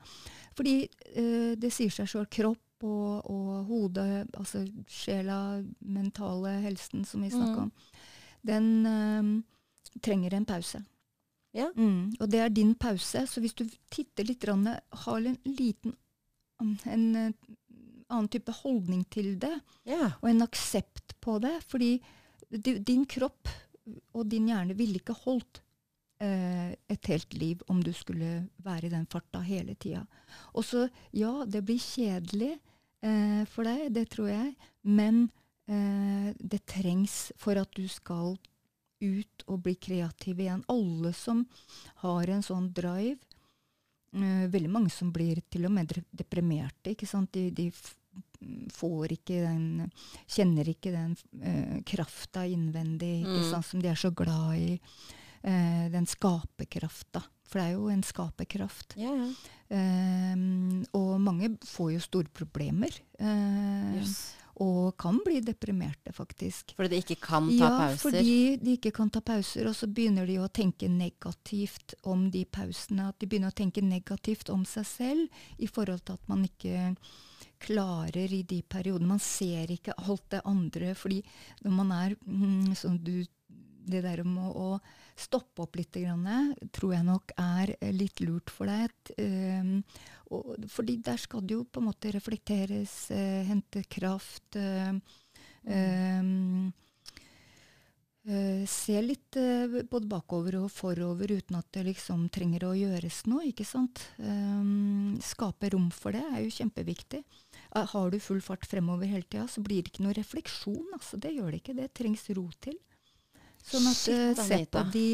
Fordi 0.57 0.77
eh, 1.15 1.55
det 1.57 1.71
sier 1.73 1.91
seg 1.95 2.09
sjøl. 2.11 2.27
Kropp 2.27 2.83
og, 2.85 3.31
og 3.31 3.65
hodet, 3.69 4.27
altså 4.37 4.65
sjela, 4.91 5.63
mentale 5.81 6.57
helsen 6.67 7.05
som 7.07 7.23
vi 7.23 7.31
snakka 7.31 7.61
Mm. 7.61 7.63
om, 7.63 7.73
den 8.45 8.87
eh, 8.87 10.01
trenger 10.03 10.35
en 10.35 10.45
pause. 10.45 10.83
Ja. 11.55 11.69
Mm, 11.77 12.17
og 12.21 12.29
det 12.29 12.41
er 12.43 12.49
din 12.51 12.75
pause. 12.75 13.23
Så 13.31 13.41
hvis 13.41 13.55
du 13.55 13.63
titter 13.95 14.25
litt, 14.27 14.43
rann, 14.45 14.67
har 14.67 15.17
en 15.23 15.39
liten 15.47 15.95
en, 16.61 16.75
en 16.85 17.07
eh, 17.17 17.31
annen 18.11 18.29
type 18.29 18.53
holdning 18.65 19.05
til 19.11 19.37
det, 19.39 19.55
Ja. 19.87 20.11
og 20.21 20.29
en 20.29 20.43
aksept 20.43 21.15
på 21.25 21.39
det 21.41 21.55
Fordi 21.71 22.01
di- 22.51 22.79
din 22.79 23.07
kropp 23.07 23.49
og 23.87 24.27
din 24.31 24.49
hjerne 24.49 24.77
ville 24.79 25.01
ikke 25.01 25.17
holdt 25.25 25.61
eh, 26.23 26.73
et 26.91 27.11
helt 27.11 27.35
liv 27.37 27.63
om 27.69 27.83
du 27.85 27.93
skulle 27.97 28.47
være 28.65 28.89
i 28.89 28.95
den 28.95 29.07
farta 29.11 29.43
hele 29.45 29.75
tida. 29.75 30.05
Og 30.55 30.65
så, 30.67 30.87
ja, 31.13 31.45
det 31.47 31.65
blir 31.67 31.83
kjedelig 31.83 32.55
eh, 33.05 33.43
for 33.51 33.69
deg, 33.69 33.91
det 33.95 34.09
tror 34.15 34.31
jeg, 34.33 34.55
men 34.83 35.27
eh, 35.69 36.33
det 36.39 36.65
trengs 36.71 37.33
for 37.41 37.61
at 37.61 37.73
du 37.77 37.87
skal 37.91 38.37
ut 39.05 39.45
og 39.51 39.61
bli 39.67 39.75
kreativ 39.77 40.41
igjen. 40.41 40.65
Alle 40.73 41.13
som 41.17 41.45
har 42.05 42.31
en 42.31 42.45
sånn 42.45 42.71
drive 42.73 43.19
eh, 44.15 44.47
Veldig 44.49 44.71
mange 44.71 44.93
som 44.95 45.13
blir 45.13 45.43
til 45.51 45.67
og 45.69 45.75
med 45.77 45.93
deprimerte. 46.11 46.95
ikke 46.95 47.09
sant? 47.11 47.33
De, 47.35 47.51
de 47.51 47.69
får 48.73 49.13
ikke 49.19 49.41
den 49.45 49.91
Kjenner 50.31 50.69
ikke 50.69 50.93
den 50.95 51.17
uh, 51.43 51.81
krafta 51.87 52.45
innvendig 52.47 53.21
ikke 53.23 53.41
Mm. 53.43 53.51
sant? 53.51 53.67
som 53.67 53.81
de 53.83 53.89
er 53.89 53.99
så 54.01 54.11
glad 54.15 54.57
i. 54.59 54.81
Uh, 55.45 55.91
den 55.93 56.07
skaperkrafta. 56.07 57.23
For 57.49 57.61
det 57.61 57.67
er 57.69 57.75
jo 57.77 57.91
en 57.93 58.03
skaperkraft. 58.03 58.95
Ja, 58.97 59.13
ja. 59.15 59.27
Ehm, 59.75 60.85
og 60.97 61.19
mange 61.21 61.51
får 61.67 61.93
jo 61.95 62.01
store 62.05 62.31
problemer. 62.35 62.95
Uh, 63.21 63.99
yes. 63.99 64.17
Og 64.63 64.95
kan 65.03 65.17
bli 65.25 65.41
deprimerte, 65.43 66.13
faktisk. 66.15 66.77
Fordi 66.79 66.93
de 66.93 67.01
ikke 67.03 67.17
kan 67.21 67.49
ta 67.51 67.55
ja, 67.59 67.71
pauser. 67.81 68.03
fordi 68.05 68.57
de 68.63 68.77
ikke 68.79 68.93
kan 68.95 69.11
ta 69.11 69.19
pauser, 69.21 69.67
og 69.67 69.75
så 69.75 69.89
begynner 69.91 70.27
de 70.31 70.37
å 70.39 70.47
tenke 70.49 70.87
negativt 70.89 71.97
om 72.07 72.29
de 72.31 72.45
pausene. 72.47 73.09
At 73.11 73.19
de 73.19 73.27
begynner 73.27 73.51
å 73.51 73.59
tenke 73.59 73.83
negativt 73.83 74.51
om 74.55 74.63
seg 74.65 74.87
selv 74.87 75.43
i 75.59 75.67
forhold 75.67 76.05
til 76.07 76.15
at 76.21 76.29
man 76.31 76.45
ikke 76.47 76.95
klarer 77.65 78.33
i 78.33 78.43
de 78.47 78.61
periodene. 78.63 79.15
Man 79.15 79.23
ser 79.23 79.73
ikke 79.75 79.97
alt 80.05 80.27
det 80.35 80.43
andre, 80.49 80.93
fordi 80.99 81.23
når 81.65 81.79
man 81.81 81.95
er 81.97 82.19
mm, 82.27 82.75
sånn 82.79 83.01
du 83.05 83.17
Det 83.85 84.01
der 84.01 84.23
med 84.25 84.41
å, 84.41 84.71
å 84.73 85.21
stoppe 85.21 85.61
opp 85.61 85.75
litt, 85.77 85.93
grann, 85.93 86.55
tror 86.73 86.95
jeg 86.95 87.05
nok 87.05 87.35
er 87.37 87.75
eh, 87.77 87.91
litt 87.93 88.23
lurt 88.25 88.49
for 88.49 88.65
deg. 88.65 88.95
Um, 89.21 89.83
og, 90.33 90.55
fordi 90.73 90.95
der 91.05 91.21
skal 91.21 91.45
det 91.45 91.53
jo 91.59 91.67
på 91.69 91.83
en 91.83 91.91
måte 91.91 92.15
reflekteres, 92.15 92.95
eh, 93.13 93.45
hente 93.45 93.85
kraft. 93.85 94.57
eh, 94.57 94.89
um, 94.89 95.03
eh, 95.69 96.73
se 98.69 99.01
litt 99.05 99.37
eh, 99.37 99.83
både 99.91 100.09
bakover 100.09 100.57
og 100.63 100.71
forover 100.73 101.35
uten 101.37 101.59
at 101.59 101.67
det 101.77 101.83
liksom 101.91 102.31
trenger 102.33 102.65
å 102.71 102.73
gjøres 102.77 103.25
noe. 103.29 103.45
ikke 103.51 103.67
sant? 103.69 104.01
Um, 104.17 105.19
skape 105.21 105.75
rom 105.75 105.91
for 105.93 106.17
det 106.17 106.23
er 106.31 106.41
jo 106.47 106.55
kjempeviktig. 106.57 107.21
Eh, 107.21 107.87
har 107.93 108.11
du 108.11 108.19
full 108.23 108.41
fart 108.41 108.65
fremover 108.67 109.11
hele 109.11 109.29
tida, 109.29 109.45
så 109.49 109.61
blir 109.65 109.83
det 109.83 109.93
ikke 109.93 110.07
noe 110.07 110.17
refleksjon. 110.17 110.87
altså 110.97 111.21
Det 111.21 111.35
gjør 111.35 111.51
det 111.53 111.61
ikke. 111.61 111.77
Det 111.77 111.91
trengs 112.01 112.25
ro 112.33 112.47
til. 112.65 112.79
Sånn 113.65 113.87
at 113.89 114.01
Shit, 114.01 114.15
eh, 114.15 114.45
se 114.45 114.61
på 114.73 114.87
de 114.93 115.09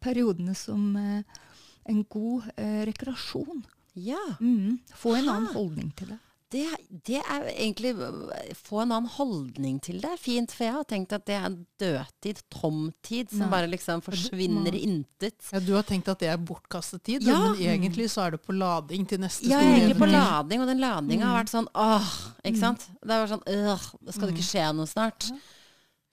periodene 0.00 0.54
som 0.56 0.92
eh, 0.96 1.40
en 1.88 2.04
god 2.04 2.50
eh, 2.56 2.84
rekreasjon. 2.88 3.64
Ja. 3.96 4.20
Mm. 4.40 4.78
Få 4.92 5.16
en 5.16 5.28
annen 5.28 5.52
holdning 5.54 5.92
til 5.96 6.12
det. 6.12 6.20
Det, 6.54 6.62
det 7.08 7.18
er 7.26 7.48
egentlig 7.50 7.90
Få 8.54 8.78
en 8.84 8.92
annen 8.94 9.08
holdning 9.16 9.80
til 9.82 9.98
det. 10.02 10.12
Fint, 10.22 10.52
for 10.54 10.62
jeg 10.68 10.74
har 10.76 10.84
tenkt 10.86 11.14
at 11.16 11.24
det 11.26 11.34
er 11.34 11.46
en 11.48 11.56
dødtid, 11.82 12.42
tomtid, 12.54 13.32
som 13.32 13.42
Nei. 13.46 13.50
bare 13.50 13.70
liksom 13.72 14.02
forsvinner 14.06 14.76
i 14.78 14.84
intet. 14.86 15.34
Ja, 15.50 15.58
du 15.64 15.72
har 15.74 15.82
tenkt 15.88 16.06
at 16.12 16.22
det 16.22 16.30
er 16.30 16.38
bortkastet 16.38 17.02
tid, 17.08 17.26
Ja. 17.26 17.40
men 17.48 17.58
egentlig 17.66 18.06
så 18.12 18.26
er 18.28 18.36
det 18.36 18.42
på 18.46 18.54
lading 18.54 19.08
til 19.10 19.18
neste 19.24 19.50
Ja, 19.50 19.58
store 19.58 19.74
egentlig 19.74 19.98
på 19.98 20.06
lading, 20.12 20.62
og 20.62 20.70
den 20.70 20.84
ladinga 20.86 21.26
har 21.32 21.42
vært 21.42 21.54
sånn 21.56 21.68
åh, 21.74 22.14
ikke 22.46 22.62
sant? 22.62 22.86
Det 23.02 23.10
har 23.10 23.26
vært 23.26 23.34
sånn 23.34 23.46
øh, 23.56 23.86
skal 24.14 24.28
det 24.30 24.34
ikke 24.38 24.50
skje 24.52 24.70
noe 24.78 24.86
snart? 24.90 25.30
Men, 25.34 25.40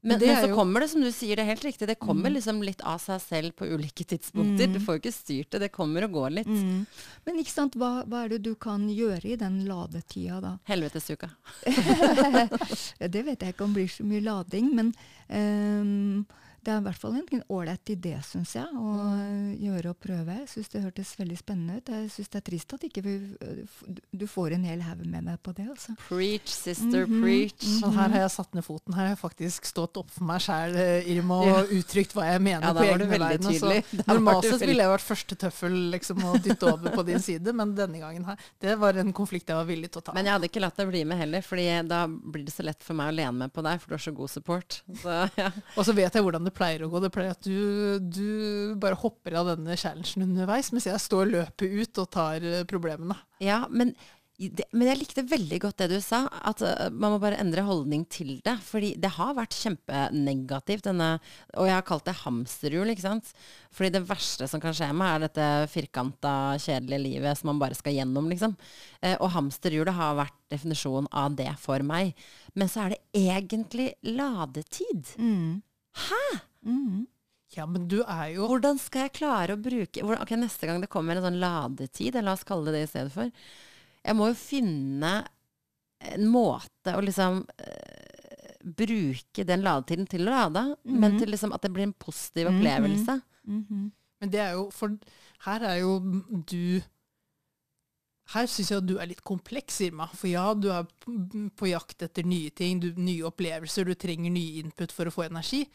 Men 0.04 0.20
det 0.20 0.28
men 0.28 0.44
så 0.44 0.50
jo- 0.50 0.56
kommer 0.58 0.84
det, 0.84 0.90
som 0.92 1.02
du 1.02 1.08
sier, 1.16 1.38
det 1.40 1.44
er 1.46 1.52
helt 1.54 1.64
riktig, 1.64 1.88
det 1.88 1.96
kommer 2.00 2.30
liksom 2.34 2.58
litt 2.62 2.82
av 2.84 3.00
seg 3.00 3.22
selv 3.24 3.54
på 3.56 3.66
ulike 3.72 4.04
tidspunkter. 4.04 4.68
Du 4.74 4.80
får 4.84 4.98
jo 4.98 5.02
ikke 5.02 5.14
styrt 5.16 5.50
det, 5.56 5.62
det 5.64 5.70
kommer 5.72 6.04
og 6.04 6.12
går 6.18 6.34
litt. 6.42 6.50
Mm. 6.52 6.82
Men 7.26 7.40
ikke 7.40 7.54
sant, 7.56 7.78
hva, 7.80 8.04
hva 8.04 8.26
er 8.26 8.34
det 8.36 8.42
du 8.44 8.52
kan 8.60 8.84
gjøre 8.92 9.24
i 9.32 9.38
den 9.40 9.62
ladetida 9.70 10.42
da? 10.44 10.52
Helvetesuka. 10.68 11.30
Det 13.00 13.24
vet 13.26 13.42
jeg 13.44 13.54
ikke 13.56 13.64
om 13.66 13.74
blir 13.76 13.88
så 13.92 14.04
mye 14.08 14.24
lading, 14.24 14.70
men 14.76 14.94
ehm, 15.30 16.26
det 16.64 16.72
er 16.74 16.80
i 16.80 16.84
hvert 16.86 17.00
fall 17.00 17.16
en 17.20 17.44
ålreit 17.52 17.90
idé, 17.94 18.14
syns 18.24 18.54
jeg, 18.56 18.66
å 18.74 18.94
Mm. 19.14 19.58
gjøre 19.60 19.90
og 19.92 20.00
prøve. 20.00 20.36
Jeg 20.40 20.48
syns 20.48 20.70
det 20.72 20.82
hørtes 20.84 21.16
veldig 21.20 21.38
spennende 21.38 21.78
ut. 21.78 21.90
Jeg 21.90 22.10
syns 22.14 22.30
det 22.30 22.40
er 22.40 22.46
trist 22.52 22.74
at 22.74 22.82
ikke 22.88 23.04
vi, 23.04 23.14
du 24.14 24.26
får 24.28 24.54
en 24.56 24.64
hel 24.64 24.82
haug 24.82 25.06
med 25.06 25.24
meg 25.24 25.42
på 25.44 25.54
det. 25.56 25.68
altså. 25.70 25.96
Preach, 26.08 26.48
sister, 26.48 27.06
Mhm, 27.08 27.22
preach. 27.22 27.82
Men 27.82 27.92
her 27.94 28.10
har 28.10 28.20
jeg 28.24 28.32
satt 28.32 28.54
ned 28.56 28.64
foten. 28.66 28.94
Her 28.94 29.08
har 29.08 29.16
jeg 29.16 29.20
faktisk 29.22 29.66
stått 29.66 29.98
opp 29.98 30.10
for 30.10 30.24
meg 30.24 30.40
sjæl, 30.42 30.76
Irma, 31.08 31.40
og 31.44 31.68
uttrykt 31.70 32.14
hva 32.14 32.26
jeg 32.32 32.42
mener 32.42 32.62
Ja, 32.68 32.74
på 32.74 32.84
egen 32.88 33.02
egne 33.02 33.20
vegne. 33.20 33.40
Så 33.44 33.60
tydelig. 33.60 33.84
Der 33.92 34.04
var 34.08 34.16
normalt 34.20 34.44
sett 34.46 34.60
ville 34.62 34.84
jeg 34.84 34.94
vært 34.94 35.08
første 35.08 35.36
tøffel 35.38 35.78
liksom, 35.92 36.18
å 36.24 36.42
dytte 36.42 36.72
over 36.74 36.90
på 36.96 37.06
din 37.06 37.20
side, 37.20 37.54
men 37.54 37.76
denne 37.76 38.00
gangen 38.00 38.26
her, 38.26 38.38
det 38.62 38.78
var 38.80 38.94
en 38.98 39.12
konflikt 39.14 39.48
jeg 39.48 39.56
var 39.56 39.66
villig 39.66 39.92
til 39.92 40.02
å 40.02 40.06
ta. 40.06 40.14
Men 40.14 40.26
jeg 40.26 40.34
hadde 40.34 40.50
ikke 40.50 40.62
latt 40.62 40.78
deg 40.78 40.88
bli 40.90 41.04
med 41.04 41.18
heller, 41.18 41.42
for 41.42 41.58
da 41.58 42.08
blir 42.08 42.46
det 42.46 42.54
så 42.54 42.64
lett 42.64 42.82
for 42.84 42.94
meg 42.94 43.12
å 43.14 43.16
lene 43.16 43.34
meg 43.34 43.54
på 43.54 43.62
deg, 43.64 43.80
for 43.82 43.90
du 43.90 43.96
har 43.96 44.00
så 44.00 44.14
god 44.16 44.30
support. 44.30 44.82
Så, 45.02 45.30
ja. 45.38 45.52
Og 45.78 45.86
så 45.86 45.94
vet 45.94 46.14
jeg 46.14 46.24
hvordan 46.24 46.44
det 46.46 46.53
pleier 46.56 46.86
å 46.86 46.90
gå. 46.92 47.02
Det 47.04 47.12
pleier 47.14 47.36
at 47.36 47.46
du, 47.46 48.00
du 48.00 48.74
bare 48.82 49.00
hopper 49.00 49.40
av 49.40 49.54
denne 49.54 49.78
challengen 49.80 50.28
underveis, 50.30 50.72
mens 50.74 50.90
jeg 50.90 51.02
står 51.02 51.28
og 51.28 51.38
løper 51.38 51.80
ut 51.80 52.04
og 52.04 52.12
tar 52.14 52.46
eh, 52.48 52.66
problemene. 52.70 53.18
ja, 53.44 53.64
men 53.72 53.96
det, 54.34 54.66
men 54.74 54.88
jeg 54.90 54.98
likte 54.98 55.24
veldig 55.30 55.60
godt 55.62 55.84
det 55.84 55.88
du 55.92 56.00
sa, 56.02 56.24
at 56.50 56.62
uh, 56.66 56.88
man 56.90 57.14
må 57.14 57.20
bare 57.22 57.38
endre 57.42 57.64
holdning 57.68 58.04
til 58.12 58.36
det. 58.46 58.56
Fordi 58.66 58.94
det 59.00 59.12
har 59.16 59.36
vært 59.38 59.56
kjempenegativt, 59.56 60.88
denne 60.88 61.10
Og 61.60 61.68
jeg 61.70 61.76
har 61.76 61.86
kalt 61.86 62.08
det 62.08 62.16
hamsterhjul, 62.24 62.90
ikke 62.94 63.06
sant. 63.06 63.30
Fordi 63.74 63.94
det 63.94 64.04
verste 64.10 64.48
som 64.50 64.64
kan 64.64 64.76
skje 64.76 64.90
meg, 64.98 65.14
er 65.14 65.28
dette 65.28 65.50
firkanta, 65.74 66.34
kjedelige 66.62 67.06
livet 67.06 67.40
som 67.40 67.52
man 67.52 67.62
bare 67.62 67.78
skal 67.78 67.96
gjennom, 67.96 68.32
liksom. 68.32 68.56
Eh, 69.02 69.16
og 69.20 69.32
hamsterhjulet 69.36 69.98
har 70.00 70.18
vært 70.24 70.40
definisjonen 70.54 71.12
av 71.14 71.38
det 71.38 71.52
for 71.62 71.86
meg. 71.86 72.16
Men 72.58 72.72
så 72.72 72.88
er 72.88 72.96
det 72.96 73.04
egentlig 73.24 73.92
ladetid. 74.18 75.14
Mm. 75.22 75.62
Hæ? 75.94 76.40
Mm. 76.66 77.08
Ja, 77.56 77.66
men 77.70 77.88
du 77.88 78.00
er 78.02 78.32
jo 78.34 78.48
Hvordan 78.50 78.80
skal 78.82 79.04
jeg 79.08 79.14
klare 79.20 79.54
å 79.54 79.62
bruke 79.62 80.02
hvordan, 80.02 80.22
Ok, 80.24 80.32
Neste 80.42 80.66
gang 80.66 80.82
det 80.82 80.90
kommer 80.90 81.16
en 81.20 81.24
sånn 81.28 81.40
ladetid, 81.42 82.16
eller 82.16 82.32
la 82.32 82.34
oss 82.34 82.44
kalle 82.48 82.66
det 82.72 82.74
det 82.80 82.84
i 82.88 82.92
stedet 82.94 83.12
for 83.14 83.30
Jeg 84.04 84.16
må 84.18 84.30
jo 84.32 84.38
finne 84.40 85.12
en 86.04 86.26
måte 86.28 86.96
å 86.98 87.04
liksom 87.04 87.44
eh, 87.64 88.56
bruke 88.64 89.46
den 89.48 89.62
ladetiden 89.64 90.08
til 90.10 90.26
å 90.28 90.32
lade, 90.34 90.64
men 90.84 91.14
Mhm. 91.14 91.20
til 91.20 91.30
liksom 91.32 91.54
at 91.56 91.62
det 91.62 91.72
blir 91.72 91.84
en 91.84 91.94
positiv 91.94 92.48
Mhm. 92.50 92.58
opplevelse. 92.60 93.22
-hmm. 93.48 93.92
Men 94.22 94.30
det 94.30 94.40
er 94.40 94.52
jo 94.54 94.70
For 94.72 94.98
her 95.46 95.60
er 95.64 95.76
jo 95.80 96.00
du 96.46 96.82
Her 98.32 98.48
syns 98.48 98.70
jeg 98.72 98.78
at 98.80 98.88
du 98.88 98.96
er 99.04 99.10
litt 99.12 99.22
kompleks, 99.28 99.82
Irma. 99.84 100.08
For 100.16 100.30
ja, 100.32 100.46
du 100.56 100.70
er 100.72 100.86
på 101.60 101.68
jakt 101.68 102.02
etter 102.08 102.24
nye 102.26 102.50
ting, 102.56 102.80
du, 102.80 102.94
nye 102.96 103.26
opplevelser, 103.28 103.84
du 103.86 103.94
trenger 104.00 104.32
nye 104.32 104.62
input 104.64 104.92
for 104.96 105.06
å 105.06 105.12
få 105.14 105.26
energi. 105.28 105.66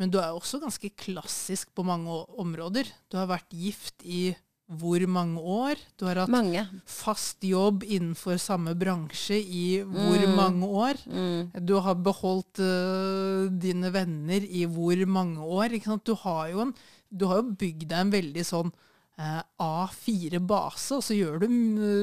Men 0.00 0.10
du 0.10 0.16
er 0.22 0.32
også 0.32 0.60
ganske 0.62 0.88
klassisk 0.96 1.68
på 1.76 1.84
mange 1.84 2.08
områder. 2.40 2.88
Du 3.10 3.18
har 3.20 3.28
vært 3.28 3.52
gift 3.52 4.00
i 4.08 4.30
hvor 4.68 5.00
mange 5.08 5.40
år? 5.40 5.80
Du 5.96 6.04
har 6.04 6.18
hatt 6.22 6.28
Mange. 6.28 6.66
fast 6.84 7.40
jobb 7.44 7.84
innenfor 7.88 8.36
samme 8.36 8.74
bransje 8.76 9.38
i 9.40 9.80
hvor 9.80 10.18
Mm. 10.26 10.34
mange 10.36 10.66
år? 10.68 10.98
Mm. 11.08 11.64
Du 11.64 11.78
har 11.80 11.94
beholdt 11.94 12.60
uh, 12.60 13.48
dine 13.48 13.88
venner 13.94 14.44
i 14.44 14.66
hvor 14.68 15.00
mange 15.08 15.40
år? 15.40 15.76
Du 16.04 16.14
har 16.14 16.50
jo, 16.52 16.60
en, 16.66 16.74
du 17.10 17.24
har 17.26 17.40
jo 17.42 17.54
bygd 17.56 17.88
deg 17.88 17.98
en 17.98 18.10
veldig 18.12 18.44
sånn 18.44 18.72
A4-base, 19.18 20.94
og 20.98 21.02
så 21.02 21.16
gjør 21.16 21.40
du 21.42 21.48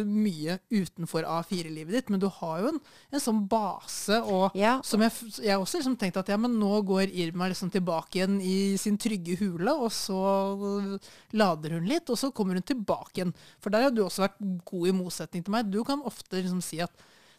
mye 0.06 0.58
utenfor 0.74 1.24
A4-livet 1.30 1.96
ditt, 1.96 2.10
men 2.12 2.20
du 2.20 2.28
har 2.42 2.60
jo 2.64 2.72
en, 2.74 2.80
en 3.16 3.24
sånn 3.24 3.42
base. 3.52 4.18
og 4.22 4.56
Ja. 4.58 4.82
som 4.84 5.02
jeg, 5.06 5.12
jeg 5.46 5.58
også 5.58 5.80
liksom 5.80 5.96
tenkte 6.02 6.20
at 6.24 6.30
ja, 6.34 6.38
men 6.38 6.58
nå 6.60 6.82
går 6.88 7.08
Irma 7.14 7.48
liksom 7.52 7.72
tilbake 7.74 8.20
igjen 8.20 8.40
i 8.44 8.76
sin 8.82 8.98
trygge 9.02 9.38
hule, 9.40 9.72
og 9.74 9.92
så 9.96 10.20
lader 11.36 11.78
hun 11.80 11.88
litt, 11.90 12.10
og 12.12 12.20
så 12.20 12.32
kommer 12.36 12.60
hun 12.60 12.68
tilbake 12.68 13.22
igjen. 13.22 13.36
For 13.64 13.70
der 13.74 13.88
har 13.88 13.96
du 13.96 14.04
også 14.06 14.26
vært 14.28 14.40
god 14.68 14.88
i 14.92 14.96
motsetning 14.96 15.46
til 15.46 15.56
meg. 15.56 15.72
Du 15.72 15.84
kan 15.88 16.04
ofte 16.06 16.42
liksom 16.42 16.62
si 16.64 16.82
at 16.84 16.92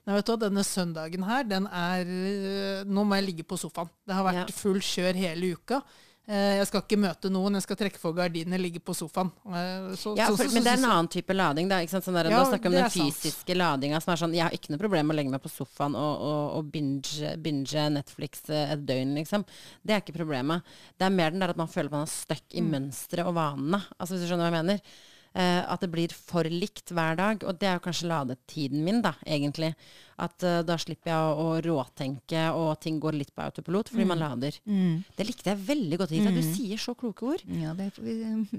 Nei, 0.07 0.15
vet 0.21 0.29
du 0.29 0.31
hva, 0.31 0.39
denne 0.39 0.63
søndagen 0.63 1.25
her, 1.27 1.41
den 1.51 1.65
er 1.67 2.07
øh, 2.07 2.83
Nå 2.87 3.03
må 3.03 3.17
jeg 3.19 3.25
ligge 3.27 3.43
på 3.51 3.57
sofaen. 3.59 3.89
Det 4.07 4.15
har 4.15 4.23
vært 4.23 4.37
Ja. 4.53 4.55
full 4.55 4.79
kjør 4.79 5.17
hele 5.19 5.49
uka. 5.59 5.81
Eh, 6.29 6.57
Jeg 6.59 6.67
skal 6.67 6.81
ikke 6.83 6.99
møte 6.99 7.31
noen, 7.31 7.55
jeg 7.55 7.63
skal 7.63 7.77
trekke 7.79 8.01
for 8.03 8.13
gardinene, 8.13 8.59
ligge 8.59 8.81
på 8.83 8.91
sofaen. 8.99 9.29
Eh, 9.47 9.95
Så, 9.95 10.17
Ja, 10.19 10.27
så- 10.27 10.37
for, 10.37 10.45
så- 10.49 10.55
men 10.55 10.65
det 10.65 10.73
er 10.73 10.79
en 10.83 10.91
annen 10.91 11.09
type 11.09 11.29
lading. 11.33 11.69
Da? 11.69 11.77
Sånn 11.87 12.13
der, 12.13 12.29
Ja, 12.31 12.43
nå 12.43 12.51
snakker 12.51 12.63
vi 12.63 12.67
om 12.67 12.73
den 12.73 12.85
er 12.85 12.89
sant. 12.91 13.15
fysiske 13.15 13.55
ladinga 13.57 14.03
som 14.03 14.13
er 14.13 14.17
sånn 14.17 14.35
Jeg 14.35 14.43
har 14.43 14.51
ikke 14.51 14.71
noe 14.71 14.79
problem 14.79 15.07
med 15.07 15.15
å 15.15 15.19
legge 15.21 15.31
meg 15.31 15.43
på 15.43 15.49
sofaen 15.51 15.95
og, 15.95 16.21
og, 16.21 16.57
og 16.59 16.73
binge, 16.73 17.37
binge 17.41 17.91
Netflix 17.93 18.51
eh, 18.51 18.73
et 18.73 18.85
døgn, 18.85 19.15
liksom. 19.15 19.45
Det 19.87 19.95
er 19.95 20.01
ikke 20.01 20.19
problemet. 20.19 20.63
Det 20.99 21.07
er 21.07 21.11
mer 21.11 21.31
den 21.31 21.39
der 21.41 21.51
at 21.51 21.57
man 21.57 21.69
føler 21.69 21.87
at 21.87 21.93
man 21.93 22.03
er 22.03 22.07
stuck 22.07 22.43
i 22.55 22.61
Mm. 22.61 22.71
mønsteret 22.91 23.25
og 23.27 23.35
vanene. 23.35 23.85
Altså, 24.01 24.15
hvis 24.19 24.27
du 24.27 24.35
skjønner 24.35 24.51
hva 24.51 24.53
jeg 24.53 24.65
mener. 24.65 24.81
Eh, 25.37 25.63
at 25.69 25.83
det 25.85 25.91
blir 25.93 26.09
for 26.17 26.49
likt 26.49 26.89
hver 26.97 27.17
dag. 27.19 27.43
Og 27.45 27.59
det 27.61 27.69
er 27.69 27.75
jo 27.77 27.83
kanskje 27.85 28.09
ladetiden 28.09 28.81
min, 28.87 29.03
da, 29.05 29.11
egentlig. 29.29 29.75
At 30.25 30.41
eh, 30.49 30.63
da 30.65 30.79
slipper 30.81 31.11
jeg 31.13 31.19
å, 31.21 31.43
å 31.45 31.59
råtenke, 31.67 32.45
og 32.57 32.71
ting 32.81 32.97
går 33.03 33.19
litt 33.19 33.35
på 33.37 33.45
autopilot 33.45 33.91
fordi 33.93 34.07
man 34.09 34.23
lader. 34.23 34.57
Mm. 34.65 35.03
Det 35.19 35.27
likte 35.29 35.53
jeg 35.53 35.61
veldig 35.69 35.99
godt, 36.01 36.15
Rita. 36.17 36.33
Du 36.33 36.41
sier 36.47 36.81
så 36.81 36.95
kloke 36.97 37.29
ord. 37.35 37.45
Ja, 37.53 37.75
det 37.77 37.91
får 37.99 38.07
vi 38.09 38.17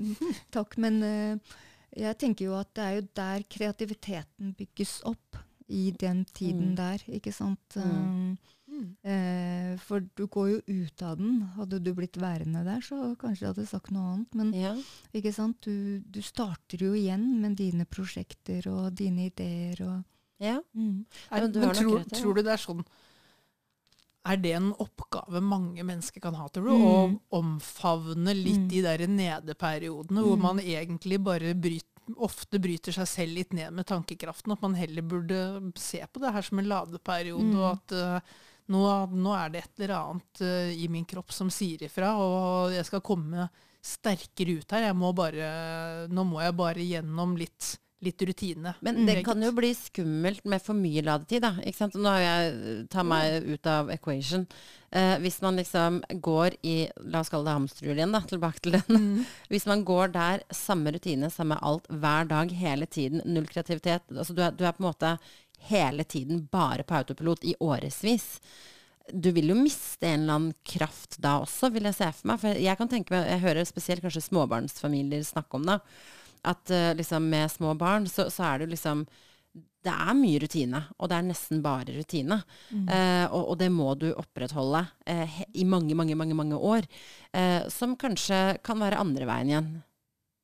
Takk. 0.57 0.78
Men 0.86 1.01
eh, 1.07 1.55
jeg 1.97 2.19
tenker 2.21 2.45
jo 2.51 2.59
at 2.59 2.69
det 2.78 2.86
er 2.86 2.99
jo 2.99 3.07
der 3.23 3.47
kreativiteten 3.57 4.53
bygges 4.59 4.99
opp. 5.09 5.41
I 5.67 5.89
den 5.99 6.21
tiden 6.32 6.69
Mm. 6.69 6.75
der, 6.78 7.01
ikke 7.17 7.34
sant. 7.36 7.75
Mm. 7.75 8.38
Mm. 8.78 8.91
Eh, 9.03 9.78
for 9.80 9.99
du 10.15 10.28
går 10.28 10.49
jo 10.51 10.61
ut 10.67 11.01
av 11.01 11.17
den. 11.17 11.41
Hadde 11.55 11.80
du 11.84 11.93
blitt 11.97 12.17
værende 12.21 12.63
der, 12.63 12.80
så 12.86 13.15
kanskje 13.17 13.39
du 13.39 13.47
hadde 13.53 13.65
sagt 13.67 13.91
noe 13.91 14.13
annet. 14.13 14.36
Men 14.36 14.53
Ja. 14.53 14.75
ikke 15.13 15.34
sant? 15.34 15.59
Du, 15.61 15.99
du 16.05 16.21
starter 16.21 16.78
jo 16.78 16.93
igjen 16.93 17.41
med 17.41 17.57
dine 17.57 17.86
prosjekter 17.86 18.67
og 18.71 18.93
dine 18.95 19.25
ideer 19.32 19.82
og 19.88 20.03
ja. 20.39 20.59
mm. 20.75 21.05
Er, 21.32 21.41
men 21.41 21.51
du 21.51 21.59
men 21.59 21.73
tror, 21.73 21.97
rett 21.99 22.13
i 22.13 22.21
tror 22.21 22.36
du 22.36 22.43
det 22.43 22.53
er 22.53 22.61
sånn 22.61 22.86
Er 24.28 24.38
det 24.43 24.51
en 24.57 24.73
oppgave 24.84 25.39
mange 25.41 25.82
mennesker 25.88 26.19
kan 26.21 26.36
ha, 26.36 26.47
tror 26.51 26.65
du? 26.67 26.73
Mm. 26.75 26.88
Å 27.32 27.39
omfavne 27.39 28.34
litt 28.36 28.59
Mm. 28.59 28.69
de 28.69 28.82
der 28.84 29.07
nedeperiodene 29.07 30.21
hvor 30.21 30.36
Mm. 30.38 30.41
man 30.41 30.59
egentlig 30.59 31.17
bare 31.23 31.53
bryter 31.55 31.88
ofte 32.15 32.59
bryter 32.59 32.91
seg 32.95 33.07
selv 33.07 33.34
litt 33.36 33.51
ned 33.53 33.73
med 33.73 33.86
tankekraften. 33.86 34.51
At 34.53 34.61
man 34.61 34.75
heller 34.75 35.01
burde 35.01 35.71
se 35.75 35.99
på 36.07 36.21
det 36.21 36.32
her 36.32 36.41
som 36.41 36.59
en 36.59 36.65
ladeperiode, 36.69 37.43
Mm. 37.43 37.55
og 37.57 37.71
at 37.73 37.91
eh, 37.91 38.19
nå, 38.74 38.84
nå 39.15 39.34
er 39.38 39.53
det 39.53 39.63
et 39.63 39.82
eller 39.84 39.95
annet 39.97 40.43
eh, 40.43 40.76
i 40.84 40.88
min 40.91 41.07
kropp 41.07 41.32
som 41.36 41.51
sier 41.53 41.88
ifra, 41.88 42.13
og 42.20 42.76
jeg 42.76 42.88
skal 42.88 43.03
komme 43.05 43.47
sterkere 43.88 44.59
ut 44.59 44.72
her. 44.76 44.89
Jeg 44.89 44.97
må 44.97 45.11
bare, 45.15 46.07
nå 46.11 46.26
må 46.28 46.41
jeg 46.43 46.55
bare 46.57 46.84
gjennom 46.84 47.38
litt, 47.39 47.76
litt 48.03 48.26
rutine. 48.28 48.74
Men 48.84 48.99
det 49.05 49.20
Meget. 49.20 49.28
kan 49.30 49.45
jo 49.45 49.53
bli 49.55 49.72
skummelt 49.78 50.43
med 50.49 50.63
for 50.63 50.78
mye 50.78 51.03
ladetid, 51.05 51.45
da. 51.45 51.53
Ikke 51.63 51.80
sant? 51.80 51.95
Nå 51.95 52.11
har 52.11 52.26
jeg 52.26 52.84
tar 52.91 53.07
meg 53.07 53.47
ut 53.47 53.72
av 53.72 53.93
equation. 53.93 54.43
Eh, 54.91 55.15
hvis 55.24 55.39
man 55.43 55.59
liksom 55.59 56.01
går 56.24 56.59
i 56.68 56.76
La 57.11 57.24
oss 57.24 57.32
kalle 57.32 57.47
det 57.47 57.55
hamsterhjulet 57.57 58.03
igjen, 58.03 58.15
da. 58.18 58.24
Tilbake 58.28 58.63
til 58.63 58.78
den. 58.78 59.01
Mm. 59.01 59.26
Hvis 59.51 59.68
man 59.70 59.88
går 59.88 60.13
der, 60.13 60.45
samme 60.55 60.93
rutine, 60.95 61.32
samme 61.34 61.59
alt, 61.63 61.88
hver 61.88 62.30
dag, 62.30 62.51
hele 62.51 62.88
tiden, 62.88 63.24
null 63.26 63.47
kreativitet. 63.47 64.07
Altså 64.11 64.36
du 64.36 64.43
er, 64.43 64.55
du 64.55 64.65
er 64.68 64.76
på 64.76 64.84
en 64.84 64.91
måte 64.91 65.18
hele 65.69 66.03
tiden 66.03 66.45
bare 66.51 66.85
på 66.87 66.95
autopilot 66.95 67.43
i 67.43 67.55
årevis. 67.59 68.27
Du 69.13 69.31
vil 69.31 69.51
jo 69.51 69.57
miste 69.57 70.07
en 70.07 70.25
eller 70.25 70.39
annen 70.39 70.55
kraft 70.67 71.17
da 71.23 71.37
også, 71.43 71.71
vil 71.73 71.87
jeg 71.89 71.97
se 71.97 72.09
for 72.19 72.31
meg. 72.31 72.41
For 72.43 72.59
jeg 72.67 72.79
kan 72.79 72.91
tenke 72.91 73.15
meg, 73.15 73.29
jeg 73.31 73.43
hører 73.45 73.69
spesielt 73.69 74.03
kanskje 74.03 74.25
småbarnsfamilier 74.27 75.23
snakke 75.27 75.59
om 75.59 75.69
det, 75.69 75.79
at 76.47 76.73
uh, 76.73 76.91
liksom 76.95 77.29
med 77.31 77.51
små 77.51 77.73
barn 77.79 78.05
så, 78.11 78.27
så 78.31 78.45
er 78.47 78.59
det 78.59 78.67
jo 78.67 78.75
liksom 78.75 79.07
det 79.87 79.93
er 79.93 80.15
mye 80.17 80.39
rutine, 80.41 80.81
og 80.97 81.09
det 81.09 81.17
er 81.17 81.27
nesten 81.27 81.61
bare 81.63 81.95
rutine. 81.95 82.39
Eh, 82.91 83.25
og, 83.29 83.53
og 83.53 83.57
det 83.61 83.69
må 83.71 83.93
du 83.99 84.09
opprettholde 84.11 84.83
eh, 85.07 85.37
i 85.61 85.65
mange, 85.69 85.95
mange, 85.95 86.17
mange 86.19 86.35
mange 86.37 86.59
år. 86.59 86.87
Eh, 87.31 87.67
som 87.71 87.95
kanskje 87.99 88.57
kan 88.65 88.81
være 88.81 88.99
andre 88.99 89.29
veien 89.29 89.53
igjen. 89.53 89.69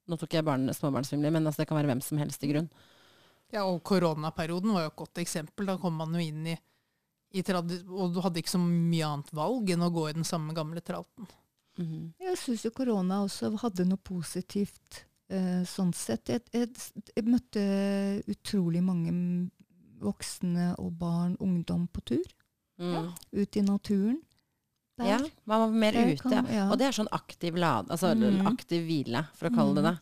Nå 0.07 0.19
tok 0.19 0.37
jeg 0.37 0.47
barn, 0.47 0.67
småbarnsfamilie, 0.75 1.33
men 1.33 1.47
altså, 1.47 1.63
det 1.63 1.69
kan 1.71 1.79
være 1.79 1.91
hvem 1.91 2.03
som 2.05 2.21
helst 2.21 2.43
i 2.43 2.51
grunn. 2.53 2.69
Ja, 3.53 3.63
og 3.69 3.83
koronaperioden 3.85 4.73
var 4.73 4.87
jo 4.87 4.91
et 4.91 4.99
godt 5.03 5.21
eksempel. 5.21 5.67
Da 5.69 5.77
kom 5.77 5.95
man 5.99 6.13
jo 6.17 6.19
inn 6.23 6.47
i, 6.49 6.57
i 7.37 7.43
Og 7.53 8.13
du 8.13 8.19
hadde 8.21 8.41
ikke 8.41 8.53
så 8.55 8.59
mye 8.61 9.05
annet 9.05 9.31
valg 9.33 9.69
enn 9.73 9.85
å 9.85 9.91
gå 9.93 10.07
i 10.09 10.13
den 10.17 10.25
samme 10.25 10.53
gamle 10.57 10.81
tralten. 10.81 11.27
Mhm. 11.77 12.13
Jeg 12.21 12.37
syns 12.37 12.63
jo 12.65 12.71
korona 12.71 13.23
også 13.25 13.51
hadde 13.61 13.85
noe 13.89 13.97
positivt 13.97 15.05
eh, 15.29 15.63
sånn 15.65 15.93
sett. 15.93 16.29
Jeg, 16.29 16.43
jeg, 16.53 16.69
jeg 17.15 17.25
møtte 17.25 17.63
utrolig 18.29 18.83
mange 18.85 19.13
voksne 20.03 20.73
og 20.81 20.91
barn, 20.99 21.37
ungdom, 21.41 21.87
på 21.93 22.01
tur. 22.05 22.25
Mm. 22.81 23.11
Ut 23.37 23.57
i 23.57 23.61
naturen. 23.63 24.19
Der. 24.99 25.07
Ja, 25.09 25.19
man 25.49 25.59
var 25.63 25.71
mer 25.71 25.93
ute. 25.93 26.17
kan- 26.21 26.45
ja. 26.53 26.67
Og 26.69 26.77
det 26.77 26.85
er 26.87 26.91
sånn 26.91 27.09
aktiv 27.11 27.55
lad, 27.57 27.87
altså 27.89 28.13
Mm. 28.13 28.45
aktiv 28.45 28.83
hvile, 28.85 29.23
for 29.33 29.49
å 29.49 29.55
kalle 29.55 29.75
det 29.75 29.83
det. 29.83 29.99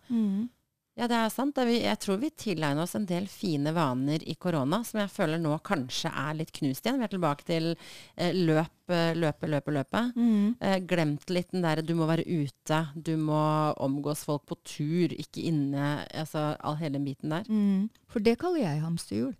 Ja, 0.99 1.07
det 1.07 1.15
er 1.15 1.29
sant. 1.31 1.55
Jeg 1.71 1.99
tror 2.03 2.17
vi 2.19 2.29
tilegner 2.35 2.83
oss 2.83 2.97
en 2.99 3.05
del 3.07 3.29
fine 3.31 3.71
vaner 3.73 4.23
i 4.27 4.35
korona 4.35 4.81
som 4.83 4.99
jeg 4.99 5.13
føler 5.13 5.39
nå 5.39 5.53
kanskje 5.63 6.11
er 6.11 6.35
litt 6.35 6.51
knust 6.57 6.83
igjen. 6.83 6.99
Vi 6.99 7.07
er 7.07 7.13
tilbake 7.13 7.47
til 7.47 7.69
eh, 7.71 8.35
løp, 8.35 8.91
eh, 8.91 9.13
løpe, 9.15 9.47
løpe, 9.53 9.75
løpe. 9.77 10.03
Mm. 10.17 10.59
Eh, 10.59 10.77
glemt 10.91 11.31
litt 11.31 11.55
den 11.55 11.63
derre 11.63 11.85
du 11.85 11.95
må 11.95 12.09
være 12.11 12.27
ute, 12.27 12.81
du 12.95 13.15
må 13.15 13.39
omgås 13.79 14.25
folk 14.27 14.45
på 14.51 14.59
tur, 14.67 15.15
ikke 15.15 15.47
inne. 15.47 16.03
Altså 16.11 16.51
all 16.59 16.77
hele 16.83 16.99
biten 16.99 17.37
der. 17.37 17.47
Mm. 17.47 17.87
For 18.11 18.27
det 18.27 18.35
kaller 18.43 18.65
jeg 18.65 18.83
hamsterhjul. 18.83 19.33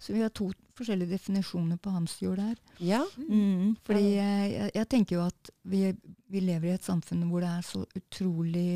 Så 0.00 0.16
vi 0.16 0.24
har 0.24 0.34
to 0.34 0.50
forskjellige 0.80 1.14
definisjoner 1.14 1.78
på 1.78 1.92
hamsterhjul 1.94 2.38
her. 2.40 2.60
Ja. 2.82 3.04
Mm. 3.16 3.76
Fordi 3.86 4.06
jeg, 4.16 4.54
jeg, 4.56 4.70
jeg 4.74 4.90
tenker 4.90 5.20
jo 5.20 5.26
at 5.28 5.56
vi, 5.70 5.90
vi 6.26 6.48
lever 6.50 6.72
i 6.72 6.78
et 6.80 6.86
samfunn 6.86 7.28
hvor 7.30 7.44
det 7.44 7.50
er 7.52 7.66
så 7.68 7.84
utrolig 7.94 8.70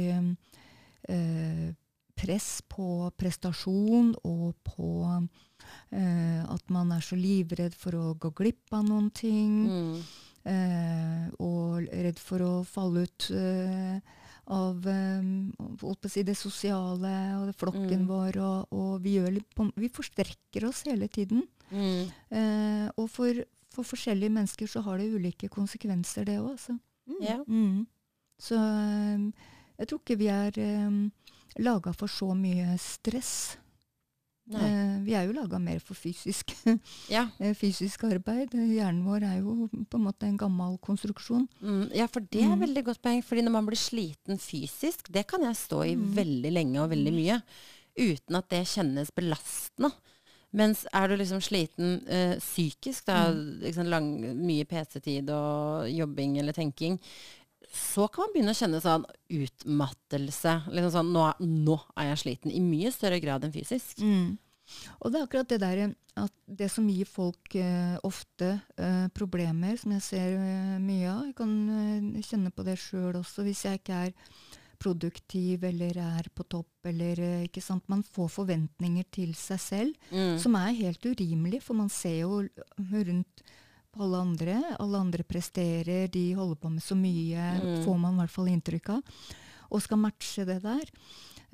eh, 1.09 1.73
press 2.17 2.62
på 2.71 3.11
prestasjon 3.19 4.12
og 4.25 4.55
på 4.67 4.91
eh, 5.93 6.43
at 6.45 6.71
man 6.73 6.93
er 6.95 7.03
så 7.05 7.17
livredd 7.19 7.75
for 7.79 7.97
å 7.99 8.12
gå 8.21 8.31
glipp 8.37 8.75
av 8.77 8.85
noen 8.89 9.11
ting. 9.15 9.55
Mm. 9.69 9.97
Eh, 10.45 11.25
og 11.41 11.89
redd 11.89 12.21
for 12.21 12.45
å 12.45 12.53
falle 12.69 13.07
ut 13.07 13.31
eh, 13.33 13.97
av 14.53 14.85
um, 14.85 15.53
å 15.81 15.95
si 16.12 16.21
det 16.27 16.35
sosiale 16.37 17.12
og 17.39 17.47
det 17.49 17.57
flokken 17.57 18.03
Mm. 18.05 18.09
vår. 18.11 18.37
Og, 18.45 18.75
og 18.77 18.91
vi, 19.01 19.17
gjør 19.17 19.33
litt 19.39 19.49
på, 19.57 19.71
vi 19.81 19.89
forstrekker 19.89 20.67
oss 20.69 20.83
hele 20.85 21.09
tiden. 21.09 21.47
Mm. 21.71 22.12
Eh, 22.31 22.89
og 23.01 23.09
for, 23.09 23.41
for 23.73 23.89
forskjellige 23.89 24.35
mennesker 24.37 24.69
så 24.69 24.83
har 24.85 25.01
det 25.01 25.09
ulike 25.15 25.49
konsekvenser, 25.49 26.29
det 26.29 26.39
òg. 26.43 26.51
Altså. 26.59 26.77
Ja. 27.25 27.41
Mm. 27.49 27.87
Så 28.39 28.57
um, 28.61 29.33
jeg 29.79 29.89
tror 29.91 30.01
ikke 30.03 30.18
vi 30.18 30.29
er 30.33 30.59
um, 30.87 31.12
laga 31.59 31.93
for 31.95 32.07
så 32.09 32.33
mye 32.37 32.77
stress. 32.79 33.57
Eh, 34.53 34.99
vi 35.07 35.14
er 35.16 35.25
jo 35.25 35.33
laga 35.33 35.57
mer 35.59 35.79
for 35.81 35.97
fysisk, 35.97 36.53
Ja. 37.14 37.22
eh, 37.41 37.55
fysisk 37.57 38.03
arbeid. 38.05 38.53
Hjernen 38.53 39.01
vår 39.07 39.25
er 39.25 39.39
jo 39.41 39.68
på 39.89 39.97
en 39.97 40.05
måte 40.05 40.29
en 40.29 40.37
gammel 40.37 40.77
konstruksjon. 40.85 41.47
Mm, 41.64 41.87
ja, 41.97 42.07
for 42.12 42.20
det 42.20 42.43
er 42.45 42.53
Mm. 42.53 42.61
veldig 42.66 42.83
godt 42.91 43.01
poeng. 43.03 43.22
Fordi 43.25 43.41
når 43.47 43.53
man 43.57 43.66
blir 43.66 43.81
sliten 43.81 44.37
fysisk, 44.39 45.09
det 45.11 45.27
kan 45.27 45.41
jeg 45.49 45.57
stå 45.57 45.81
i 45.89 45.95
Mm. 45.97 46.11
veldig 46.14 46.53
lenge 46.53 46.79
og 46.83 46.91
veldig 46.91 47.12
mye. 47.16 47.41
Uten 47.97 48.37
at 48.37 48.49
det 48.51 48.66
kjennes 48.66 49.11
belastende. 49.16 49.91
Mens 50.53 50.85
er 50.93 51.09
du 51.09 51.16
liksom 51.16 51.41
sliten 51.43 52.07
eh, 52.07 52.37
psykisk, 52.39 53.07
da, 53.07 53.31
liksom 53.33 53.89
lang, 53.89 54.20
mye 54.45 54.64
PC-tid 54.64 55.31
og 55.31 55.89
jobbing 55.91 56.37
eller 56.39 56.53
tenking, 56.53 57.01
så 57.75 58.07
kan 58.12 58.25
man 58.29 58.33
begynne 58.35 58.53
å 58.55 58.59
kjenne 58.59 58.79
sånn 58.85 59.05
utmattelse. 59.35 60.53
Liksom 60.70 60.93
sånn, 60.95 61.12
nå, 61.14 61.27
nå 61.43 61.77
er 61.99 62.12
jeg 62.12 62.20
sliten. 62.22 62.53
I 62.55 62.61
mye 62.62 62.93
større 62.95 63.18
grad 63.22 63.45
enn 63.47 63.55
fysisk. 63.55 63.99
Og 65.03 65.11
det 65.12 65.18
er 65.20 65.27
akkurat 65.27 65.51
det 65.51 65.59
der 65.61 65.81
at 66.22 66.33
det 66.47 66.70
som 66.72 66.87
gir 66.89 67.09
folk 67.11 67.57
eh, 67.59 67.97
ofte 68.07 68.53
eh, 68.79 69.09
problemer, 69.12 69.75
som 69.81 69.93
jeg 69.97 70.05
ser 70.07 70.37
eh, 70.39 70.77
mye 70.81 71.09
av 71.11 71.25
Jeg 71.27 71.35
kan 71.41 71.55
eh, 71.75 72.22
kjenne 72.25 72.53
på 72.55 72.64
det 72.64 72.79
sjøl 72.81 73.18
også, 73.18 73.43
hvis 73.45 73.64
jeg 73.66 73.83
ikke 73.83 73.99
er 74.07 74.14
produktiv 74.85 75.62
eller 75.68 75.99
er 76.03 76.27
på 76.35 76.47
topp 76.51 76.87
eller 76.91 77.20
eh, 77.22 77.43
ikke 77.49 77.62
sant. 77.64 77.85
Man 77.93 78.05
får 78.07 78.31
forventninger 78.39 79.05
til 79.14 79.35
seg 79.39 79.61
selv 79.62 80.11
Mm. 80.14 80.39
som 80.39 80.55
er 80.61 80.72
helt 80.79 81.03
urimelig, 81.05 81.62
for 81.66 81.75
man 81.75 81.91
ser 81.91 82.20
jo 82.22 82.45
rundt 82.79 83.43
på 83.95 84.03
alle 84.05 84.21
andre. 84.25 84.57
Alle 84.83 84.99
andre 85.01 85.25
presterer, 85.25 86.09
de 86.13 86.25
holder 86.37 86.57
på 86.61 86.71
med 86.75 86.83
så 86.83 86.97
mye, 86.99 87.47
Mm. 87.63 87.85
får 87.85 87.99
man 88.01 88.15
i 88.15 88.23
hvert 88.25 88.31
fall 88.35 88.51
inntrykk 88.53 88.89
av. 88.97 89.03
Og 89.71 89.83
skal 89.83 89.99
matche 89.99 90.45
det 90.47 90.61
der. 90.63 90.91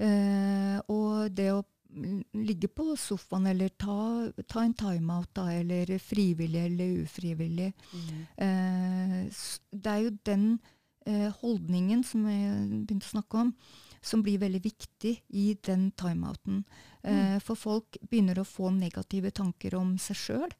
Uh, 0.01 0.81
og 0.89 1.35
det 1.37 1.51
å 1.53 1.61
mm, 1.93 2.23
ligge 2.47 2.69
på 2.73 2.95
sofaen 2.97 3.47
eller 3.51 3.69
ta, 3.77 4.31
ta 4.49 4.63
en 4.65 4.73
timeout, 4.75 5.29
da, 5.35 5.49
eller 5.53 5.87
frivillig 5.99 6.65
eller 6.71 7.03
ufrivillig 7.05 7.73
Mm. 7.93 8.27
eh, 8.39 9.31
Det 9.73 9.87
er 9.91 10.03
jo 10.05 10.11
den 10.25 10.61
eh, 11.07 11.31
holdningen 11.43 12.05
som 12.05 12.25
jeg 12.29 12.85
begynte 12.87 13.07
å 13.09 13.15
snakke 13.17 13.41
om, 13.41 13.55
som 14.03 14.23
blir 14.23 14.39
veldig 14.39 14.63
viktig 14.63 15.21
i 15.31 15.55
den 15.67 15.91
timeouten. 15.93 16.65
Eh, 17.03 17.39
for 17.41 17.57
folk 17.57 17.97
begynner 18.09 18.39
å 18.39 18.47
få 18.47 18.71
negative 18.73 19.31
tanker 19.33 19.75
om 19.75 19.97
seg 19.99 20.17
sjøl. 20.17 20.51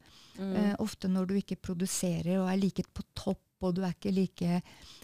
Mm. 0.41 0.55
Eh, 0.57 0.75
ofte 0.81 1.07
når 1.11 1.27
du 1.29 1.33
ikke 1.37 1.55
produserer 1.61 2.39
og 2.41 2.49
er 2.49 2.57
like 2.57 2.83
på 2.93 3.03
topp, 3.15 3.43
og 3.61 3.75
du 3.77 3.83
er 3.85 3.93
ikke 3.93 4.11
like 4.15 4.61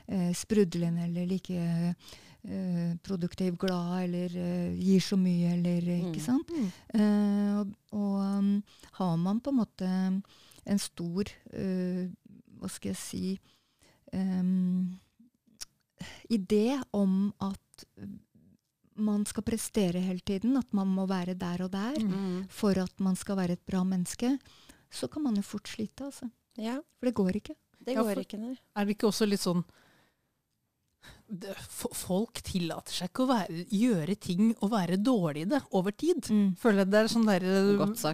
eh, 0.08 0.32
sprudlende 0.34 1.04
eller 1.06 1.28
like 1.30 1.54
eh, 1.54 2.96
produktiv, 3.06 3.58
glad 3.62 4.04
eller 4.08 4.38
eh, 4.42 4.78
gir 4.80 5.04
så 5.04 5.18
mye 5.20 5.54
eller 5.58 5.90
eh, 5.94 6.02
Mm. 6.02 6.08
Ikke 6.12 6.24
sant? 6.26 6.50
Mm. 6.50 6.72
Eh, 7.00 7.60
og 7.60 7.76
og 7.98 8.16
um, 8.40 8.64
har 9.00 9.18
man 9.18 9.40
på 9.40 9.50
en 9.54 9.58
måte 9.62 9.88
en 10.68 10.80
stor 10.80 11.30
Hva 12.60 12.70
skal 12.70 12.92
jeg 12.92 12.98
si 13.00 13.40
um, 14.14 14.98
Idé 16.30 16.76
om 16.94 17.32
at 17.42 17.86
man 18.98 19.26
skal 19.30 19.44
prestere 19.46 20.00
hele 20.02 20.20
tiden, 20.26 20.58
at 20.58 20.72
man 20.74 20.88
må 20.90 21.06
være 21.10 21.34
der 21.38 21.64
og 21.66 21.72
der 21.72 22.00
Mm. 22.02 22.48
for 22.50 22.78
at 22.82 23.00
man 23.00 23.16
skal 23.16 23.38
være 23.38 23.52
et 23.54 23.66
bra 23.66 23.84
menneske, 23.84 24.40
så 24.92 25.08
kan 25.12 25.24
man 25.24 25.36
jo 25.36 25.42
fort 25.42 25.68
slite, 25.68 26.06
altså. 26.06 26.30
Ja, 26.58 26.80
For 27.00 27.06
det 27.06 27.14
går 27.16 27.36
ikke. 27.36 27.56
det 27.86 27.94
Ja, 27.96 28.02
går 28.02 28.14
for- 28.14 28.22
ikke, 28.24 28.40
nei. 28.40 28.58
Er 28.76 28.86
det 28.86 28.96
ikke 28.98 29.08
også 29.08 29.28
litt 29.28 29.40
sånn 29.42 29.64
Folk 31.98 32.40
tillater 32.46 32.94
seg 32.96 33.10
ikke 33.10 33.26
å 33.26 33.30
være, 33.30 33.64
gjøre 33.76 34.16
ting 34.24 34.54
og 34.64 34.72
være 34.72 34.96
dårlig 35.04 35.44
i 35.44 35.50
det 35.52 35.60
over 35.76 35.92
tid. 35.92 36.30
Føler 36.60 36.86
jeg 36.86 36.92
det 36.94 37.00
er 37.02 37.10
sånn 37.12 37.28
der, 37.28 37.46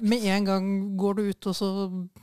Med 0.02 0.26
en 0.34 0.48
gang 0.48 0.70
går 0.98 1.20
du 1.20 1.22
ut 1.30 1.48
og 1.52 1.56
så 1.58 1.70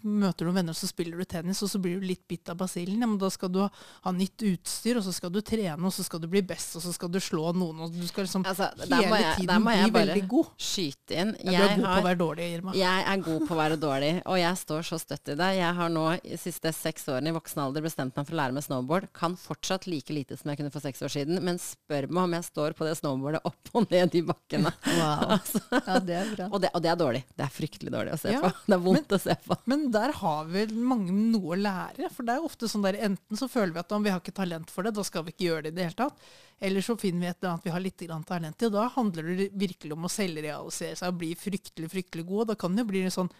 møter 0.02 0.48
du 0.48 0.52
venner, 0.56 0.74
og 0.74 0.78
så 0.80 0.88
spiller 0.90 1.20
du 1.20 1.24
tennis, 1.30 1.60
og 1.62 1.70
så 1.70 1.78
blir 1.82 2.00
du 2.00 2.06
litt 2.08 2.24
bitt 2.30 2.50
av 2.50 2.58
basillen. 2.58 2.98
Ja, 3.00 3.06
men 3.06 3.20
da 3.22 3.30
skal 3.30 3.52
du 3.54 3.60
ha, 3.62 4.12
nytt 4.14 4.42
utstyr, 4.50 4.98
og 4.98 5.06
så 5.06 5.14
skal 5.14 5.30
du 5.34 5.38
trene, 5.46 5.78
og 5.78 5.94
så 5.94 6.04
skal 6.06 6.22
du 6.24 6.26
bli 6.32 6.42
best, 6.42 6.74
og 6.80 6.84
så 6.84 6.92
skal 6.96 7.12
du 7.12 7.20
slå 7.22 7.52
noen, 7.54 7.84
og 7.86 7.94
du 7.94 8.02
skal 8.08 8.26
liksom 8.26 8.46
Altså, 8.50 8.66
hele 8.90 9.20
jeg, 9.22 9.36
tiden 9.38 9.66
bli 9.66 9.90
veldig 9.94 10.24
god. 10.32 10.50
skyte 10.58 11.20
inn. 11.22 11.32
Ja, 11.46 11.68
du 11.70 11.70
er 11.70 11.76
god 11.76 11.86
på 11.86 12.00
å 12.00 12.06
være 12.08 12.20
dårlig, 12.24 12.48
Irma. 12.56 12.74
Jeg 12.74 13.06
er 13.14 13.24
god 13.28 13.46
på 13.46 13.54
å 13.54 13.60
være 13.60 13.78
dårlig, 13.80 14.12
og 14.26 14.40
jeg 14.40 14.60
står 14.64 14.88
så 14.90 14.98
støtt 14.98 15.30
i 15.34 15.38
det. 15.38 15.50
Jeg 15.60 15.78
har 15.78 15.92
nå 15.92 16.06
de 16.24 16.40
siste 16.40 16.72
seks 16.74 17.06
årene 17.12 17.30
i 17.30 17.36
voksen 17.36 17.62
alder 17.62 17.84
bestemt 17.86 18.16
meg 18.18 18.26
for 18.26 18.34
å 18.34 18.40
lære 18.42 18.56
meg 18.56 18.66
snowboard. 18.66 19.08
Kan 19.16 19.36
fortsatt 19.38 19.86
like 19.86 20.10
lite 20.14 20.38
som 20.40 20.50
jeg 20.50 20.60
kunne 20.60 20.72
for 20.80 20.88
seks 20.88 21.02
år 21.06 21.12
siden, 21.12 21.38
men 21.44 21.58
spør 21.60 22.08
meg 22.10 22.22
om 22.24 22.34
jeg 22.38 22.46
står 22.48 22.74
på 22.78 22.86
det 22.88 22.96
snowboardet 22.98 23.42
opp 23.46 23.70
og 23.76 23.86
ned 23.92 24.16
i 24.18 24.22
bakkene. 24.26 24.72
Wow. 24.96 25.24
Altså, 25.36 25.60
Ja, 25.76 25.98
det 26.02 26.16
er 26.16 26.30
bra. 26.34 26.48
og, 26.50 26.58
det, 26.64 26.70
og 26.74 26.82
det 26.84 26.90
er 26.90 26.98
dårlig. 27.00 27.22
Det 27.36 27.44
er 27.46 27.52
fryktelig 27.54 27.92
dårlig 27.94 28.16
å 28.16 28.20
se 28.24 28.32
Ja, 28.34 28.40
på. 28.42 28.50
Det 28.66 28.76
er 28.78 28.82
vondt 28.88 29.14
å 29.14 29.20
se 29.22 29.36
på. 29.44 29.58
Men 29.70 29.86
der 29.94 30.16
har 30.20 30.48
vel 30.50 30.72
mange 30.80 31.12
noe 31.14 31.54
å 31.54 31.60
lære. 31.60 32.08
For 32.16 32.26
det 32.26 32.34
er 32.38 32.46
ofte 32.48 32.68
sånn 32.72 32.84
der, 32.88 32.98
enten 33.10 33.38
så 33.38 33.48
føler 33.52 33.76
vi 33.76 33.82
at 33.84 33.92
om 33.96 34.04
vi 34.08 34.12
har 34.14 34.22
ikke 34.24 34.34
talent 34.40 34.72
for 34.72 34.88
det, 34.88 34.94
da 34.96 35.04
skal 35.06 35.28
vi 35.28 35.34
ikke 35.36 35.46
gjøre 35.50 35.66
det 35.68 35.74
i 35.74 35.76
det 35.78 35.86
hele 35.90 35.98
tatt. 36.00 36.24
Eller 36.60 36.84
så 36.84 36.96
finner 37.00 37.22
vi 37.22 37.30
et 37.30 37.38
eller 37.40 37.54
annet 37.54 37.68
vi 37.68 37.74
har 37.76 37.84
litt 37.84 38.02
talent 38.28 38.62
i, 38.64 38.66
og 38.68 38.74
da 38.74 38.88
handler 38.96 39.30
det 39.38 39.46
virkelig 39.56 39.94
om 39.96 40.08
å 40.08 40.12
selvrealisere 40.12 40.98
seg 40.98 41.12
og 41.14 41.20
bli 41.22 41.30
fryktelig, 41.38 41.88
fryktelig 41.94 42.26
god. 42.28 42.42
Og 42.46 42.50
da 42.52 42.58
kan 42.60 42.74
det 42.76 42.84
jo 42.84 42.90
bli 42.90 43.04
en 43.06 43.14
sånn 43.14 43.30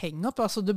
hang-up. 0.00 0.38
Altså 0.40 0.62
du, 0.64 0.72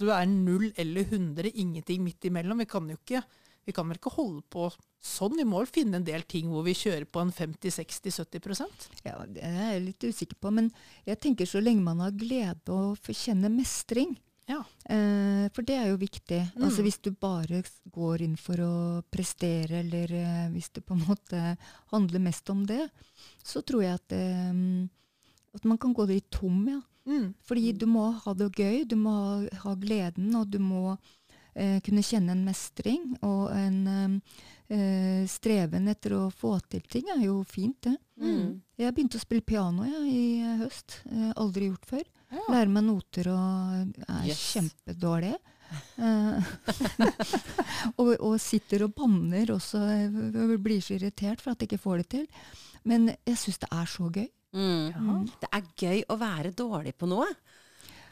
du 0.00 0.10
er 0.12 0.26
null 0.28 0.66
eller 0.76 1.06
100, 1.08 1.54
ingenting 1.54 2.02
midt 2.04 2.26
imellom. 2.28 2.60
Vi 2.60 2.68
kan 2.68 2.88
jo 2.92 2.98
ikke 2.98 3.22
vi 3.70 3.74
kan 3.76 3.88
vel 3.88 4.00
ikke 4.00 4.12
holde 4.16 4.42
på 4.50 4.68
sånn. 5.00 5.38
Vi 5.38 5.46
må 5.48 5.62
vel 5.62 5.70
finne 5.70 6.00
en 6.00 6.06
del 6.06 6.24
ting 6.28 6.50
hvor 6.50 6.66
vi 6.66 6.74
kjører 6.76 7.06
på 7.08 7.22
en 7.22 7.30
50-60-70% 7.34 8.88
Ja, 9.06 9.20
det 9.30 9.44
er 9.46 9.76
jeg 9.76 9.84
litt 9.86 10.08
usikker 10.10 10.40
på, 10.42 10.52
men 10.58 10.72
jeg 11.08 11.20
tenker 11.22 11.48
så 11.48 11.62
lenge 11.62 11.86
man 11.86 12.02
har 12.04 12.16
glede 12.16 12.74
og 12.74 12.98
får 13.04 13.18
kjenne 13.24 13.52
mestring. 13.54 14.18
Ja. 14.50 14.60
Eh, 14.90 15.46
for 15.54 15.66
det 15.66 15.76
er 15.78 15.90
jo 15.92 16.00
viktig. 16.00 16.40
Mm. 16.56 16.64
Altså 16.66 16.82
Hvis 16.82 16.98
du 17.04 17.12
bare 17.14 17.62
går 17.94 18.26
inn 18.26 18.36
for 18.40 18.60
å 18.64 18.74
prestere, 19.12 19.84
eller 19.84 20.14
eh, 20.18 20.46
hvis 20.54 20.72
det 20.74 20.84
på 20.86 20.96
en 20.96 21.06
måte 21.06 21.42
handler 21.94 22.24
mest 22.26 22.50
om 22.50 22.64
det, 22.66 22.82
så 23.46 23.62
tror 23.62 23.86
jeg 23.86 24.00
at, 24.00 24.16
eh, 24.16 24.62
at 25.54 25.68
man 25.68 25.78
kan 25.78 25.94
gå 25.94 26.08
litt 26.10 26.30
tom, 26.34 26.64
ja. 26.68 26.80
Mm. 27.08 27.30
Fordi 27.46 27.72
du 27.72 27.86
må 27.90 28.10
ha 28.12 28.34
det 28.36 28.50
gøy, 28.52 28.84
du 28.86 28.98
må 29.00 29.14
ha, 29.14 29.36
ha 29.64 29.72
gleden, 29.78 30.34
og 30.36 30.50
du 30.52 30.58
må 30.62 30.98
kunne 31.84 32.02
kjenne 32.06 32.32
en 32.36 32.44
mestring. 32.46 33.16
Og 33.26 33.50
en 33.54 33.78
eh, 34.70 35.24
eh, 35.24 35.88
etter 35.90 36.14
å 36.16 36.30
få 36.30 36.58
til 36.70 36.82
ting 36.88 37.10
er 37.10 37.24
jo 37.26 37.42
fint, 37.44 37.76
det. 37.82 37.96
Mm. 38.20 38.60
Jeg 38.78 38.94
begynte 38.94 39.18
å 39.18 39.22
spille 39.24 39.42
piano 39.46 39.86
ja, 39.88 40.00
i 40.06 40.40
eh, 40.40 40.58
høst. 40.64 41.00
Eh, 41.10 41.30
aldri 41.36 41.70
gjort 41.70 41.86
før. 41.88 42.04
Ja. 42.30 42.42
Lærer 42.48 42.70
meg 42.70 42.84
noter 42.86 43.30
og 43.32 44.04
er 44.06 44.26
Yes. 44.28 44.44
kjempedårlig. 44.54 45.36
Eh, 46.02 46.46
og, 48.02 48.08
og 48.26 48.32
sitter 48.42 48.82
og 48.88 48.94
banner 48.98 49.52
også. 49.54 49.78
Jeg 49.86 50.56
blir 50.64 50.80
så 50.82 50.96
irritert 50.96 51.38
for 51.38 51.52
at 51.52 51.62
jeg 51.62 51.68
ikke 51.70 51.84
får 51.84 52.00
det 52.00 52.06
til. 52.10 52.24
Men 52.90 53.06
jeg 53.12 53.38
syns 53.38 53.60
det 53.62 53.68
er 53.76 53.86
så 53.92 54.08
gøy. 54.10 54.26
Mm. 54.50 54.88
Ja. 54.90 55.14
Det 55.44 55.50
er 55.54 55.68
gøy 55.84 56.02
å 56.10 56.16
være 56.18 56.50
dårlig 56.58 56.96
på 56.98 57.06
noe. 57.12 57.28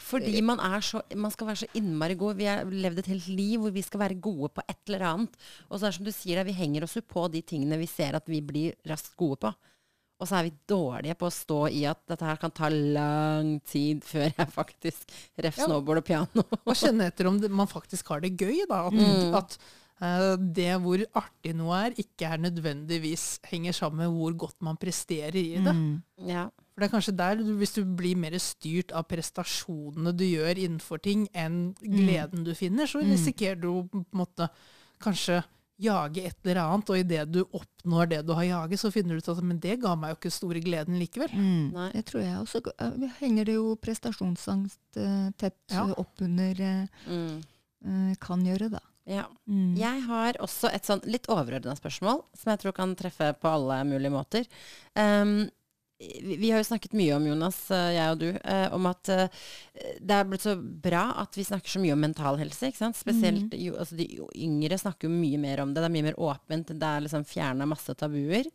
Fordi 0.09 0.41
man, 0.45 0.61
er 0.65 0.81
så, 0.85 1.03
man 1.21 1.33
skal 1.35 1.51
være 1.51 1.61
så 1.63 1.69
innmari 1.79 2.17
god. 2.19 2.37
Vi 2.41 2.47
har 2.49 2.65
levd 2.65 3.03
et 3.05 3.11
helt 3.13 3.29
liv 3.29 3.61
hvor 3.63 3.75
vi 3.75 3.83
skal 3.85 4.01
være 4.07 4.21
gode 4.25 4.49
på 4.57 4.65
et 4.69 4.79
eller 4.89 5.05
annet. 5.13 5.41
Og 5.69 5.77
så 5.79 5.87
er 5.87 5.91
det 5.93 5.97
som 5.99 6.09
du 6.09 6.15
sier, 6.17 6.41
vi 6.49 6.57
henger 6.57 6.87
oss 6.89 6.97
jo 6.97 7.03
på 7.05 7.27
de 7.33 7.43
tingene 7.45 7.79
vi 7.81 7.89
ser 7.91 8.17
at 8.17 8.29
vi 8.31 8.41
blir 8.45 8.77
raskt 8.89 9.17
gode 9.21 9.43
på. 9.45 9.53
Og 10.19 10.27
så 10.27 10.41
er 10.41 10.49
vi 10.49 10.55
dårlige 10.67 11.15
på 11.15 11.29
å 11.29 11.35
stå 11.35 11.59
i 11.71 11.85
at 11.87 12.01
dette 12.11 12.27
her 12.27 12.39
kan 12.43 12.51
ta 12.51 12.67
lang 12.75 13.53
tid 13.63 14.01
før 14.03 14.25
jeg 14.33 14.49
faktisk 14.51 15.13
ref 15.45 15.61
snowboard 15.63 16.01
og 16.01 16.07
piano. 16.09 16.43
Og 16.65 16.73
kjenne 16.75 17.07
etter 17.13 17.29
om 17.31 17.37
det, 17.39 17.51
man 17.55 17.71
faktisk 17.71 18.11
har 18.11 18.25
det 18.25 18.33
gøy. 18.41 18.65
Da. 18.71 18.81
At, 18.89 18.97
Mm. 18.99 19.37
at 19.39 19.55
uh, 20.03 20.35
det 20.59 20.73
hvor 20.83 21.05
artig 21.23 21.55
noe 21.59 21.79
er, 21.87 21.95
ikke 22.03 22.33
er 22.33 22.43
nødvendigvis 22.49 23.29
henger 23.51 23.77
sammen 23.79 24.03
med 24.09 24.17
hvor 24.19 24.35
godt 24.47 24.59
man 24.67 24.77
presterer 24.81 25.39
i 25.39 25.55
det. 25.63 25.75
Mm. 25.75 26.03
Ja. 26.27 26.49
For 26.79 26.85
det 26.85 26.93
er 26.93 26.95
kanskje 26.95 27.17
der, 27.19 27.41
du, 27.43 27.57
hvis 27.59 27.73
du 27.75 27.81
blir 27.99 28.15
mer 28.15 28.37
styrt 28.39 28.93
av 28.95 29.09
prestasjonene 29.11 30.13
du 30.15 30.23
gjør 30.29 30.61
innenfor 30.63 31.01
ting, 31.03 31.25
enn 31.35 31.73
gleden 31.83 32.45
du 32.47 32.53
finner, 32.55 32.87
så 32.87 33.01
Mm. 33.03 33.11
risikerer 33.11 33.59
du 33.61 33.67
på 33.91 33.99
en 33.99 34.07
måte 34.15 34.47
kanskje 35.03 35.41
jage 35.81 36.23
et 36.27 36.37
eller 36.45 36.61
annet, 36.63 36.89
og 36.91 36.99
idet 36.99 37.25
du 37.33 37.41
oppnår 37.55 38.09
det 38.09 38.21
du 38.27 38.33
har 38.35 38.45
jaget, 38.47 38.79
så 38.79 38.93
finner 38.95 39.15
du 39.15 39.19
ut 39.19 39.29
at 39.29 39.43
men 39.43 39.59
det 39.59 39.81
ga 39.83 39.97
meg 39.97 40.11
jo 40.11 40.17
ikke 40.21 40.33
store 40.39 40.61
gleden 40.63 40.99
likevel. 41.03 41.35
Mm. 41.35 41.73
Nei. 41.75 41.91
Det 41.93 42.05
tror 42.07 42.23
jeg. 42.23 42.39
Og 42.39 42.47
så 42.47 42.63
eh, 42.79 43.11
henger 43.19 43.45
det 43.51 43.55
jo 43.59 43.75
prestasjonsangst 43.77 44.99
uh, 45.03 45.31
tett 45.39 45.59
Ja. 45.71 45.83
oppunder 45.83 45.99
opp 45.99 46.23
under 46.23 46.63
eh, 46.63 46.87
Mm. 47.11 47.43
uh, 47.87 48.15
Kan 48.21 48.47
gjøre, 48.47 48.71
da. 48.71 48.81
Ja. 49.09 49.25
Mm. 49.49 49.75
Jeg 49.79 50.03
har 50.05 50.33
også 50.45 50.69
et 50.75 50.85
sånn 50.85 51.01
litt 51.09 51.27
overordna 51.33 51.75
spørsmål, 51.79 52.25
som 52.37 52.51
jeg 52.53 52.59
tror 52.61 52.73
kan 52.77 52.95
treffe 52.95 53.33
på 53.41 53.49
alle 53.49 53.79
mulige 53.89 54.13
måter. 54.13 54.45
Um, 54.95 55.49
vi 56.23 56.51
har 56.51 56.61
jo 56.61 56.67
snakket 56.69 56.93
mye 56.95 57.15
om, 57.17 57.25
Jonas, 57.27 57.57
eh, 57.75 57.89
jeg 57.97 58.13
og 58.13 58.21
du, 58.21 58.29
eh, 58.31 58.67
om 58.75 58.85
at 58.87 59.09
eh, 59.11 59.41
det 59.99 60.15
er 60.15 60.29
blitt 60.31 60.45
så 60.47 60.55
bra 60.59 61.09
at 61.25 61.35
vi 61.35 61.47
snakker 61.47 61.73
så 61.75 61.83
mye 61.83 61.97
om 61.97 62.05
mental 62.05 62.39
helse. 62.39 62.71
ikke 62.71 62.79
sant? 62.85 62.99
Spesielt 62.99 63.57
jo, 63.59 63.75
altså 63.75 63.99
de 63.99 64.07
yngre 64.39 64.79
snakker 64.79 65.09
jo 65.09 65.17
mye 65.17 65.41
mer 65.43 65.65
om 65.65 65.73
det. 65.73 65.83
Det 65.83 65.89
er 65.91 65.97
mye 65.97 66.07
mer 66.07 66.21
åpent. 66.23 66.71
Det 66.71 66.93
er 66.93 67.03
liksom 67.03 67.27
fjerna 67.27 67.67
masse 67.67 67.97
tabuer. 67.99 68.47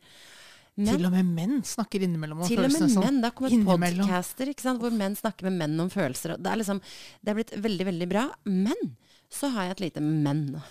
Men 0.74 0.96
Til 0.96 1.06
og 1.06 1.12
med 1.14 1.28
menn 1.36 1.60
snakker 1.68 2.02
innimellom 2.02 2.40
om 2.42 2.48
til 2.48 2.64
og 2.64 2.72
med 2.72 2.88
sånn. 2.88 3.04
menn. 3.04 3.20
Det 3.22 3.30
har 3.30 3.36
kommet 3.36 3.68
podcaster 4.00 4.50
ikke 4.50 4.64
sant, 4.64 4.80
hvor 4.82 4.96
menn 4.96 5.14
snakker 5.18 5.46
med 5.50 5.60
menn 5.60 5.84
om 5.84 5.92
følelser. 5.92 6.38
Det 6.40 6.50
er 6.50 6.62
liksom, 6.62 6.80
det 7.20 7.30
er 7.30 7.38
blitt 7.38 7.54
veldig, 7.68 7.88
veldig 7.92 8.08
bra. 8.10 8.24
Men 8.48 8.96
så 9.30 9.52
har 9.52 9.68
jeg 9.68 9.76
et 9.76 9.86
lite 9.90 10.04
men. 10.04 10.48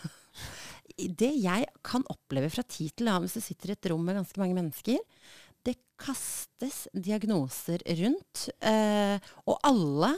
Det 0.93 1.31
jeg 1.41 1.65
kan 1.81 2.03
oppleve 2.11 2.51
fra 2.53 2.61
tid 2.69 2.91
til 2.93 3.07
annen 3.09 3.23
hvis 3.23 3.39
du 3.39 3.41
sitter 3.41 3.71
i 3.71 3.73
et 3.73 3.87
rom 3.89 4.03
med 4.05 4.19
ganske 4.19 4.37
mange 4.37 4.53
mennesker, 4.59 4.99
det 5.65 5.77
kastes 5.99 6.85
diagnoser 6.93 7.83
rundt. 8.03 8.47
Eh, 8.59 9.17
og 9.47 9.59
alle 9.63 10.13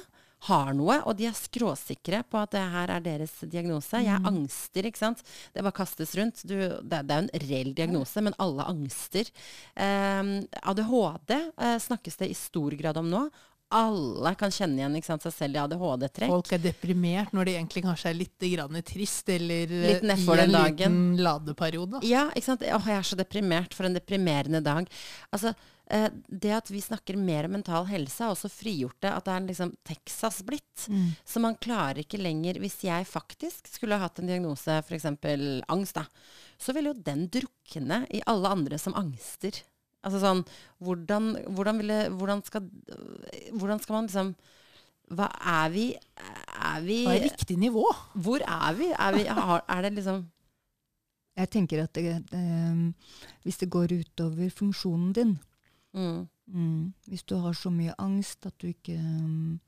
har 0.45 0.73
noe, 0.77 0.99
og 1.09 1.15
de 1.17 1.27
er 1.29 1.37
skråsikre 1.37 2.21
på 2.29 2.37
at 2.37 2.53
det 2.53 2.61
her 2.73 2.93
er 2.95 3.03
deres 3.05 3.33
diagnose. 3.49 4.01
Jeg 4.05 4.21
angster, 4.29 4.85
ikke 4.85 5.01
sant. 5.01 5.23
Det 5.53 5.63
bare 5.65 5.77
kastes 5.79 6.13
rundt. 6.19 6.43
Du, 6.45 6.55
det, 6.55 7.01
det 7.07 7.15
er 7.15 7.21
jo 7.21 7.25
en 7.25 7.47
reell 7.47 7.73
diagnose, 7.77 8.23
men 8.25 8.37
alle 8.41 8.67
angster. 8.69 9.31
Eh, 9.73 10.35
ADHD 10.61 11.35
eh, 11.39 11.77
snakkes 11.87 12.21
det 12.21 12.31
i 12.31 12.37
stor 12.37 12.77
grad 12.77 13.01
om 13.01 13.09
nå. 13.11 13.25
Alle 13.75 14.31
kan 14.39 14.53
kjenne 14.53 14.79
igjen 14.79 14.95
sant, 15.03 15.23
seg 15.25 15.33
selv 15.35 15.57
i 15.57 15.61
ADHD-trekk. 15.65 16.31
Folk 16.31 16.51
er 16.55 16.61
deprimert 16.63 17.33
når 17.35 17.49
de 17.49 17.55
egentlig 17.57 17.83
kanskje 17.83 18.11
er 18.13 18.17
litt 18.21 18.45
grann 18.55 18.81
trist, 18.87 19.29
eller 19.35 19.71
eh, 19.75 19.87
Litt 19.89 20.05
i 20.05 20.11
en 20.15 20.25
den 20.39 20.55
dagen. 20.55 20.75
liten 20.77 21.23
ladeperiode. 21.25 21.99
Ja, 22.07 22.29
ikke 22.31 22.53
sant. 22.53 22.63
Åh, 22.63 22.89
jeg 22.91 23.01
er 23.01 23.09
så 23.09 23.19
deprimert 23.19 23.75
for 23.75 23.87
en 23.89 23.97
deprimerende 23.97 24.61
dag. 24.63 24.87
Altså, 25.35 25.51
eh, 25.91 26.07
det 26.29 26.55
at 26.55 26.71
vi 26.71 26.83
snakker 26.85 27.19
mer 27.19 27.49
om 27.49 27.57
mental 27.57 27.89
helse, 27.91 28.23
har 28.23 28.31
også 28.31 28.51
frigjort 28.53 28.99
det. 29.03 29.11
At 29.11 29.27
det 29.27 29.35
er 29.35 29.47
liksom 29.49 29.75
Texas 29.83 30.39
blitt. 30.47 30.87
Mm. 30.87 31.11
Så 31.27 31.43
man 31.43 31.59
klarer 31.59 32.03
ikke 32.05 32.21
lenger 32.21 32.61
Hvis 32.63 32.79
jeg 32.87 33.07
faktisk 33.09 33.67
skulle 33.73 33.99
ha 33.99 34.07
hatt 34.07 34.23
en 34.23 34.31
diagnose, 34.31 34.79
f.eks. 34.87 35.11
angst, 35.67 35.99
da, 35.99 36.07
så 36.57 36.71
ville 36.75 36.93
jo 36.93 37.01
den 37.03 37.27
drukne 37.27 38.05
i 38.09 38.23
alle 38.25 38.55
andre 38.55 38.79
som 38.79 38.95
angster. 38.95 39.65
Altså 40.05 40.21
sånn 40.21 40.43
Hvordan, 40.83 41.31
hvordan, 41.55 41.81
ville, 41.81 41.97
hvordan, 42.13 42.43
skal, 42.45 42.67
hvordan 43.57 43.81
skal 43.81 43.97
man 43.97 44.09
liksom 44.09 44.31
Hva 45.15 45.29
er 45.55 45.73
vi 45.73 45.87
Er 45.95 46.85
vi 46.85 47.01
Hva 47.07 47.17
er 47.17 47.27
riktig 47.27 47.57
nivå? 47.61 47.85
Hvor 48.13 48.45
er 48.45 48.77
vi? 48.77 48.91
Er, 48.93 49.17
vi, 49.17 49.25
har, 49.25 49.65
er 49.67 49.85
det 49.87 49.93
liksom 49.97 50.23
Jeg 51.41 51.51
tenker 51.57 51.83
at 51.83 51.97
det, 51.97 52.21
det, 52.31 52.45
hvis 53.43 53.59
det 53.61 53.71
går 53.73 53.97
utover 53.97 54.49
funksjonen 54.49 55.13
din 55.17 55.37
mm, 55.93 56.27
mm, 56.47 56.81
Hvis 57.09 57.25
du 57.25 57.37
har 57.41 57.57
så 57.57 57.73
mye 57.73 57.97
angst 57.97 58.45
at 58.45 58.55
du 58.61 58.69
ikke 58.71 58.97
mm, 59.01 59.59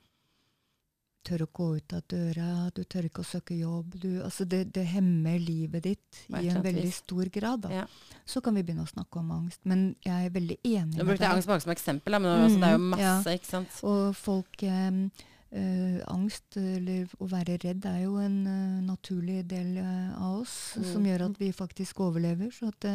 tør 1.28 1.44
å 1.46 1.50
gå 1.60 1.68
ut 1.78 1.96
av 1.98 2.04
døra, 2.10 2.50
du 2.76 2.82
tør 2.88 3.08
ikke 3.10 3.24
å 3.24 3.28
søke 3.28 3.58
jobb 3.60 3.98
du, 4.00 4.10
altså 4.24 4.48
det, 4.50 4.64
det 4.76 4.86
hemmer 4.90 5.38
livet 5.44 5.84
ditt 5.90 6.22
i 6.40 6.48
en 6.48 6.64
veldig 6.64 6.92
stor 6.96 7.30
grad. 7.34 7.68
Ja. 7.74 7.86
Så 8.28 8.42
kan 8.44 8.56
vi 8.58 8.64
begynne 8.68 8.88
å 8.88 8.92
snakke 8.92 9.20
om 9.22 9.32
angst. 9.36 9.62
Men 9.68 9.90
jeg 10.06 10.28
er 10.30 10.36
veldig 10.36 10.60
enig 10.64 11.00
Nå 11.00 11.08
brukte 11.08 11.28
jeg 11.28 11.38
angst 11.38 11.52
bare 11.52 11.64
som 11.66 11.74
eksempel, 11.76 12.18
men 12.20 12.32
altså, 12.34 12.62
det 12.62 12.70
er 12.70 12.78
jo 12.78 12.84
masse. 12.86 13.10
masse, 13.10 13.40
ikke 13.42 13.52
sant. 13.56 13.82
Og 13.88 14.06
folk 14.18 14.64
eh, 14.68 15.02
Uh, 15.48 16.02
Angst, 16.12 16.58
eller 16.60 17.08
å 17.24 17.28
være 17.32 17.54
redd, 17.64 17.86
er 17.88 18.02
jo 18.02 18.18
en 18.20 18.42
uh, 18.44 18.82
naturlig 18.84 19.46
del 19.48 19.78
uh, 19.80 20.10
av 20.20 20.42
oss, 20.42 20.76
Mm. 20.76 20.88
som 20.92 21.06
gjør 21.08 21.24
at 21.30 21.38
vi 21.40 21.48
faktisk 21.56 22.02
overlever. 22.04 22.52
Så 22.52 22.68
at 22.68 22.88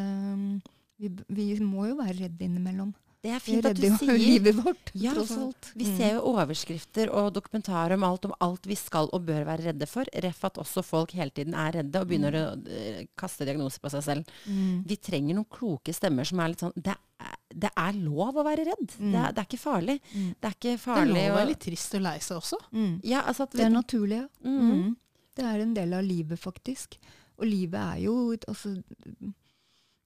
vi, 1.01 1.09
vi 1.33 1.47
må 1.65 1.87
jo 1.89 1.97
være 1.97 2.27
redde 2.27 2.45
innimellom. 2.45 2.93
Det 3.23 3.31
er 3.31 3.39
Vi 3.39 3.53
fint 3.53 3.67
at 3.69 3.77
du 3.79 3.83
redder 3.85 3.93
jo 3.93 3.99
sier 4.03 4.19
livet 4.19 4.57
vårt, 4.59 4.89
Ja, 4.99 5.13
tross 5.15 5.31
alt. 5.39 5.69
Vi 5.79 5.85
Mm. 5.87 5.97
ser 5.97 6.15
jo 6.17 6.23
overskrifter 6.33 7.11
og 7.15 7.29
dokumentarer 7.37 7.95
om 7.95 8.03
alt, 8.03 8.25
om 8.27 8.35
alt 8.41 8.65
vi 8.67 8.75
skal 8.75 9.09
og 9.13 9.23
bør 9.29 9.45
være 9.47 9.63
redde 9.69 9.87
for. 9.87 10.05
Ref 10.25 10.45
at 10.45 10.55
også 10.59 10.83
folk 10.83 11.13
hele 11.13 11.31
tiden 11.31 11.55
er 11.55 11.71
redde 11.79 12.01
og 12.01 12.09
begynner 12.09 12.35
å 12.35 12.43
eh, 12.67 13.05
kaste 13.17 13.47
diagnoser 13.47 13.79
på 13.79 13.91
seg 13.95 14.03
selv. 14.03 14.25
Mm. 14.49 14.83
Vi 14.91 14.97
trenger 14.97 15.35
noen 15.39 15.47
kloke 15.49 15.95
stemmer 15.95 16.27
som 16.27 16.41
er 16.41 16.49
litt 16.49 16.59
sånn 16.67 16.73
Det 16.75 16.97
er, 17.21 17.37
det 17.55 17.71
er 17.77 17.93
lov 18.03 18.35
å 18.35 18.45
være 18.45 18.67
redd. 18.67 18.91
Mm. 18.99 19.13
Det, 19.13 19.21
er, 19.23 19.33
det 19.33 19.39
er 19.39 19.47
ikke 19.53 19.63
farlig. 19.63 20.01
Mm. 20.17 20.35
Det 20.41 20.51
er 20.51 20.57
ikke 20.59 20.75
Det 20.83 20.97
er 20.97 21.07
lov 21.13 21.31
å 21.31 21.37
være 21.39 21.49
litt 21.53 21.61
trist 21.69 21.95
og 21.95 22.03
lei 22.03 22.19
seg 22.19 22.37
også. 22.43 22.59
Mm. 22.73 23.01
ja, 23.05 23.23
altså 23.23 23.43
at 23.47 23.53
Det 23.53 23.61
er 23.69 23.71
naturlig, 23.71 24.19
ja. 24.19 24.29
Mm. 24.43 24.73
Mm. 24.83 24.97
Det 25.37 25.45
er 25.47 25.61
en 25.63 25.75
del 25.75 25.95
av 25.95 26.03
livet, 26.03 26.39
faktisk. 26.43 26.99
Og 27.39 27.47
livet 27.47 27.79
er 27.79 28.03
jo 28.03 28.35
altså, 28.49 28.75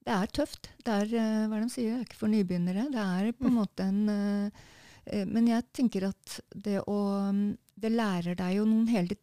Det 0.07 0.15
er 0.15 0.29
tøft. 0.31 0.69
Det 0.87 0.93
er 1.03 1.13
eh, 1.19 1.45
hva 1.51 1.59
de 1.59 1.67
sier, 1.71 1.97
er 1.97 2.03
ikke 2.05 2.21
for 2.21 2.31
nybegynnere. 2.31 2.87
Det 2.93 3.03
er 3.03 3.33
på 3.35 3.49
en 3.49 3.57
måte 3.57 3.83
en 3.83 4.03
eh, 4.13 4.67
eh, 5.03 5.25
Men 5.27 5.49
jeg 5.51 5.65
tenker 5.75 6.07
at 6.07 6.37
det 6.55 6.79
å 6.87 6.99
mm, 7.35 7.57
Det 7.75 7.91
lærer 7.91 8.37
deg 8.39 8.55
jo 8.55 8.67
noen 8.69 8.87
hele 8.87 9.19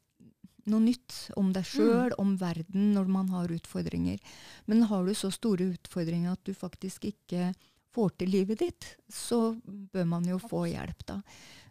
noe 0.64 0.80
nytt 0.80 1.16
om 1.36 1.50
deg 1.52 1.66
sjøl, 1.68 2.14
om 2.16 2.38
verden, 2.40 2.94
når 2.96 3.08
man 3.12 3.28
har 3.34 3.52
utfordringer. 3.52 4.20
Men 4.64 4.86
har 4.88 5.04
du 5.04 5.12
så 5.12 5.28
store 5.32 5.66
utfordringer 5.74 6.32
at 6.32 6.40
du 6.48 6.54
faktisk 6.56 7.04
ikke 7.10 7.50
får 7.92 8.14
til 8.22 8.32
livet 8.32 8.62
ditt, 8.62 8.86
så 9.12 9.58
bør 9.92 10.06
man 10.08 10.24
jo 10.24 10.38
få 10.40 10.62
hjelp, 10.70 11.04
da. 11.04 11.18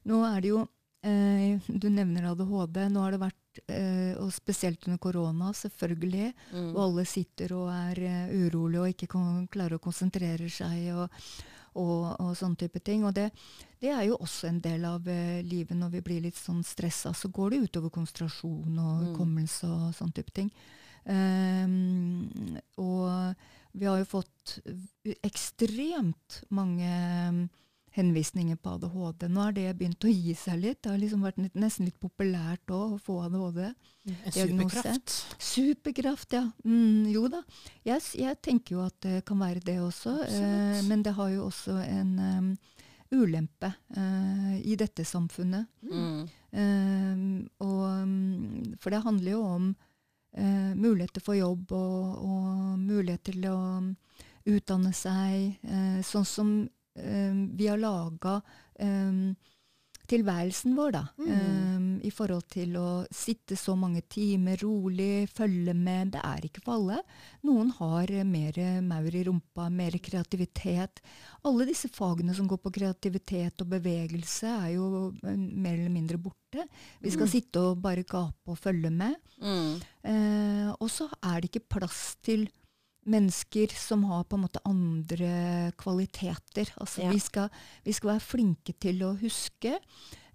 Nå 0.05 0.22
er 0.30 0.45
det 0.45 0.53
jo 0.53 0.68
Du 1.03 1.89
nevner 1.89 2.30
ADHD. 2.30 2.78
Nå 2.93 3.01
har 3.01 3.11
det 3.11 3.24
vært, 3.24 3.41
eh, 3.67 4.13
og 4.19 4.31
spesielt 4.33 4.87
under 4.87 4.99
korona, 5.01 5.51
selvfølgelig, 5.53 6.33
mm. 6.51 6.69
og 6.73 6.83
alle 6.87 7.05
sitter 7.09 7.55
og 7.57 7.71
er 7.73 8.03
eh, 8.07 8.35
urolige 8.45 8.81
og 8.81 8.93
ikke 8.93 9.09
kan 9.15 9.47
klare 9.51 9.79
å 9.79 9.83
konsentrere 9.83 10.49
seg 10.51 10.91
og, 10.95 11.23
og, 11.79 12.05
og 12.19 12.35
sånne 12.37 12.59
type 12.65 12.83
ting. 12.85 13.05
Og 13.07 13.15
det, 13.17 13.29
det 13.81 13.91
er 13.93 14.05
jo 14.09 14.19
også 14.19 14.49
en 14.49 14.61
del 14.63 14.85
av 14.89 15.07
eh, 15.09 15.41
livet 15.45 15.77
når 15.79 15.97
vi 15.97 16.05
blir 16.05 16.23
litt 16.27 16.39
sånn 16.39 16.63
stressa. 16.67 17.13
Så 17.17 17.31
går 17.33 17.53
det 17.53 17.63
utover 17.69 17.93
konsentrasjon 17.93 18.79
og 18.79 19.09
Mm. 19.13 19.37
og 19.69 19.93
sånne 19.95 20.13
type 20.15 20.31
ting. 20.33 20.49
Um, 21.03 22.55
og 22.79 23.35
vi 23.73 23.85
har 23.89 23.97
jo 23.99 24.05
fått 24.07 24.59
ekstremt 25.25 26.43
mange 26.53 26.87
mm, 26.87 27.41
henvisninger 27.93 28.55
på 28.55 28.69
ADHD. 28.75 29.27
Nå 29.29 29.41
har 29.45 29.53
det 29.53 29.67
begynt 29.77 30.05
å 30.05 30.11
gi 30.11 30.33
seg 30.37 30.61
litt. 30.63 30.81
Det 30.81 30.89
har 30.89 31.01
liksom 31.01 31.25
vært 31.25 31.39
nesten 31.53 31.85
litt 31.85 31.99
populært 32.01 32.73
òg 32.73 32.95
å 32.95 33.01
få 33.01 33.19
ADHD. 33.27 33.67
En 33.67 34.17
Diagnose. 34.33 34.81
superkraft. 34.81 35.17
Superkraft, 35.37 36.33
ja. 36.33 36.43
Mm, 36.65 37.11
jo 37.13 37.27
da. 37.31 37.43
Jeg, 37.85 38.01
jeg 38.17 38.39
tenker 38.41 38.77
jo 38.77 38.83
at 38.87 38.97
det 39.05 39.21
kan 39.27 39.39
være 39.43 39.61
det 39.65 39.77
også. 39.83 40.15
Eh, 40.25 40.81
men 40.89 41.05
det 41.05 41.13
har 41.19 41.29
jo 41.35 41.45
også 41.51 41.77
en 41.85 42.13
um, 42.17 42.51
ulempe 43.13 43.69
uh, 43.97 44.55
i 44.57 44.75
dette 44.79 45.05
samfunnet. 45.05 45.69
Mm. 45.85 46.25
Uh, 46.53 47.25
og, 47.61 47.87
mm, 48.09 48.77
for 48.81 48.93
det 48.93 49.05
handler 49.05 49.35
jo 49.35 49.43
om 49.45 49.73
uh, 49.73 50.73
muligheter 50.73 51.21
for 51.21 51.37
jobb 51.37 51.71
og, 51.77 52.25
og 52.25 52.79
muligheter 52.81 53.37
til 53.37 53.51
å 53.53 53.59
mm, 53.85 53.91
utdanne 54.49 54.91
seg. 54.97 55.59
eh, 55.63 55.99
sånn 56.03 56.25
som 56.27 56.55
vi 56.95 57.67
har 57.67 57.77
laga 57.81 58.41
tilværelsen 60.09 60.73
vår, 60.75 60.91
da. 60.91 61.01
Mm. 61.17 61.29
eh, 61.31 62.07
I 62.07 62.11
forhold 62.11 62.43
til 62.51 62.73
å 62.75 62.87
sitte 63.15 63.55
så 63.57 63.71
mange 63.79 64.01
timer 64.11 64.59
rolig, 64.61 65.29
følge 65.31 65.73
med. 65.73 66.11
Det 66.17 66.21
er 66.27 66.43
ikke 66.49 66.61
for 66.65 66.75
alle. 66.75 66.97
Noen 67.47 67.69
har 67.77 68.11
eh, 68.11 68.25
mer 68.27 68.59
maur 68.83 69.15
i 69.15 69.23
rumpa, 69.23 69.69
mer 69.71 69.95
kreativitet. 70.03 70.99
Alle 71.47 71.65
disse 71.69 71.87
fagene 71.95 72.35
som 72.35 72.49
går 72.51 72.59
på 72.65 72.73
kreativitet 72.75 73.63
og 73.63 73.71
bevegelse, 73.77 74.51
er 74.67 74.73
jo 74.75 74.89
eh, 75.23 75.37
mer 75.39 75.77
eller 75.79 75.93
mindre 75.95 76.19
borte. 76.19 76.67
Vi 77.01 77.09
skal 77.15 77.23
Mm. 77.29 77.31
sitte 77.31 77.59
og 77.71 77.79
bare 77.81 78.03
gape 78.03 78.51
og 78.51 78.59
følge 78.59 78.91
med. 78.91 79.15
Mm. 79.41 79.79
Eh, 80.03 80.69
og 80.79 80.89
så 80.91 81.07
er 81.23 81.39
det 81.41 81.49
ikke 81.53 81.79
plass 81.79 82.17
til 82.21 82.49
mennesker 83.05 83.67
som 83.75 84.03
har 84.07 84.23
på 84.23 84.37
en 84.37 84.43
måte 84.45 84.61
andre 84.65 85.71
kvaliteter. 85.77 86.69
Altså 86.79 87.03
Ja. 87.03 87.11
vi, 87.11 87.19
skal, 87.19 87.49
vi 87.85 87.91
skal 87.93 88.09
være 88.15 88.21
flinke 88.23 88.73
til 88.79 88.99
å 89.03 89.13
huske 89.19 89.77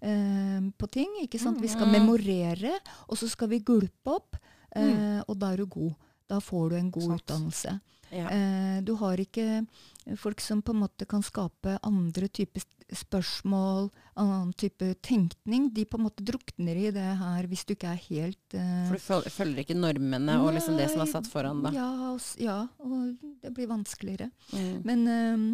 eh, 0.01 0.61
på 0.77 0.87
ting. 0.91 1.09
ikke 1.23 1.39
sant? 1.39 1.59
Vi 1.61 1.67
skal 1.67 1.87
Mhm. 1.87 1.91
memorere, 1.91 2.79
og 3.09 3.17
så 3.17 3.27
skal 3.29 3.49
vi 3.49 3.59
gulpe 3.59 4.07
opp, 4.15 4.35
eh, 4.75 5.21
og 5.27 5.37
da 5.39 5.51
er 5.53 5.57
du 5.57 5.65
god. 5.65 5.95
Da 6.29 6.39
får 6.39 6.69
du 6.69 6.75
en 6.77 6.91
god 6.91 7.03
Sant. 7.03 7.21
utdannelse. 7.25 7.81
Ja. 8.11 8.27
Eh, 8.29 8.81
du 8.81 8.95
har 8.95 9.17
ikke 9.17 9.67
folk 10.15 10.39
som 10.41 10.61
på 10.61 10.71
en 10.73 10.79
måte 10.81 11.05
kan 11.07 11.21
skape 11.21 11.77
andre 11.83 12.27
typer 12.29 12.61
spørsmål, 12.95 13.89
annen 14.19 14.51
type 14.59 14.87
tenkning. 15.05 15.69
De 15.75 15.85
på 15.85 15.99
en 15.99 16.05
måte 16.07 16.25
drukner 16.25 16.75
i 16.79 16.89
det 16.95 17.05
her 17.21 17.47
hvis 17.51 17.65
du 17.67 17.73
ikke 17.75 17.91
er 17.93 18.01
helt 18.09 18.55
uh, 18.57 18.87
For 18.89 18.97
du 18.97 19.03
føl- 19.05 19.29
følger 19.35 19.63
ikke 19.63 19.77
normene 19.77 20.39
og 20.41 20.53
liksom 20.55 20.77
det 20.79 20.89
som 20.91 21.03
er 21.05 21.11
satt 21.11 21.29
foran, 21.29 21.61
da. 21.65 21.71
Ja, 21.75 21.89
og, 22.11 22.21
ja, 22.41 22.57
og 22.81 23.15
det 23.43 23.53
blir 23.55 23.69
vanskeligere. 23.71 24.31
Mm. 24.53 24.81
Men 24.85 25.07
um, 25.13 25.47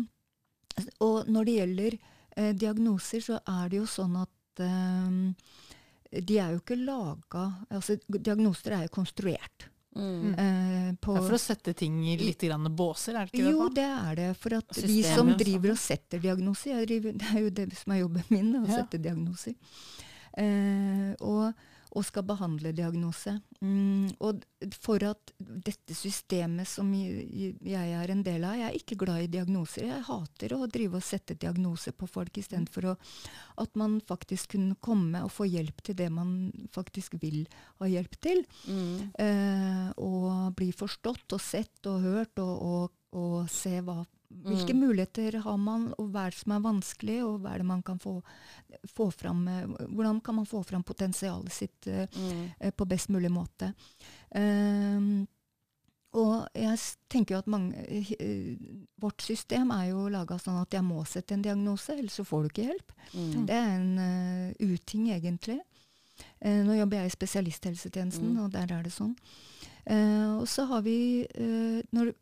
Og 1.03 1.27
når 1.31 1.45
det 1.47 1.57
gjelder 1.59 1.97
uh, 1.99 2.51
diagnoser, 2.53 3.23
så 3.23 3.39
er 3.47 3.69
det 3.71 3.79
jo 3.83 3.85
sånn 3.89 4.17
at 4.23 4.63
um, 4.65 5.21
de 6.15 6.37
er 6.39 6.53
jo 6.53 6.61
ikke 6.61 6.77
laga 6.79 7.45
altså, 7.69 7.97
Diagnoser 8.07 8.71
er 8.77 8.85
jo 8.85 8.93
konstruert. 8.95 9.65
Mm. 9.95 10.33
Eh, 10.35 10.87
på, 10.99 11.13
Det 11.15 11.21
er 11.21 11.27
for 11.29 11.37
å 11.37 11.39
sette 11.39 11.73
ting 11.73 12.01
i 12.03 12.17
litt 12.19 12.41
grann 12.43 12.67
båser, 12.75 13.15
er 13.15 13.29
det 13.29 13.37
ikke 13.39 13.51
jo, 13.53 13.69
det? 13.71 13.85
er 13.87 14.15
det. 14.19 14.29
For 14.37 14.57
at 14.57 14.81
vi 14.83 14.97
som 15.07 15.29
driver 15.39 15.71
og 15.71 15.79
setter 15.79 16.19
diagnoser 16.19 16.73
jeg 16.75 16.87
driver, 16.89 17.13
Det 17.21 17.29
er 17.31 17.39
jo 17.45 17.49
det 17.61 17.69
som 17.79 17.93
er 17.95 18.01
jobben 18.03 18.25
min, 18.29 18.51
å 18.59 18.65
Ja. 18.67 18.81
sette 18.81 18.99
diagnoser. 18.99 19.55
Eh, 20.37 21.13
og, 21.23 21.53
og 21.95 22.03
skal 22.03 22.25
behandle 22.27 22.73
diagnose. 22.75 23.37
Mm, 23.63 24.09
og 24.19 24.43
for 24.83 25.03
at 25.07 25.31
dette 25.39 25.95
systemet 25.95 26.67
som 26.67 26.89
jeg, 26.93 27.55
er 27.63 28.11
en 28.11 28.23
del 28.25 28.43
av 28.43 28.57
Jeg 28.59 28.67
er 28.67 28.77
ikke 28.77 28.97
glad 29.05 29.23
i 29.23 29.31
diagnoser. 29.31 29.87
Jeg 29.87 30.05
hater 30.09 30.55
å 30.57 30.67
drive 30.71 30.99
og 30.99 31.05
sette 31.05 31.37
diagnoser 31.39 31.95
på 31.95 32.09
folk 32.11 32.37
istedenfor 32.41 32.91
at 32.91 33.79
man 33.79 33.97
faktisk 34.03 34.55
kunne 34.55 34.75
komme 34.83 35.23
og 35.23 35.31
få 35.33 35.47
hjelp 35.47 35.79
til 35.85 35.97
det 35.97 36.09
man 36.11 36.51
faktisk 36.75 37.15
vil 37.21 37.45
ha 37.79 37.89
hjelp 37.89 38.19
til. 38.21 38.43
Mm. 38.67 39.15
Eh, 39.25 39.87
og 40.03 40.51
bli 40.59 40.71
forstått 40.75 41.37
og 41.37 41.41
sett 41.41 41.89
og 41.91 42.03
hørt, 42.03 42.43
og, 42.43 42.55
og, 42.59 42.99
og 43.15 43.49
se 43.51 43.79
hva, 43.79 44.01
hvilke 44.43 44.73
muligheter 44.75 45.39
har 45.41 45.57
man, 45.57 45.93
og 45.97 46.09
hva 46.11 46.25
er 46.27 46.31
det 46.35 46.39
som 46.41 46.51
er 46.51 46.59
vanskelig, 46.65 47.19
og 47.25 47.39
hva 47.41 47.53
er 47.53 47.57
det 47.63 47.65
man 47.69 47.81
kan 47.83 47.97
få, 47.99 48.17
få 48.93 49.07
fram, 49.13 49.47
eh, 49.47 49.65
hvordan 49.89 50.19
kan 50.23 50.35
man 50.35 50.45
få 50.45 50.63
fram 50.65 50.83
potensialet 50.83 51.51
sitt 51.51 51.87
eh, 51.87 52.07
Mm. 52.15 52.51
eh, 52.59 52.71
på 52.71 52.85
best 52.87 53.09
mulig 53.09 53.31
måte. 53.31 53.73
Um, 54.35 55.27
og 56.15 56.47
jeg 56.55 56.79
tenker 57.11 57.35
jo 57.35 57.39
at 57.39 57.47
mange, 57.51 57.75
vårt 59.01 59.21
system 59.21 59.71
er 59.75 59.89
jo 59.89 60.05
laga 60.09 60.37
sånn 60.39 60.61
at 60.61 60.71
jeg 60.71 60.83
må 60.87 61.01
sette 61.05 61.33
en 61.35 61.41
diagnose, 61.43 61.91
ellers 61.91 62.15
så 62.15 62.23
får 62.23 62.43
du 62.45 62.49
ikke 62.53 62.67
hjelp. 62.69 62.93
Mm. 63.13 63.45
Det 63.49 63.55
er 63.55 63.71
en 63.75 63.97
uh, 63.99 64.53
uting, 64.63 65.09
egentlig. 65.11 65.59
Uh, 66.39 66.61
nå 66.63 66.77
jobber 66.79 67.01
jeg 67.01 67.11
i 67.11 67.15
spesialisthelsetjenesten, 67.17 68.31
Mm. 68.31 68.43
og 68.45 68.51
der 68.55 68.71
er 68.71 68.83
det 68.83 68.93
sånn. 68.95 69.15
Uh, 69.85 70.39
og 70.39 70.47
så 70.47 70.65
har 70.67 70.81
vi 70.81 71.27
når, 71.93 72.13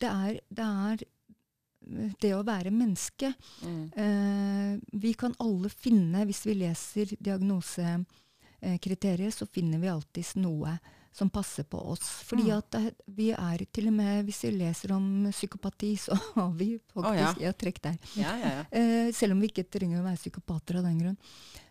det, 0.00 0.08
er, 0.10 0.40
det 0.48 0.64
er 0.66 1.02
eh, 1.04 2.12
det 2.22 2.32
å 2.36 2.42
være 2.46 2.70
menneske. 2.74 3.32
Mm. 3.64 3.84
Eh, 4.04 4.72
vi 5.02 5.12
kan 5.18 5.34
alle 5.42 5.68
finne, 5.72 6.24
hvis 6.28 6.44
vi 6.46 6.54
leser 6.60 7.06
diagnosekriteriet, 7.18 9.34
så 9.34 9.46
finner 9.50 9.78
vi 9.82 9.88
alltids 9.92 10.34
noe 10.40 10.72
som 11.12 11.26
passer 11.30 11.64
på 11.66 11.78
oss. 11.90 12.06
Fordi 12.28 12.42
Mm. 12.46 12.56
at 12.58 12.70
det, 12.70 12.94
vi 13.06 13.30
er 13.34 13.64
til 13.72 13.86
og 13.90 13.94
med, 13.96 14.24
hvis 14.24 14.44
vi 14.44 14.50
leser 14.60 14.92
om 14.94 15.26
psykopati, 15.32 15.96
så 16.06 16.14
har 16.36 16.52
vi 16.54 16.78
faktisk 16.94 17.38
Å, 17.40 17.42
ja. 17.42 17.52
trekk 17.52 17.80
der. 17.82 17.96
Ja, 18.14 18.36
ja, 18.38 18.50
ja. 18.60 18.64
Eh, 18.70 19.10
selv 19.12 19.32
om 19.34 19.40
vi 19.42 19.46
ikke 19.50 19.64
trenger 19.66 19.98
å 20.00 20.04
være 20.06 20.16
psykopater 20.22 20.76
av 20.78 20.84
den 20.86 20.98
grunn. 21.02 21.18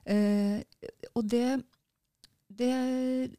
Eh, 0.04 0.60
og 1.16 1.24
det, 1.32 1.64
det, 2.50 2.74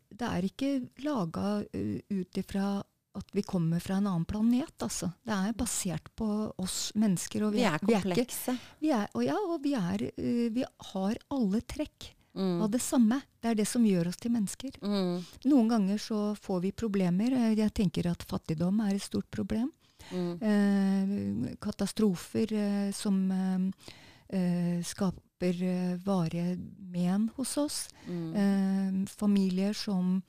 det 0.09 0.27
er 0.31 0.43
ikke 0.47 0.71
laga 1.05 1.61
uh, 1.67 1.99
ut 2.09 2.37
ifra 2.39 2.81
at 3.15 3.27
vi 3.35 3.43
kommer 3.43 3.81
fra 3.81 3.97
en 3.99 4.07
annen 4.07 4.25
planet, 4.25 4.73
altså. 4.79 5.13
Det 5.27 5.35
er 5.35 5.53
basert 5.59 6.09
på 6.17 6.27
oss 6.63 6.93
mennesker. 6.95 7.43
Og 7.49 7.53
Vi 7.57 7.65
er 7.67 7.79
komplekse. 7.83 8.55
vi 8.81 8.91
er, 8.95 9.09
og 9.15 9.25
ja, 9.25 9.35
og 9.37 9.63
vi, 9.65 9.75
er, 9.75 10.03
eh, 10.17 10.49
vi 10.55 10.65
har 10.93 11.17
alle 11.31 11.61
trekk 11.63 12.15
Mm. 12.33 12.63
av 12.63 12.71
det 12.71 12.79
samme. 12.81 13.17
Det 13.43 13.49
er 13.51 13.55
det 13.59 13.67
som 13.67 13.83
gjør 13.83 14.07
oss 14.07 14.17
til 14.17 14.31
mennesker. 14.31 14.71
Mm. 14.81 15.25
Noen 15.51 15.69
ganger 15.69 15.99
så 15.99 16.37
får 16.39 16.61
vi 16.63 16.71
problemer. 16.71 17.33
Eh, 17.33 17.55
Jeg 17.59 17.75
tenker 17.75 18.07
at 18.09 18.23
fattigdom 18.23 18.79
er 18.87 18.95
et 18.95 19.03
stort 19.03 19.29
problem. 19.33 19.73
Mm. 20.13 20.39
Eh, 20.41 21.57
katastrofer 21.61 22.53
eh, 22.53 22.93
som 22.93 23.17
eh, 23.33 24.39
eh, 24.39 24.81
skaper 24.87 25.99
varige 26.05 26.57
men 26.79 27.31
hos 27.37 27.57
oss. 27.59 27.89
Mm. 28.07 28.35
Eh, 28.37 29.07
familier 29.11 29.73
som 29.75 30.23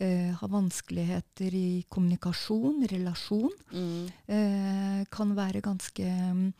eh, 0.00 0.30
har 0.34 0.48
vanskeligheter 0.48 1.54
i 1.54 1.84
kommunikasjon, 1.90 2.86
relasjon, 2.90 3.50
Mm. 3.72 4.08
eh, 4.28 5.04
kan 5.10 5.34
være 5.34 5.60
ganske 5.60 6.52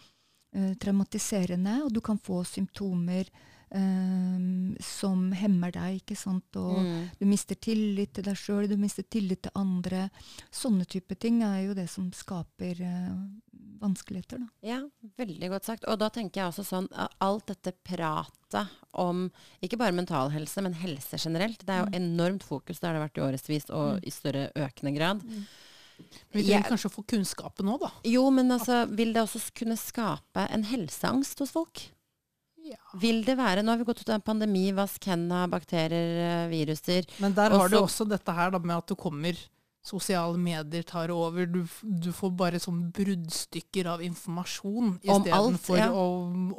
eh, 0.54 0.74
traumatiserende, 0.80 1.82
og 1.84 1.92
du 1.92 2.00
kan 2.00 2.18
få 2.18 2.42
symptomer 2.44 3.28
eh, 3.70 4.38
som 4.80 5.30
hemmer 5.36 5.70
deg, 5.70 6.00
ikke 6.00 6.16
sant. 6.16 6.56
Og 6.56 6.78
Mm. 6.82 7.10
du 7.20 7.26
mister 7.26 7.54
tillit 7.54 8.12
til 8.14 8.24
deg 8.24 8.34
sjøl, 8.34 8.66
du 8.68 8.76
mister 8.76 9.02
tillit 9.02 9.42
til 9.42 9.52
andre. 9.54 10.10
Sånne 10.50 10.86
type 10.86 11.14
ting 11.18 11.42
er 11.42 11.66
jo 11.66 11.74
det 11.74 11.88
som 11.90 12.10
skaper 12.10 12.80
eh, 12.80 13.12
vanskeligheter, 13.80 14.38
da. 14.38 14.48
Ja, 14.66 14.80
veldig 15.18 15.50
godt 15.50 15.64
sagt. 15.68 15.84
Og 15.88 15.98
da 15.98 16.08
tenker 16.10 16.42
jeg 16.42 16.52
også 16.52 16.64
sånn 16.66 16.88
alt 17.20 17.46
dette 17.46 17.72
pratet 17.84 18.68
om 18.98 19.30
ikke 19.62 19.78
bare 19.78 19.92
mental 19.96 20.30
helse, 20.30 20.62
men 20.64 20.72
helse 20.74 21.18
generelt. 21.20 21.64
Det 21.66 21.74
er 21.74 21.84
jo 21.86 21.98
enormt 21.98 22.42
fokus, 22.46 22.80
det 22.80 22.88
har 22.88 22.94
det 22.98 23.04
vært 23.10 23.18
i 23.18 23.26
årevis 23.26 23.70
og 23.70 24.04
i 24.06 24.10
større 24.10 24.48
økende 24.56 24.94
grad. 24.96 25.22
Vi 26.32 26.42
Jeg- 26.42 26.62
trenger 26.62 26.70
kanskje 26.70 26.90
å 26.90 26.94
få 26.94 27.06
kunnskapen 27.06 27.66
nå, 27.66 27.78
da. 27.80 27.90
Jo, 28.04 28.30
men 28.30 28.48
altså, 28.50 28.86
vil 28.94 29.12
det 29.12 29.22
også 29.22 29.50
kunne 29.54 29.76
skape 29.76 30.48
en 30.50 30.62
helseangst 30.64 31.38
hos 31.40 31.50
folk? 31.50 31.88
Ja. 32.68 32.76
Vil 33.00 33.22
det 33.24 33.36
være 33.38 33.62
Nå 33.64 33.70
har 33.72 33.78
vi 33.78 33.84
gått 33.84 34.02
ut 34.02 34.08
av 34.10 34.16
en 34.16 34.20
pandemi, 34.20 34.70
vask 34.76 35.02
hendene, 35.08 35.48
bakterier, 35.50 36.44
eh, 36.44 36.48
viruser. 36.50 37.06
Men 37.18 37.32
der 37.32 37.50
har 37.50 37.68
du 37.68 37.76
Også- 37.76 38.04
også 38.04 38.08
dette 38.10 38.32
her 38.34 38.50
da, 38.50 38.58
med 38.58 38.76
at 38.76 38.86
du 38.86 38.94
kommer 38.94 39.34
Sosiale 39.80 40.36
medier 40.36 40.82
tar 40.82 41.08
over. 41.14 41.46
Du, 41.46 41.62
du 41.82 42.10
får 42.12 42.30
bare 42.36 42.58
sånn 42.60 42.90
bruddstykker 42.92 43.86
av 43.88 44.02
informasjon 44.04 44.98
istedenfor 45.00 45.78
ja. 45.78 45.86
å, 45.94 46.02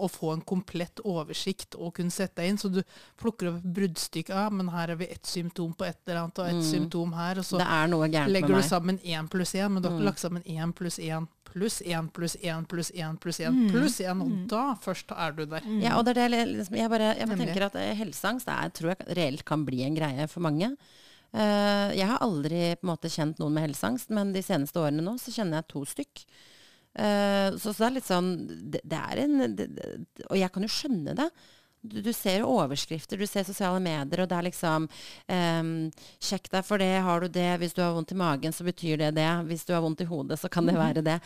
å 0.01 0.07
få 0.09 0.31
en 0.33 0.41
komplett 0.47 1.01
oversikt 1.05 1.75
og 1.77 1.93
kunne 1.99 2.09
sette 2.15 2.41
deg 2.41 2.49
inn. 2.53 2.57
Så 2.57 2.71
du 2.73 2.79
plukker 3.19 3.51
opp 3.51 3.59
bruddstykker. 3.75 4.33
Ja, 4.33 4.47
men 4.49 4.71
her 4.73 4.87
har 4.93 4.95
vi 5.01 5.09
ett 5.13 5.27
symptom 5.29 5.75
på 5.77 5.85
et 5.85 5.99
eller 6.07 6.23
annet, 6.23 6.39
og 6.39 6.47
ett 6.47 6.57
Mm. 6.59 6.69
symptom 6.71 7.13
her. 7.13 7.37
Og 7.39 7.45
så 7.45 7.59
er 7.59 8.29
legger 8.29 8.55
du 8.55 8.61
sammen 8.65 8.97
én 9.03 9.27
pluss 9.29 9.53
én, 9.53 9.69
men 9.71 9.83
du 9.83 9.89
har 9.89 9.95
Mm. 9.95 10.01
ikke 10.01 10.09
lagt 10.09 10.19
sammen 10.19 10.43
én 10.43 10.73
pluss 10.73 10.97
én 10.99 11.27
pluss 11.49 11.81
én 11.81 12.09
pluss 12.13 12.35
én 12.41 12.65
pluss 12.67 12.91
én 12.91 13.17
pluss 13.19 13.39
én 13.39 13.51
Mm. 13.53 13.69
pluss 13.71 13.99
én, 13.99 14.21
og 14.21 14.27
Mm. 14.29 14.47
da 14.47 14.75
først 14.75 15.11
er 15.11 15.31
du 15.33 15.45
der. 15.45 15.61
Ja, 15.81 15.97
og 15.97 16.05
det 16.05 16.17
er 16.17 16.29
det 16.29 16.47
liksom, 16.47 16.75
jeg 16.77 16.89
bare, 16.89 17.15
jeg 17.17 17.27
bare 17.27 17.37
tenker 17.37 17.65
at 17.65 17.75
eh, 17.75 17.93
helseangst 17.95 18.47
er, 18.47 18.69
tror 18.69 18.95
jeg 18.95 19.15
reelt 19.17 19.45
kan 19.45 19.65
bli 19.65 19.83
en 19.83 19.95
greie 19.95 20.27
for 20.27 20.39
mange. 20.41 20.77
Eh, 21.33 21.91
jeg 21.97 22.07
har 22.09 22.23
aldri 22.25 22.63
på 22.79 22.87
en 22.87 22.93
måte 22.93 23.11
kjent 23.11 23.41
noen 23.41 23.53
med 23.55 23.67
helseangst, 23.69 24.09
men 24.15 24.33
de 24.33 24.41
seneste 24.45 24.81
årene 24.81 25.05
nå 25.05 25.15
så 25.21 25.33
kjenner 25.35 25.61
jeg 25.61 25.69
to 25.73 25.83
stykk. 25.85 26.25
Eh, 26.97 27.47
så, 27.55 27.69
så 27.69 27.77
det 27.77 27.87
er 27.87 27.95
litt 27.99 28.07
sånn 28.07 28.29
Det, 28.49 28.79
det 28.81 28.97
er 28.97 29.19
en 29.21 29.53
det, 29.53 29.67
Og 30.25 30.39
jeg 30.39 30.49
kan 30.49 30.65
jo 30.65 30.71
skjønne 30.73 31.13
det. 31.19 31.27
Du, 31.81 31.99
du 32.03 32.09
ser 32.11 32.43
overskrifter, 32.43 33.19
du 33.21 33.27
ser 33.29 33.45
sosiale 33.47 33.79
medier, 33.79 34.23
og 34.23 34.27
det 34.27 34.35
er 34.35 34.47
liksom 34.49 34.87
um, 34.89 35.69
Sjekk 36.19 36.49
deg 36.51 36.65
for 36.67 36.81
det, 36.81 36.89
har 37.05 37.23
du 37.23 37.29
det? 37.31 37.51
Hvis 37.61 37.77
du 37.77 37.79
har 37.85 37.93
vondt 37.95 38.11
i 38.11 38.17
magen, 38.19 38.55
så 38.55 38.65
betyr 38.67 38.99
det 38.99 39.13
det. 39.15 39.29
Hvis 39.47 39.63
du 39.69 39.71
har 39.75 39.85
vondt 39.85 40.03
i 40.03 40.09
hodet, 40.09 40.41
så 40.41 40.51
kan 40.51 40.67
det 40.67 40.75
være 40.75 41.05
det. 41.05 41.19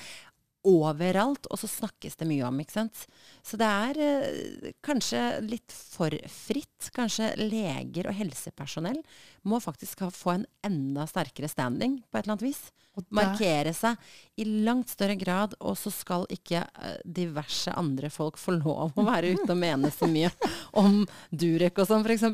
Overalt. 0.69 1.47
Og 1.51 1.59
så 1.59 1.69
snakkes 1.69 2.15
det 2.19 2.27
mye 2.29 2.45
om, 2.47 2.59
ikke 2.63 2.77
sant. 2.77 3.05
Så 3.43 3.59
det 3.59 3.67
er 3.67 3.99
eh, 4.07 4.71
kanskje 4.85 5.23
litt 5.47 5.73
for 5.73 6.13
fritt. 6.31 6.91
Kanskje 6.95 7.33
leger 7.39 8.09
og 8.11 8.17
helsepersonell 8.19 9.01
må 9.47 9.59
faktisk 9.63 10.05
ha, 10.05 10.11
få 10.13 10.37
en 10.37 10.47
enda 10.63 11.03
sterkere 11.09 11.49
standing 11.51 11.99
på 12.07 12.17
et 12.17 12.23
eller 12.23 12.37
annet 12.37 12.47
vis. 12.47 12.63
Markere 13.09 13.71
seg 13.73 13.97
i 14.37 14.45
langt 14.45 14.91
større 14.93 15.15
grad, 15.17 15.55
og 15.65 15.73
så 15.79 15.89
skal 15.89 16.27
ikke 16.31 16.59
eh, 16.61 16.99
diverse 17.03 17.73
andre 17.73 18.11
folk 18.13 18.37
få 18.37 18.53
lov 18.59 18.93
å 18.93 19.05
være 19.07 19.31
ute 19.33 19.49
og 19.49 19.57
mene 19.57 19.89
så 19.93 20.05
mye 20.09 20.29
om 20.83 20.99
Durek 21.33 21.81
og 21.81 21.89
sånn, 21.89 22.05
f.eks. 22.05 22.27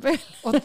Og, 0.49 0.57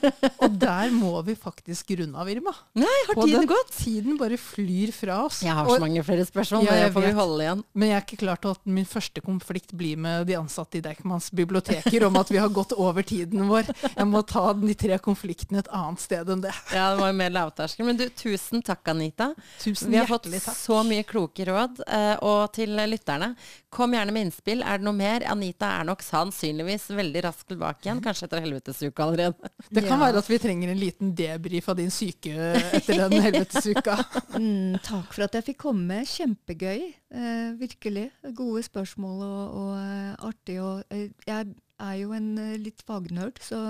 og 0.43 0.57
der 0.59 0.91
må 0.95 1.13
vi 1.27 1.37
faktisk 1.39 1.95
runde 2.01 2.19
av, 2.19 2.31
Irma. 2.33 2.51
Nei, 2.75 2.91
har 3.07 3.21
Og 3.21 3.31
tiden 3.31 3.47
gått? 3.53 3.71
Tiden 3.79 4.19
bare 4.19 4.39
flyr 4.41 4.91
fra 4.97 5.21
oss. 5.29 5.45
Jeg 5.47 5.55
har 5.55 5.71
så 5.71 5.79
mange 5.83 6.03
flere 6.07 6.27
spørsmål, 6.27 6.67
Ja, 6.67 6.75
men 6.75 6.83
jeg 6.83 6.91
det 6.91 6.97
får 6.99 7.07
vi 7.07 7.15
holde 7.21 7.47
igjen. 7.47 7.54
Men 7.75 7.89
jeg 7.91 7.97
er 7.97 8.05
ikke 8.07 8.19
klar 8.25 8.41
til 8.43 8.51
at 8.55 8.61
min 8.67 8.85
første 8.89 9.21
konflikt 9.25 9.73
blir 9.77 9.97
med 10.01 10.27
de 10.29 10.37
ansatte 10.39 10.79
i 10.79 10.83
Deichmans 10.85 11.31
biblioteker 11.35 12.05
om 12.09 12.17
at 12.21 12.31
vi 12.33 12.39
har 12.43 12.49
gått 12.55 12.73
over 12.77 13.03
tiden 13.07 13.47
vår. 13.49 13.71
Jeg 13.97 14.07
må 14.11 14.23
ta 14.27 14.53
de 14.53 14.75
tre 14.75 14.99
konfliktene 14.99 15.59
et 15.63 15.69
annet 15.75 16.01
sted 16.03 16.29
enn 16.35 16.43
det. 16.45 16.53
Ja, 16.75 16.91
det 16.95 17.01
var 17.01 17.13
jo 17.13 17.19
mer 17.21 17.31
lavterskel. 17.35 17.87
Men 17.89 17.97
du, 18.01 18.07
tusen 18.11 18.63
takk, 18.67 18.83
Anita. 18.93 19.31
Tusen 19.63 19.91
Vi 19.91 19.97
har 20.01 20.07
fått 20.11 20.29
takk. 20.33 20.57
så 20.57 20.81
mye 20.87 21.05
kloke 21.07 21.45
råd. 21.49 21.83
eh, 21.87 22.17
Og 22.25 22.53
til 22.57 22.75
lytterne, 22.75 23.35
kom 23.75 23.93
gjerne 23.93 24.13
med 24.15 24.29
innspill. 24.29 24.63
Er 24.63 24.79
det 24.79 24.85
noe 24.87 24.95
mer? 24.95 25.25
Anita 25.31 25.67
er 25.81 25.85
nok 25.89 26.03
sannsynligvis 26.07 26.89
veldig 26.95 27.23
raskt 27.27 27.49
tilbake 27.51 27.85
igjen, 27.89 28.01
kanskje 28.05 28.29
etter 28.29 28.41
helvetesuka 28.45 29.03
allerede. 29.05 29.51
Det 29.71 29.83
kan 29.89 29.99
Ja. 29.99 30.07
være 30.07 30.19
at 30.23 30.29
vi 30.31 30.39
trenger 30.39 30.71
en 30.71 30.79
liten 30.79 31.15
debrief 31.15 31.69
av 31.69 31.77
din 31.77 31.91
syke 31.91 32.31
etter 32.73 33.09
den 33.09 33.21
helvetesuka. 33.23 33.99
Mm, 34.35 34.79
takk 34.83 35.13
for 35.15 35.25
at 35.25 35.35
jeg 35.39 35.45
fikk 35.47 35.59
komme. 35.63 36.01
Kjempegøy. 36.05 36.95
Eh, 37.15 37.53
virkelig. 37.61 38.09
Gode 38.35 38.63
spørsmål 38.67 39.21
og, 39.23 39.43
og 39.61 39.71
uh, 39.79 40.27
artig. 40.29 40.57
Og, 40.63 40.83
uh, 40.91 41.05
jeg 41.27 41.55
er 41.79 41.95
jo 42.01 42.11
en 42.17 42.33
uh, 42.39 42.57
litt 42.59 42.83
fagnerd, 42.87 43.39
så 43.43 43.61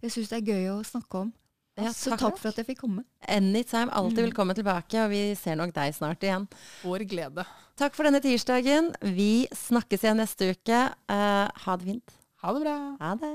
jeg 0.00 0.14
syns 0.14 0.32
det 0.32 0.38
er 0.40 0.48
gøy 0.54 0.70
å 0.72 0.78
snakke 0.86 1.26
om. 1.26 1.32
Ja, 1.80 1.92
så 1.96 2.12
takk. 2.12 2.20
takk 2.24 2.38
for 2.40 2.50
at 2.50 2.58
jeg 2.60 2.66
fikk 2.72 2.80
komme. 2.82 3.04
Anytime. 3.28 3.88
Alltid 3.96 4.18
Mm. 4.18 4.24
velkommen 4.30 4.56
tilbake, 4.56 4.96
og 5.04 5.10
vi 5.12 5.34
ser 5.38 5.54
nok 5.56 5.72
deg 5.72 5.94
snart 5.96 6.20
igjen. 6.24 6.48
Vår 6.82 7.04
glede. 7.08 7.44
Takk 7.80 7.94
for 7.96 8.04
denne 8.04 8.20
tirsdagen. 8.20 8.90
Vi 9.00 9.46
snakkes 9.56 10.02
igjen 10.04 10.20
neste 10.20 10.50
uke. 10.52 10.80
Eh, 11.08 11.48
ha 11.64 11.76
det 11.76 11.86
fint. 11.86 12.16
Ha 12.42 12.52
det 12.52 12.60
bra. 12.66 12.76
Ha 13.00 13.14
det. 13.22 13.32